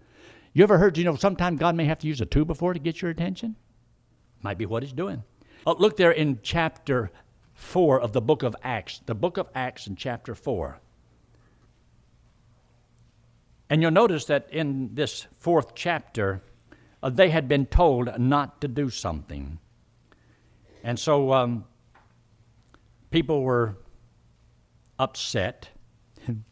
You 0.53 0.63
ever 0.63 0.77
heard, 0.77 0.97
you 0.97 1.03
know, 1.03 1.15
sometimes 1.15 1.59
God 1.59 1.75
may 1.75 1.85
have 1.85 1.99
to 1.99 2.07
use 2.07 2.21
a 2.21 2.25
two 2.25 2.45
before 2.45 2.73
to 2.73 2.79
get 2.79 3.01
your 3.01 3.11
attention? 3.11 3.55
Might 4.41 4.57
be 4.57 4.65
what 4.65 4.83
He's 4.83 4.93
doing. 4.93 5.23
Oh, 5.65 5.75
look 5.77 5.97
there 5.97 6.11
in 6.11 6.39
chapter 6.41 7.11
4 7.53 8.01
of 8.01 8.13
the 8.13 8.21
book 8.21 8.43
of 8.43 8.55
Acts. 8.63 9.01
The 9.05 9.15
book 9.15 9.37
of 9.37 9.49
Acts 9.53 9.87
in 9.87 9.95
chapter 9.95 10.33
4. 10.33 10.79
And 13.69 13.81
you'll 13.81 13.91
notice 13.91 14.25
that 14.25 14.47
in 14.51 14.95
this 14.95 15.27
fourth 15.35 15.75
chapter, 15.75 16.41
uh, 17.03 17.09
they 17.09 17.29
had 17.29 17.47
been 17.47 17.65
told 17.65 18.17
not 18.19 18.61
to 18.61 18.67
do 18.67 18.89
something. 18.89 19.59
And 20.83 20.97
so 20.97 21.33
um, 21.33 21.65
people 23.11 23.41
were 23.41 23.77
upset, 24.97 25.69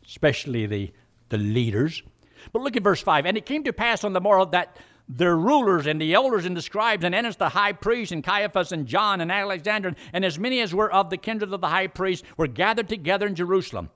especially 0.06 0.66
the, 0.66 0.92
the 1.30 1.38
leaders. 1.38 2.04
But 2.52 2.62
look 2.62 2.78
at 2.78 2.84
verse 2.84 3.02
5. 3.02 3.26
And 3.26 3.38
it 3.38 3.46
came 3.46 3.64
to 3.64 3.74
pass 3.74 4.04
on 4.04 4.14
the 4.14 4.22
morrow 4.22 4.46
that 4.46 4.78
their 5.10 5.38
rulers 5.38 5.88
and 5.88 6.02
the 6.02 6.14
elders 6.14 6.46
and 6.46 6.56
the 6.56 6.62
scribes 6.62 7.06
and 7.06 7.16
Annas 7.16 7.38
the 7.38 7.50
high 7.50 7.72
priest 7.72 8.12
and 8.12 8.24
Caiaphas 8.24 8.72
and 8.72 8.86
John 8.86 9.22
and 9.22 9.32
Alexander 9.32 9.96
and 10.12 10.26
as 10.26 10.38
many 10.38 10.60
as 10.60 10.74
were 10.74 10.92
of 10.92 11.10
the 11.10 11.18
kindred 11.18 11.54
of 11.54 11.62
the 11.62 11.68
high 11.68 11.88
priest 11.88 12.26
were 12.36 12.48
gathered 12.48 12.90
together 12.90 13.26
in 13.26 13.36
Jerusalem. 13.36 13.90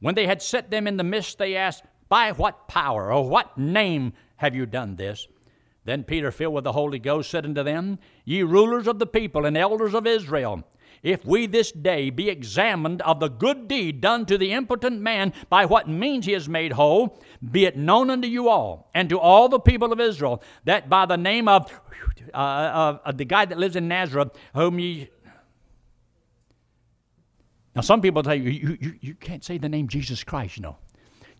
When 0.00 0.14
they 0.14 0.26
had 0.26 0.42
set 0.42 0.70
them 0.70 0.86
in 0.86 0.96
the 0.96 1.04
midst, 1.04 1.38
they 1.38 1.56
asked, 1.56 1.84
By 2.08 2.32
what 2.32 2.66
power 2.68 3.12
or 3.12 3.28
what 3.28 3.56
name 3.58 4.14
have 4.36 4.54
you 4.54 4.66
done 4.66 4.96
this? 4.96 5.28
Then 5.84 6.04
Peter, 6.04 6.30
filled 6.30 6.54
with 6.54 6.64
the 6.64 6.72
Holy 6.72 6.98
Ghost, 6.98 7.30
said 7.30 7.44
unto 7.44 7.62
them, 7.62 7.98
Ye 8.24 8.42
rulers 8.42 8.86
of 8.86 8.98
the 8.98 9.06
people 9.06 9.46
and 9.46 9.56
elders 9.56 9.94
of 9.94 10.06
Israel, 10.06 10.64
if 11.02 11.24
we 11.24 11.46
this 11.46 11.72
day 11.72 12.10
be 12.10 12.28
examined 12.28 13.00
of 13.02 13.20
the 13.20 13.28
good 13.28 13.68
deed 13.68 14.00
done 14.00 14.26
to 14.26 14.36
the 14.36 14.52
impotent 14.52 15.00
man 15.00 15.32
by 15.48 15.64
what 15.64 15.88
means 15.88 16.26
he 16.26 16.34
is 16.34 16.48
made 16.48 16.72
whole, 16.72 17.18
be 17.50 17.64
it 17.64 17.76
known 17.76 18.10
unto 18.10 18.28
you 18.28 18.48
all 18.48 18.90
and 18.94 19.08
to 19.08 19.18
all 19.18 19.48
the 19.48 19.60
people 19.60 19.92
of 19.92 20.00
Israel 20.00 20.42
that 20.64 20.90
by 20.90 21.06
the 21.06 21.16
name 21.16 21.48
of, 21.48 21.72
uh, 22.34 22.98
of 23.04 23.16
the 23.16 23.24
guy 23.24 23.46
that 23.46 23.58
lives 23.58 23.76
in 23.76 23.88
Nazareth, 23.88 24.36
whom 24.54 24.78
ye. 24.78 25.08
Now, 27.74 27.82
some 27.82 28.02
people 28.02 28.22
tell 28.22 28.34
you, 28.34 28.50
you, 28.50 28.78
you, 28.80 28.94
you 29.00 29.14
can't 29.14 29.44
say 29.44 29.56
the 29.56 29.68
name 29.68 29.88
Jesus 29.88 30.22
Christ, 30.22 30.56
you 30.56 30.62
know. 30.62 30.76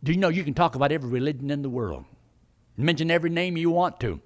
Do 0.02 0.12
you 0.12 0.18
know 0.18 0.28
you 0.28 0.44
can 0.44 0.54
talk 0.54 0.74
about 0.74 0.92
every 0.92 1.10
religion 1.10 1.50
in 1.50 1.60
the 1.60 1.68
world? 1.68 2.04
Mention 2.78 3.10
every 3.10 3.28
name 3.28 3.58
you 3.58 3.68
want 3.68 4.00
to, 4.00 4.20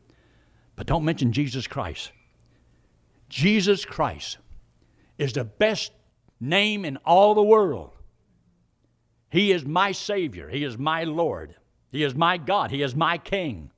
but 0.76 0.87
don't 0.87 1.05
mention 1.05 1.32
Jesus 1.32 1.66
Christ. 1.66 2.12
Jesus 3.28 3.85
Christ 3.85 4.39
is 5.18 5.32
the 5.32 5.44
best 5.44 5.92
name 6.40 6.84
in 6.84 6.96
all 6.98 7.34
the 7.34 7.42
world. 7.42 7.90
He 9.30 9.52
is 9.52 9.64
my 9.64 9.92
Savior. 9.92 10.48
He 10.48 10.64
is 10.64 10.78
my 10.78 11.04
Lord. 11.04 11.54
He 11.90 12.04
is 12.04 12.14
my 12.14 12.36
God. 12.36 12.70
He 12.70 12.82
is 12.82 12.94
my 12.94 13.18
King. 13.18 13.70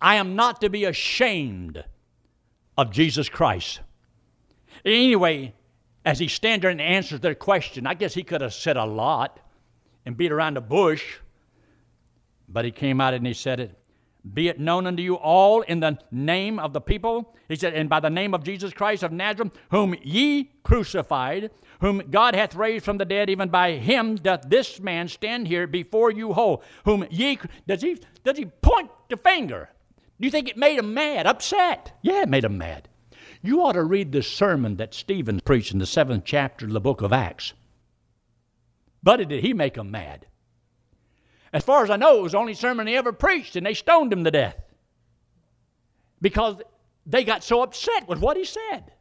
I 0.00 0.16
am 0.16 0.36
not 0.36 0.60
to 0.62 0.70
be 0.70 0.84
ashamed 0.84 1.84
of 2.76 2.90
Jesus 2.90 3.28
Christ. 3.28 3.80
Anyway, 4.84 5.54
as 6.04 6.18
he 6.18 6.28
stands 6.28 6.62
there 6.62 6.70
and 6.70 6.80
answers 6.80 7.20
their 7.20 7.34
question, 7.34 7.86
I 7.86 7.94
guess 7.94 8.14
he 8.14 8.22
could 8.22 8.40
have 8.40 8.54
said 8.54 8.76
a 8.76 8.84
lot 8.84 9.38
and 10.06 10.16
beat 10.16 10.32
around 10.32 10.54
the 10.54 10.62
bush, 10.62 11.18
but 12.48 12.64
he 12.64 12.70
came 12.70 13.00
out 13.00 13.14
and 13.14 13.26
he 13.26 13.34
said 13.34 13.60
it. 13.60 13.79
Be 14.34 14.48
it 14.48 14.60
known 14.60 14.86
unto 14.86 15.02
you 15.02 15.14
all 15.14 15.62
in 15.62 15.80
the 15.80 15.98
name 16.10 16.58
of 16.58 16.72
the 16.72 16.80
people. 16.80 17.34
He 17.48 17.56
said, 17.56 17.74
and 17.74 17.88
by 17.88 18.00
the 18.00 18.10
name 18.10 18.34
of 18.34 18.44
Jesus 18.44 18.72
Christ 18.72 19.02
of 19.02 19.12
Nazareth, 19.12 19.52
whom 19.70 19.94
ye 20.02 20.50
crucified, 20.62 21.50
whom 21.80 22.02
God 22.10 22.34
hath 22.34 22.54
raised 22.54 22.84
from 22.84 22.98
the 22.98 23.04
dead, 23.04 23.30
even 23.30 23.48
by 23.48 23.72
him 23.72 24.16
doth 24.16 24.42
this 24.48 24.78
man 24.78 25.08
stand 25.08 25.48
here 25.48 25.66
before 25.66 26.10
you 26.10 26.34
whole. 26.34 26.62
Whom 26.84 27.06
ye 27.10 27.38
does 27.66 27.82
he 27.82 27.98
does 28.22 28.36
he 28.36 28.44
point 28.46 28.90
the 29.08 29.16
finger? 29.16 29.70
Do 30.20 30.26
you 30.26 30.30
think 30.30 30.48
it 30.48 30.58
made 30.58 30.78
him 30.78 30.92
mad, 30.92 31.26
upset? 31.26 31.92
Yeah, 32.02 32.22
it 32.22 32.28
made 32.28 32.44
him 32.44 32.58
mad. 32.58 32.88
You 33.42 33.62
ought 33.62 33.72
to 33.72 33.84
read 33.84 34.12
the 34.12 34.22
sermon 34.22 34.76
that 34.76 34.92
Stephen 34.92 35.40
preached 35.40 35.72
in 35.72 35.78
the 35.78 35.86
seventh 35.86 36.24
chapter 36.26 36.66
of 36.66 36.72
the 36.72 36.80
book 36.80 37.00
of 37.00 37.12
Acts. 37.12 37.54
Buddy, 39.02 39.24
did 39.24 39.42
he 39.42 39.54
make 39.54 39.76
him 39.76 39.90
mad? 39.90 40.26
As 41.52 41.64
far 41.64 41.82
as 41.82 41.90
I 41.90 41.96
know, 41.96 42.18
it 42.18 42.22
was 42.22 42.32
the 42.32 42.38
only 42.38 42.54
sermon 42.54 42.86
he 42.86 42.96
ever 42.96 43.12
preached, 43.12 43.56
and 43.56 43.66
they 43.66 43.74
stoned 43.74 44.12
him 44.12 44.24
to 44.24 44.30
death 44.30 44.56
because 46.20 46.56
they 47.06 47.24
got 47.24 47.42
so 47.42 47.62
upset 47.62 48.08
with 48.08 48.20
what 48.20 48.36
he 48.36 48.44
said. 48.44 48.92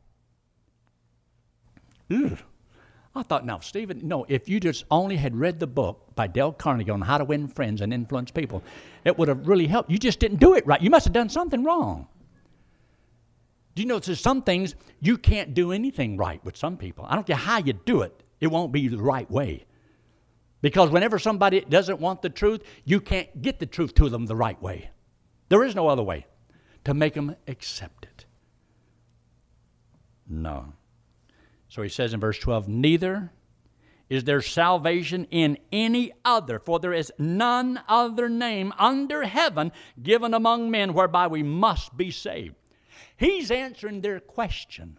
I 3.16 3.24
thought, 3.24 3.46
now, 3.46 3.60
Stephen, 3.60 4.02
no, 4.04 4.26
if 4.28 4.50
you 4.50 4.60
just 4.60 4.86
only 4.90 5.16
had 5.16 5.36
read 5.36 5.60
the 5.60 5.68
book 5.68 6.16
by 6.16 6.28
Dale 6.28 6.52
Carnegie 6.52 6.90
on 6.90 7.02
how 7.02 7.18
to 7.18 7.26
win 7.26 7.48
friends 7.48 7.82
and 7.82 7.94
influence 7.94 8.32
people, 8.32 8.64
it 9.06 9.18
would 9.18 9.28
have 9.28 9.48
really 9.48 9.68
helped. 9.68 9.92
You 9.92 9.98
just 9.98 10.20
didn't 10.20 10.40
do 10.40 10.56
it 10.56 10.66
right. 10.66 10.82
You 10.82 10.90
must 10.90 11.06
have 11.06 11.14
done 11.14 11.30
something 11.30 11.64
wrong. 11.64 12.08
Do 13.76 13.84
you 13.84 13.88
know 13.88 14.00
there's 14.00 14.20
some 14.20 14.42
things 14.42 14.76
you 15.00 15.18
can't 15.18 15.54
do 15.54 15.72
anything 15.72 16.18
right 16.18 16.44
with 16.44 16.58
some 16.58 16.78
people? 16.78 17.06
I 17.08 17.16
don't 17.16 17.28
care 17.28 17.36
how 17.36 17.60
you 17.60 17.74
do 17.74 18.02
it, 18.02 18.24
it 18.40 18.48
won't 18.48 18.72
be 18.72 18.88
the 18.88 18.98
right 18.98 19.30
way. 19.30 19.66
Because 20.62 20.90
whenever 20.90 21.20
somebody 21.20 21.62
doesn't 21.62 22.00
want 22.00 22.22
the 22.22 22.30
truth, 22.30 22.64
you 22.84 23.00
can't 23.00 23.42
get 23.42 23.60
the 23.60 23.66
truth 23.66 23.94
to 23.96 24.10
them 24.10 24.26
the 24.26 24.36
right 24.36 24.62
way. 24.62 24.90
There 25.48 25.64
is 25.64 25.76
no 25.76 25.88
other 25.88 26.04
way 26.04 26.26
to 26.84 26.94
make 26.94 27.14
them 27.14 27.36
accept 27.48 28.06
it. 28.06 28.26
No. 30.28 30.74
So 31.70 31.82
he 31.82 31.90
says 31.90 32.14
in 32.14 32.20
verse 32.20 32.38
12, 32.40 32.68
Neither 32.68 33.32
is 34.10 34.24
there 34.24 34.42
salvation 34.42 35.28
in 35.30 35.58
any 35.72 36.12
other, 36.26 36.60
for 36.60 36.80
there 36.80 36.94
is 36.94 37.14
none 37.20 37.80
other 37.88 38.28
name 38.28 38.74
under 38.80 39.24
heaven 39.24 39.72
given 40.02 40.34
among 40.34 40.72
men 40.72 40.94
whereby 40.94 41.28
we 41.28 41.44
must 41.44 41.96
be 41.96 42.10
saved. 42.10 42.56
He's 43.18 43.52
answering 43.52 44.02
their 44.02 44.20
question 44.20 44.98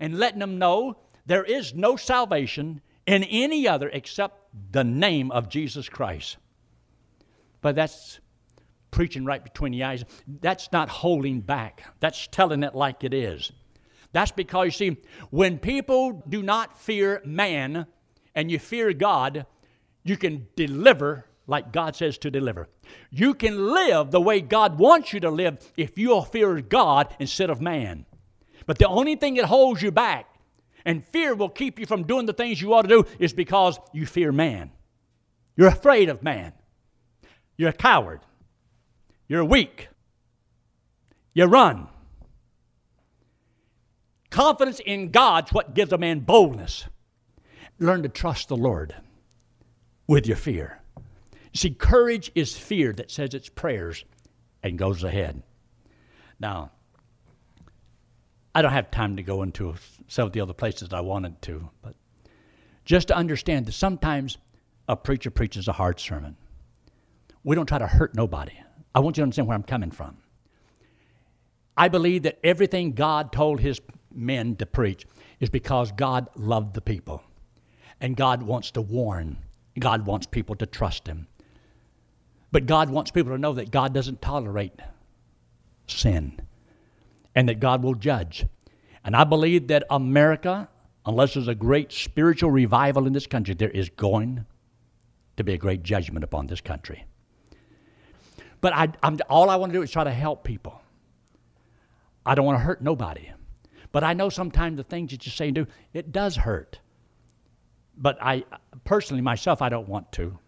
and 0.00 0.18
letting 0.18 0.38
them 0.38 0.58
know 0.58 0.96
there 1.26 1.44
is 1.44 1.74
no 1.74 1.96
salvation 1.96 2.80
in 3.06 3.24
any 3.24 3.68
other 3.68 3.90
except 3.90 4.45
the 4.70 4.84
name 4.84 5.30
of 5.30 5.48
Jesus 5.48 5.88
Christ. 5.88 6.36
But 7.60 7.74
that's 7.74 8.20
preaching 8.90 9.24
right 9.24 9.42
between 9.42 9.72
the 9.72 9.84
eyes. 9.84 10.04
That's 10.26 10.70
not 10.72 10.88
holding 10.88 11.40
back, 11.40 11.82
that's 12.00 12.26
telling 12.28 12.62
it 12.62 12.74
like 12.74 13.04
it 13.04 13.14
is. 13.14 13.52
That's 14.12 14.32
because, 14.32 14.66
you 14.66 14.70
see, 14.70 14.96
when 15.30 15.58
people 15.58 16.24
do 16.28 16.42
not 16.42 16.80
fear 16.80 17.20
man 17.24 17.86
and 18.34 18.50
you 18.50 18.58
fear 18.58 18.92
God, 18.92 19.44
you 20.04 20.16
can 20.16 20.46
deliver 20.56 21.26
like 21.46 21.72
God 21.72 21.94
says 21.94 22.18
to 22.18 22.30
deliver. 22.30 22.68
You 23.10 23.34
can 23.34 23.72
live 23.72 24.10
the 24.10 24.20
way 24.20 24.40
God 24.40 24.78
wants 24.78 25.12
you 25.12 25.20
to 25.20 25.30
live 25.30 25.58
if 25.76 25.98
you'll 25.98 26.22
fear 26.22 26.60
God 26.60 27.14
instead 27.18 27.50
of 27.50 27.60
man. 27.60 28.06
But 28.66 28.78
the 28.78 28.88
only 28.88 29.16
thing 29.16 29.34
that 29.34 29.46
holds 29.46 29.82
you 29.82 29.90
back 29.92 30.26
and 30.86 31.04
fear 31.04 31.34
will 31.34 31.50
keep 31.50 31.78
you 31.78 31.84
from 31.84 32.04
doing 32.04 32.24
the 32.24 32.32
things 32.32 32.62
you 32.62 32.72
ought 32.72 32.82
to 32.82 32.88
do 32.88 33.04
is 33.18 33.34
because 33.34 33.78
you 33.92 34.06
fear 34.06 34.32
man. 34.32 34.70
You're 35.56 35.68
afraid 35.68 36.08
of 36.08 36.22
man. 36.22 36.52
You're 37.58 37.70
a 37.70 37.74
coward. 37.74 38.20
You're 39.26 39.44
weak. 39.44 39.88
You 41.34 41.46
run. 41.46 41.88
Confidence 44.30 44.80
in 44.80 45.10
God's 45.10 45.52
what 45.52 45.74
gives 45.74 45.92
a 45.92 45.98
man 45.98 46.20
boldness. 46.20 46.84
Learn 47.78 48.02
to 48.04 48.08
trust 48.08 48.48
the 48.48 48.56
Lord 48.56 48.94
with 50.06 50.26
your 50.26 50.36
fear. 50.36 50.80
See, 51.52 51.70
courage 51.70 52.30
is 52.34 52.56
fear 52.56 52.92
that 52.92 53.10
says 53.10 53.34
its 53.34 53.48
prayers 53.48 54.04
and 54.62 54.78
goes 54.78 55.02
ahead. 55.02 55.42
Now, 56.38 56.70
I 58.56 58.62
don't 58.62 58.72
have 58.72 58.90
time 58.90 59.16
to 59.16 59.22
go 59.22 59.42
into 59.42 59.74
some 60.08 60.26
of 60.26 60.32
the 60.32 60.40
other 60.40 60.54
places 60.54 60.94
I 60.94 61.02
wanted 61.02 61.42
to, 61.42 61.68
but 61.82 61.94
just 62.86 63.08
to 63.08 63.14
understand 63.14 63.66
that 63.66 63.72
sometimes 63.72 64.38
a 64.88 64.96
preacher 64.96 65.30
preaches 65.30 65.68
a 65.68 65.72
hard 65.72 66.00
sermon. 66.00 66.38
We 67.44 67.54
don't 67.54 67.66
try 67.66 67.76
to 67.76 67.86
hurt 67.86 68.14
nobody. 68.14 68.54
I 68.94 69.00
want 69.00 69.18
you 69.18 69.20
to 69.20 69.24
understand 69.24 69.46
where 69.46 69.56
I'm 69.56 69.62
coming 69.62 69.90
from. 69.90 70.16
I 71.76 71.88
believe 71.88 72.22
that 72.22 72.38
everything 72.42 72.92
God 72.92 73.30
told 73.30 73.60
his 73.60 73.78
men 74.10 74.56
to 74.56 74.64
preach 74.64 75.04
is 75.38 75.50
because 75.50 75.92
God 75.92 76.30
loved 76.34 76.72
the 76.72 76.80
people. 76.80 77.22
And 78.00 78.16
God 78.16 78.42
wants 78.42 78.70
to 78.70 78.80
warn, 78.80 79.36
God 79.78 80.06
wants 80.06 80.26
people 80.26 80.56
to 80.56 80.64
trust 80.64 81.06
him. 81.06 81.26
But 82.52 82.64
God 82.64 82.88
wants 82.88 83.10
people 83.10 83.32
to 83.32 83.38
know 83.38 83.52
that 83.52 83.70
God 83.70 83.92
doesn't 83.92 84.22
tolerate 84.22 84.80
sin 85.86 86.40
and 87.36 87.48
that 87.48 87.60
God 87.60 87.84
will 87.84 87.94
judge. 87.94 88.46
And 89.04 89.14
I 89.14 89.22
believe 89.22 89.68
that 89.68 89.84
America, 89.90 90.68
unless 91.04 91.34
there's 91.34 91.46
a 91.46 91.54
great 91.54 91.92
spiritual 91.92 92.50
revival 92.50 93.06
in 93.06 93.12
this 93.12 93.26
country, 93.26 93.54
there 93.54 93.70
is 93.70 93.90
going 93.90 94.46
to 95.36 95.44
be 95.44 95.52
a 95.52 95.58
great 95.58 95.82
judgment 95.82 96.24
upon 96.24 96.46
this 96.46 96.62
country. 96.62 97.04
But 98.62 98.72
I, 98.72 98.88
I'm, 99.02 99.20
all 99.28 99.50
I 99.50 99.56
want 99.56 99.70
to 99.70 99.78
do 99.78 99.82
is 99.82 99.90
try 99.90 100.02
to 100.02 100.10
help 100.10 100.42
people. 100.42 100.80
I 102.24 102.34
don't 102.34 102.46
want 102.46 102.58
to 102.58 102.64
hurt 102.64 102.82
nobody. 102.82 103.30
But 103.92 104.02
I 104.02 104.14
know 104.14 104.30
sometimes 104.30 104.78
the 104.78 104.82
things 104.82 105.10
that 105.12 105.24
you 105.26 105.30
say 105.30 105.46
and 105.48 105.54
do, 105.54 105.66
it 105.92 106.10
does 106.10 106.36
hurt. 106.36 106.80
But 107.96 108.18
I 108.20 108.44
personally, 108.84 109.22
myself, 109.22 109.62
I 109.62 109.68
don't 109.68 109.88
want 109.88 110.10
to. 110.12 110.38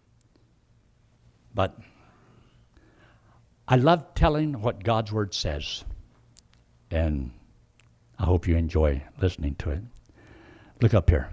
But 1.53 1.79
I 3.67 3.75
love 3.75 4.13
telling 4.15 4.61
what 4.61 4.83
God's 4.83 5.11
Word 5.11 5.33
says. 5.33 5.83
And 6.91 7.31
I 8.17 8.25
hope 8.25 8.47
you 8.47 8.55
enjoy 8.55 9.03
listening 9.21 9.55
to 9.55 9.71
it. 9.71 9.81
Look 10.81 10.93
up 10.93 11.09
here. 11.09 11.29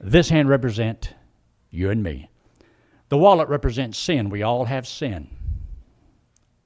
This 0.00 0.30
hand 0.30 0.48
represents 0.48 1.08
you 1.70 1.90
and 1.90 2.02
me. 2.02 2.30
The 3.08 3.18
wallet 3.18 3.48
represents 3.48 3.98
sin. 3.98 4.30
We 4.30 4.42
all 4.42 4.64
have 4.64 4.86
sin 4.86 5.28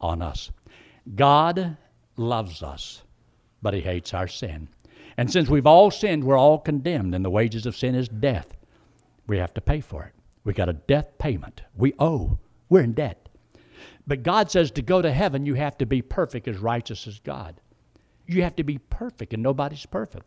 on 0.01 0.23
us. 0.23 0.51
God 1.15 1.77
loves 2.17 2.63
us, 2.63 3.03
but 3.63 3.75
He 3.75 3.81
hates 3.81 4.15
our 4.15 4.29
sin. 4.29 4.69
And 5.17 5.31
since 5.31 5.49
we've 5.49 5.67
all 5.67 5.91
sinned, 5.91 6.25
we're 6.25 6.39
all 6.39 6.59
condemned, 6.59 7.15
and 7.15 7.25
the 7.25 7.31
wages 7.31 7.67
of 7.67 7.77
sin 7.77 7.95
is 7.95 8.09
death. 8.09 8.49
We 9.27 9.39
have 9.39 9.55
to 9.55 9.61
pay 9.61 9.81
for 9.81 10.05
it. 10.05 10.13
We 10.45 10.53
got 10.53 10.69
a 10.69 10.75
death 10.75 11.19
payment. 11.19 11.63
We 11.77 11.95
owe. 11.99 12.39
We're 12.69 12.83
in 12.83 12.93
debt. 12.93 13.29
But 14.07 14.23
God 14.23 14.51
says 14.51 14.71
to 14.73 14.83
go 14.83 15.01
to 15.01 15.11
heaven, 15.11 15.47
you 15.47 15.55
have 15.55 15.79
to 15.79 15.87
be 15.87 16.03
perfect 16.03 16.47
as 16.47 16.59
righteous 16.59 17.07
as 17.07 17.19
God. 17.21 17.61
You 18.27 18.43
have 18.43 18.57
to 18.57 18.65
be 18.65 18.79
perfect, 18.79 19.35
and 19.35 19.43
nobody's 19.43 19.87
perfect. 19.87 20.27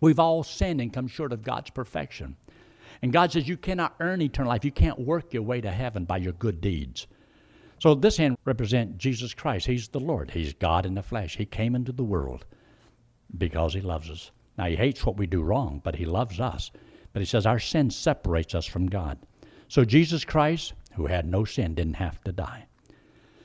We've 0.00 0.18
all 0.18 0.42
sinned 0.42 0.80
and 0.80 0.92
come 0.92 1.08
short 1.08 1.32
of 1.32 1.42
God's 1.42 1.70
perfection. 1.70 2.36
And 3.02 3.12
God 3.12 3.32
says 3.32 3.48
you 3.48 3.56
cannot 3.56 3.94
earn 4.00 4.20
eternal 4.20 4.50
life. 4.50 4.64
You 4.64 4.72
can't 4.72 4.98
work 4.98 5.32
your 5.32 5.42
way 5.42 5.60
to 5.60 5.70
heaven 5.70 6.04
by 6.04 6.18
your 6.18 6.32
good 6.32 6.60
deeds. 6.60 7.06
So 7.78 7.94
this 7.94 8.16
hand 8.18 8.36
represents 8.44 8.98
Jesus 8.98 9.32
Christ. 9.32 9.66
He's 9.66 9.88
the 9.88 10.00
Lord. 10.00 10.30
He's 10.30 10.52
God 10.52 10.84
in 10.84 10.94
the 10.94 11.02
flesh. 11.02 11.36
He 11.36 11.46
came 11.46 11.74
into 11.74 11.92
the 11.92 12.04
world 12.04 12.44
because 13.38 13.72
he 13.72 13.80
loves 13.80 14.10
us. 14.10 14.30
Now 14.58 14.66
he 14.66 14.76
hates 14.76 15.06
what 15.06 15.16
we 15.16 15.26
do 15.26 15.42
wrong, 15.42 15.80
but 15.82 15.96
he 15.96 16.04
loves 16.04 16.40
us. 16.40 16.70
But 17.12 17.22
he 17.22 17.26
says 17.26 17.46
our 17.46 17.58
sin 17.58 17.90
separates 17.90 18.54
us 18.54 18.66
from 18.66 18.86
God. 18.86 19.18
So 19.68 19.84
Jesus 19.84 20.24
Christ, 20.24 20.74
who 20.94 21.06
had 21.06 21.26
no 21.26 21.44
sin, 21.44 21.74
didn't 21.74 21.94
have 21.94 22.22
to 22.24 22.32
die. 22.32 22.66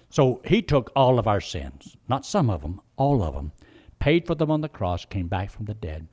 So 0.10 0.42
he 0.44 0.62
took 0.62 0.92
all 0.96 1.18
of 1.18 1.28
our 1.28 1.42
sins, 1.42 1.96
not 2.10 2.26
some 2.26 2.50
of 2.50 2.62
them, 2.62 2.82
all 2.98 3.24
of 3.24 3.36
them, 3.36 3.52
paid 4.00 4.26
for 4.26 4.36
them 4.36 4.52
on 4.52 4.62
the 4.62 4.70
cross, 4.70 5.06
came 5.06 5.28
back 5.28 5.50
from 5.50 5.66
the 5.66 5.74
dead. 5.74 6.08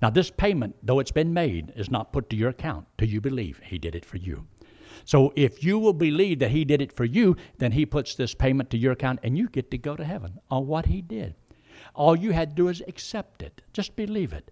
Now, 0.00 0.10
this 0.10 0.30
payment, 0.30 0.76
though 0.82 1.00
it's 1.00 1.10
been 1.10 1.32
made, 1.32 1.72
is 1.76 1.90
not 1.90 2.12
put 2.12 2.30
to 2.30 2.36
your 2.36 2.50
account 2.50 2.86
till 2.98 3.08
you 3.08 3.20
believe 3.20 3.60
He 3.64 3.78
did 3.78 3.94
it 3.94 4.04
for 4.04 4.16
you. 4.16 4.46
So, 5.04 5.32
if 5.36 5.64
you 5.64 5.78
will 5.78 5.92
believe 5.92 6.38
that 6.40 6.50
He 6.50 6.64
did 6.64 6.82
it 6.82 6.92
for 6.92 7.04
you, 7.04 7.36
then 7.58 7.72
He 7.72 7.86
puts 7.86 8.14
this 8.14 8.34
payment 8.34 8.70
to 8.70 8.78
your 8.78 8.92
account 8.92 9.20
and 9.22 9.36
you 9.36 9.48
get 9.48 9.70
to 9.70 9.78
go 9.78 9.96
to 9.96 10.04
heaven 10.04 10.38
on 10.50 10.66
what 10.66 10.86
He 10.86 11.02
did. 11.02 11.34
All 11.94 12.16
you 12.16 12.32
had 12.32 12.50
to 12.50 12.56
do 12.56 12.68
is 12.68 12.82
accept 12.86 13.42
it, 13.42 13.62
just 13.72 13.96
believe 13.96 14.32
it. 14.32 14.50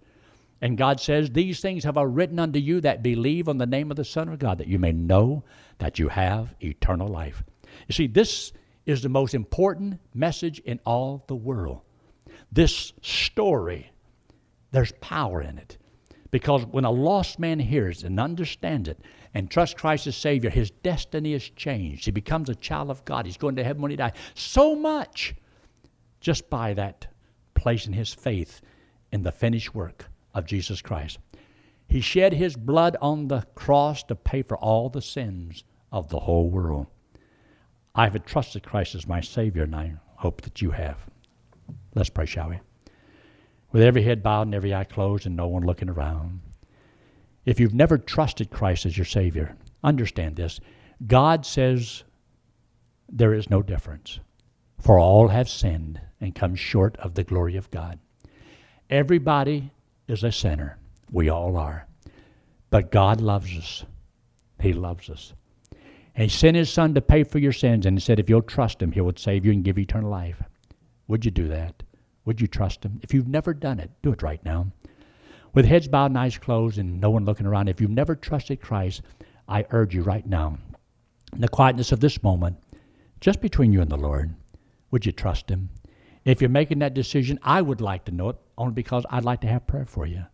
And 0.60 0.78
God 0.78 1.00
says, 1.00 1.30
These 1.30 1.60
things 1.60 1.84
have 1.84 1.98
I 1.98 2.02
written 2.02 2.38
unto 2.38 2.58
you 2.58 2.80
that 2.80 3.02
believe 3.02 3.48
on 3.48 3.58
the 3.58 3.66
name 3.66 3.90
of 3.90 3.96
the 3.96 4.04
Son 4.04 4.28
of 4.28 4.38
God, 4.38 4.58
that 4.58 4.68
you 4.68 4.78
may 4.78 4.92
know 4.92 5.44
that 5.78 5.98
you 5.98 6.08
have 6.08 6.54
eternal 6.60 7.08
life. 7.08 7.42
You 7.86 7.92
see, 7.92 8.06
this 8.06 8.52
is 8.86 9.02
the 9.02 9.08
most 9.08 9.34
important 9.34 10.00
message 10.14 10.60
in 10.60 10.80
all 10.86 11.24
the 11.26 11.36
world. 11.36 11.82
This 12.52 12.92
story 13.02 13.90
there's 14.76 14.92
power 15.00 15.40
in 15.40 15.56
it. 15.58 15.78
Because 16.30 16.66
when 16.66 16.84
a 16.84 16.90
lost 16.90 17.38
man 17.38 17.58
hears 17.58 18.02
and 18.02 18.20
understands 18.20 18.88
it 18.88 19.00
and 19.32 19.50
trusts 19.50 19.74
Christ 19.74 20.06
as 20.06 20.16
Savior, 20.16 20.50
his 20.50 20.70
destiny 20.70 21.32
is 21.32 21.48
changed. 21.48 22.04
He 22.04 22.10
becomes 22.10 22.50
a 22.50 22.54
child 22.54 22.90
of 22.90 23.04
God. 23.06 23.24
He's 23.24 23.38
going 23.38 23.56
to 23.56 23.64
heaven 23.64 23.80
when 23.80 23.90
he 23.90 23.96
dies. 23.96 24.12
So 24.34 24.74
much 24.74 25.34
just 26.20 26.50
by 26.50 26.74
that 26.74 27.06
placing 27.54 27.94
his 27.94 28.12
faith 28.12 28.60
in 29.12 29.22
the 29.22 29.32
finished 29.32 29.74
work 29.74 30.10
of 30.34 30.44
Jesus 30.44 30.82
Christ. 30.82 31.18
He 31.88 32.00
shed 32.00 32.34
his 32.34 32.56
blood 32.56 32.96
on 33.00 33.28
the 33.28 33.46
cross 33.54 34.02
to 34.04 34.14
pay 34.14 34.42
for 34.42 34.58
all 34.58 34.90
the 34.90 35.00
sins 35.00 35.64
of 35.90 36.10
the 36.10 36.20
whole 36.20 36.50
world. 36.50 36.88
I 37.94 38.10
have 38.10 38.24
trusted 38.26 38.62
Christ 38.62 38.94
as 38.94 39.06
my 39.06 39.22
Savior, 39.22 39.62
and 39.62 39.74
I 39.74 39.94
hope 40.16 40.42
that 40.42 40.60
you 40.60 40.72
have. 40.72 40.98
Let's 41.96 42.10
pray, 42.10 42.26
shall 42.26 42.50
we? 42.50 42.60
with 43.76 43.82
every 43.82 44.02
head 44.02 44.22
bowed 44.22 44.46
and 44.46 44.54
every 44.54 44.74
eye 44.74 44.84
closed 44.84 45.26
and 45.26 45.36
no 45.36 45.48
one 45.48 45.62
looking 45.66 45.90
around. 45.90 46.40
If 47.44 47.60
you've 47.60 47.74
never 47.74 47.98
trusted 47.98 48.50
Christ 48.50 48.86
as 48.86 48.96
your 48.96 49.04
Savior, 49.04 49.54
understand 49.84 50.36
this. 50.36 50.60
God 51.06 51.44
says 51.44 52.02
there 53.08 53.34
is 53.34 53.50
no 53.50 53.62
difference, 53.62 54.18
for 54.80 54.98
all 54.98 55.28
have 55.28 55.48
sinned 55.48 56.00
and 56.22 56.34
come 56.34 56.54
short 56.54 56.96
of 56.96 57.12
the 57.12 57.24
glory 57.24 57.56
of 57.56 57.70
God. 57.70 57.98
Everybody 58.88 59.70
is 60.08 60.24
a 60.24 60.32
sinner. 60.32 60.78
We 61.10 61.28
all 61.28 61.58
are. 61.58 61.86
But 62.70 62.90
God 62.90 63.20
loves 63.20 63.56
us. 63.58 63.84
He 64.58 64.72
loves 64.72 65.10
us. 65.10 65.34
And 66.14 66.30
He 66.30 66.36
sent 66.36 66.56
His 66.56 66.72
Son 66.72 66.94
to 66.94 67.02
pay 67.02 67.24
for 67.24 67.38
your 67.38 67.52
sins, 67.52 67.84
and 67.84 67.98
He 67.98 68.02
said, 68.02 68.18
if 68.18 68.30
you'll 68.30 68.40
trust 68.40 68.82
Him, 68.82 68.92
He 68.92 69.02
will 69.02 69.12
save 69.16 69.44
you 69.44 69.52
and 69.52 69.62
give 69.62 69.76
you 69.76 69.82
eternal 69.82 70.10
life. 70.10 70.42
Would 71.08 71.24
you 71.24 71.30
do 71.30 71.48
that? 71.48 71.82
Would 72.24 72.40
you 72.40 72.46
trust 72.46 72.84
Him? 72.84 73.00
If 73.02 73.14
you've 73.14 73.28
never 73.28 73.54
done 73.54 73.78
it, 73.78 73.90
do 74.02 74.12
it 74.12 74.22
right 74.22 74.44
now. 74.44 74.72
With 75.54 75.64
heads 75.64 75.88
bowed 75.88 76.10
and 76.10 76.18
eyes 76.18 76.36
closed 76.36 76.78
and 76.78 77.00
no 77.00 77.10
one 77.10 77.24
looking 77.24 77.46
around, 77.46 77.68
if 77.68 77.80
you've 77.80 77.90
never 77.90 78.14
trusted 78.14 78.60
Christ, 78.60 79.02
I 79.48 79.64
urge 79.70 79.94
you 79.94 80.02
right 80.02 80.26
now, 80.26 80.58
in 81.32 81.40
the 81.40 81.48
quietness 81.48 81.92
of 81.92 82.00
this 82.00 82.22
moment, 82.22 82.56
just 83.20 83.40
between 83.40 83.72
you 83.72 83.80
and 83.80 83.90
the 83.90 83.96
Lord, 83.96 84.34
would 84.90 85.06
you 85.06 85.12
trust 85.12 85.48
Him? 85.48 85.70
If 86.24 86.40
you're 86.40 86.50
making 86.50 86.80
that 86.80 86.94
decision, 86.94 87.38
I 87.42 87.62
would 87.62 87.80
like 87.80 88.04
to 88.06 88.12
know 88.12 88.30
it 88.30 88.36
only 88.58 88.74
because 88.74 89.06
I'd 89.08 89.24
like 89.24 89.40
to 89.42 89.46
have 89.46 89.66
prayer 89.66 89.86
for 89.86 90.06
you. 90.06 90.24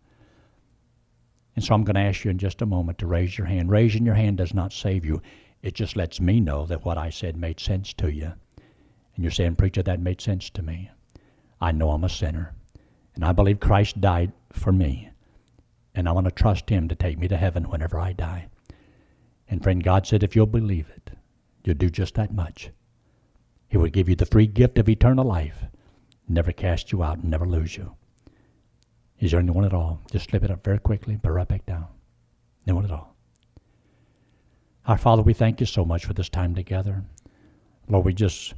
And 1.55 1.63
so 1.63 1.75
I'm 1.75 1.85
going 1.85 1.97
to 1.97 2.01
ask 2.01 2.25
you 2.25 2.31
in 2.31 2.39
just 2.39 2.63
a 2.63 2.67
moment 2.67 2.99
to 2.99 3.07
raise 3.07 3.37
your 3.37 3.47
hand. 3.47 3.71
Raising 3.71 4.07
your 4.07 4.15
hand 4.15 4.39
does 4.39 4.55
not 4.55 4.73
save 4.73 5.05
you, 5.05 5.21
it 5.63 5.75
just 5.75 5.97
lets 5.97 6.21
me 6.21 6.41
know 6.41 6.65
that 6.67 6.85
what 6.85 6.97
I 6.97 7.11
said 7.11 7.37
made 7.37 7.61
sense 7.61 7.93
to 7.95 8.11
you. 8.11 8.33
And 9.15 9.25
you're 9.25 9.31
saying, 9.31 9.57
Preacher, 9.57 9.83
that 9.83 10.01
made 10.01 10.21
sense 10.21 10.51
to 10.51 10.63
me. 10.63 10.91
I 11.61 11.73
know 11.73 11.91
I'm 11.91 12.05
a 12.05 12.09
sinner. 12.09 12.55
And 13.15 13.25
I 13.25 13.33
believe 13.33 13.61
Christ 13.61 14.01
died 14.01 14.33
for 14.53 14.73
me. 14.73 15.11
And 15.95 16.09
I 16.09 16.13
want 16.13 16.27
to 16.27 16.31
trust 16.31 16.71
Him 16.71 16.89
to 16.89 16.95
take 16.95 17.19
me 17.19 17.29
to 17.29 17.37
heaven 17.37 17.69
whenever 17.69 18.01
I 18.01 18.13
die. 18.13 18.49
And 19.49 19.63
friend, 19.63 19.85
God 19.85 20.07
said, 20.07 20.23
if 20.23 20.35
you'll 20.35 20.47
believe 20.47 20.89
it, 20.89 21.11
you'll 21.65 21.77
do 21.77 21.91
just 21.91 22.15
that 22.15 22.33
much. 22.33 22.71
He 23.69 23.77
will 23.77 23.89
give 23.89 24.09
you 24.09 24.17
the 24.17 24.27
free 24.27 24.47
gift 24.47 24.79
of 24.79 24.89
eternal 24.89 25.25
life, 25.25 25.65
never 26.29 26.53
cast 26.53 26.93
you 26.93 27.03
out, 27.03 27.23
never 27.23 27.47
lose 27.47 27.77
you. 27.77 27.95
Is 29.19 29.31
there 29.31 29.41
anyone 29.41 29.65
at 29.65 29.75
all? 29.75 30.01
Just 30.11 30.31
slip 30.31 30.43
it 30.43 30.51
up 30.51 30.65
very 30.65 30.79
quickly, 30.79 31.17
put 31.17 31.31
it 31.31 31.35
right 31.35 31.49
back 31.49 31.65
down. 31.67 31.87
Anyone 32.67 32.87
at 32.87 32.91
all? 32.91 33.15
Our 34.87 34.99
Father, 34.99 35.23
we 35.23 35.33
thank 35.33 35.61
you 35.61 35.67
so 35.67 35.85
much 35.85 36.05
for 36.05 36.13
this 36.13 36.29
time 36.29 36.55
together. 36.55 37.05
Lord, 37.89 38.05
we 38.05 38.15
just 38.15 38.55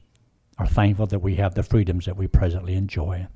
are 0.58 0.66
thankful 0.66 1.06
that 1.06 1.20
we 1.20 1.36
have 1.36 1.54
the 1.54 1.62
freedoms 1.62 2.06
that 2.06 2.16
we 2.16 2.26
presently 2.26 2.74
enjoy, 2.74 3.26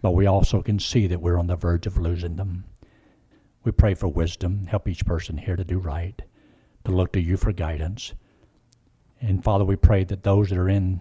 but 0.00 0.12
we 0.12 0.26
also 0.26 0.62
can 0.62 0.78
see 0.78 1.06
that 1.06 1.20
we're 1.20 1.38
on 1.38 1.46
the 1.46 1.56
verge 1.56 1.86
of 1.86 1.98
losing 1.98 2.36
them. 2.36 2.64
We 3.64 3.72
pray 3.72 3.94
for 3.94 4.08
wisdom, 4.08 4.66
help 4.66 4.88
each 4.88 5.06
person 5.06 5.36
here 5.36 5.56
to 5.56 5.64
do 5.64 5.78
right, 5.78 6.20
to 6.84 6.92
look 6.92 7.12
to 7.12 7.20
you 7.20 7.36
for 7.36 7.52
guidance. 7.52 8.12
And 9.20 9.44
Father, 9.44 9.64
we 9.64 9.76
pray 9.76 10.02
that 10.04 10.24
those 10.24 10.48
that 10.48 10.58
are 10.58 10.68
in 10.68 11.00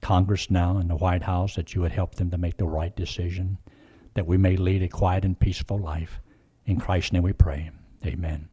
Congress 0.00 0.50
now 0.50 0.78
in 0.78 0.88
the 0.88 0.96
White 0.96 1.22
House, 1.22 1.54
that 1.54 1.74
you 1.74 1.80
would 1.80 1.92
help 1.92 2.16
them 2.16 2.30
to 2.30 2.38
make 2.38 2.56
the 2.56 2.66
right 2.66 2.94
decision, 2.96 3.58
that 4.14 4.26
we 4.26 4.36
may 4.36 4.56
lead 4.56 4.82
a 4.82 4.88
quiet 4.88 5.24
and 5.24 5.38
peaceful 5.38 5.78
life. 5.78 6.20
In 6.66 6.80
Christ's 6.80 7.12
name 7.12 7.22
we 7.22 7.32
pray. 7.32 7.70
Amen. 8.04 8.51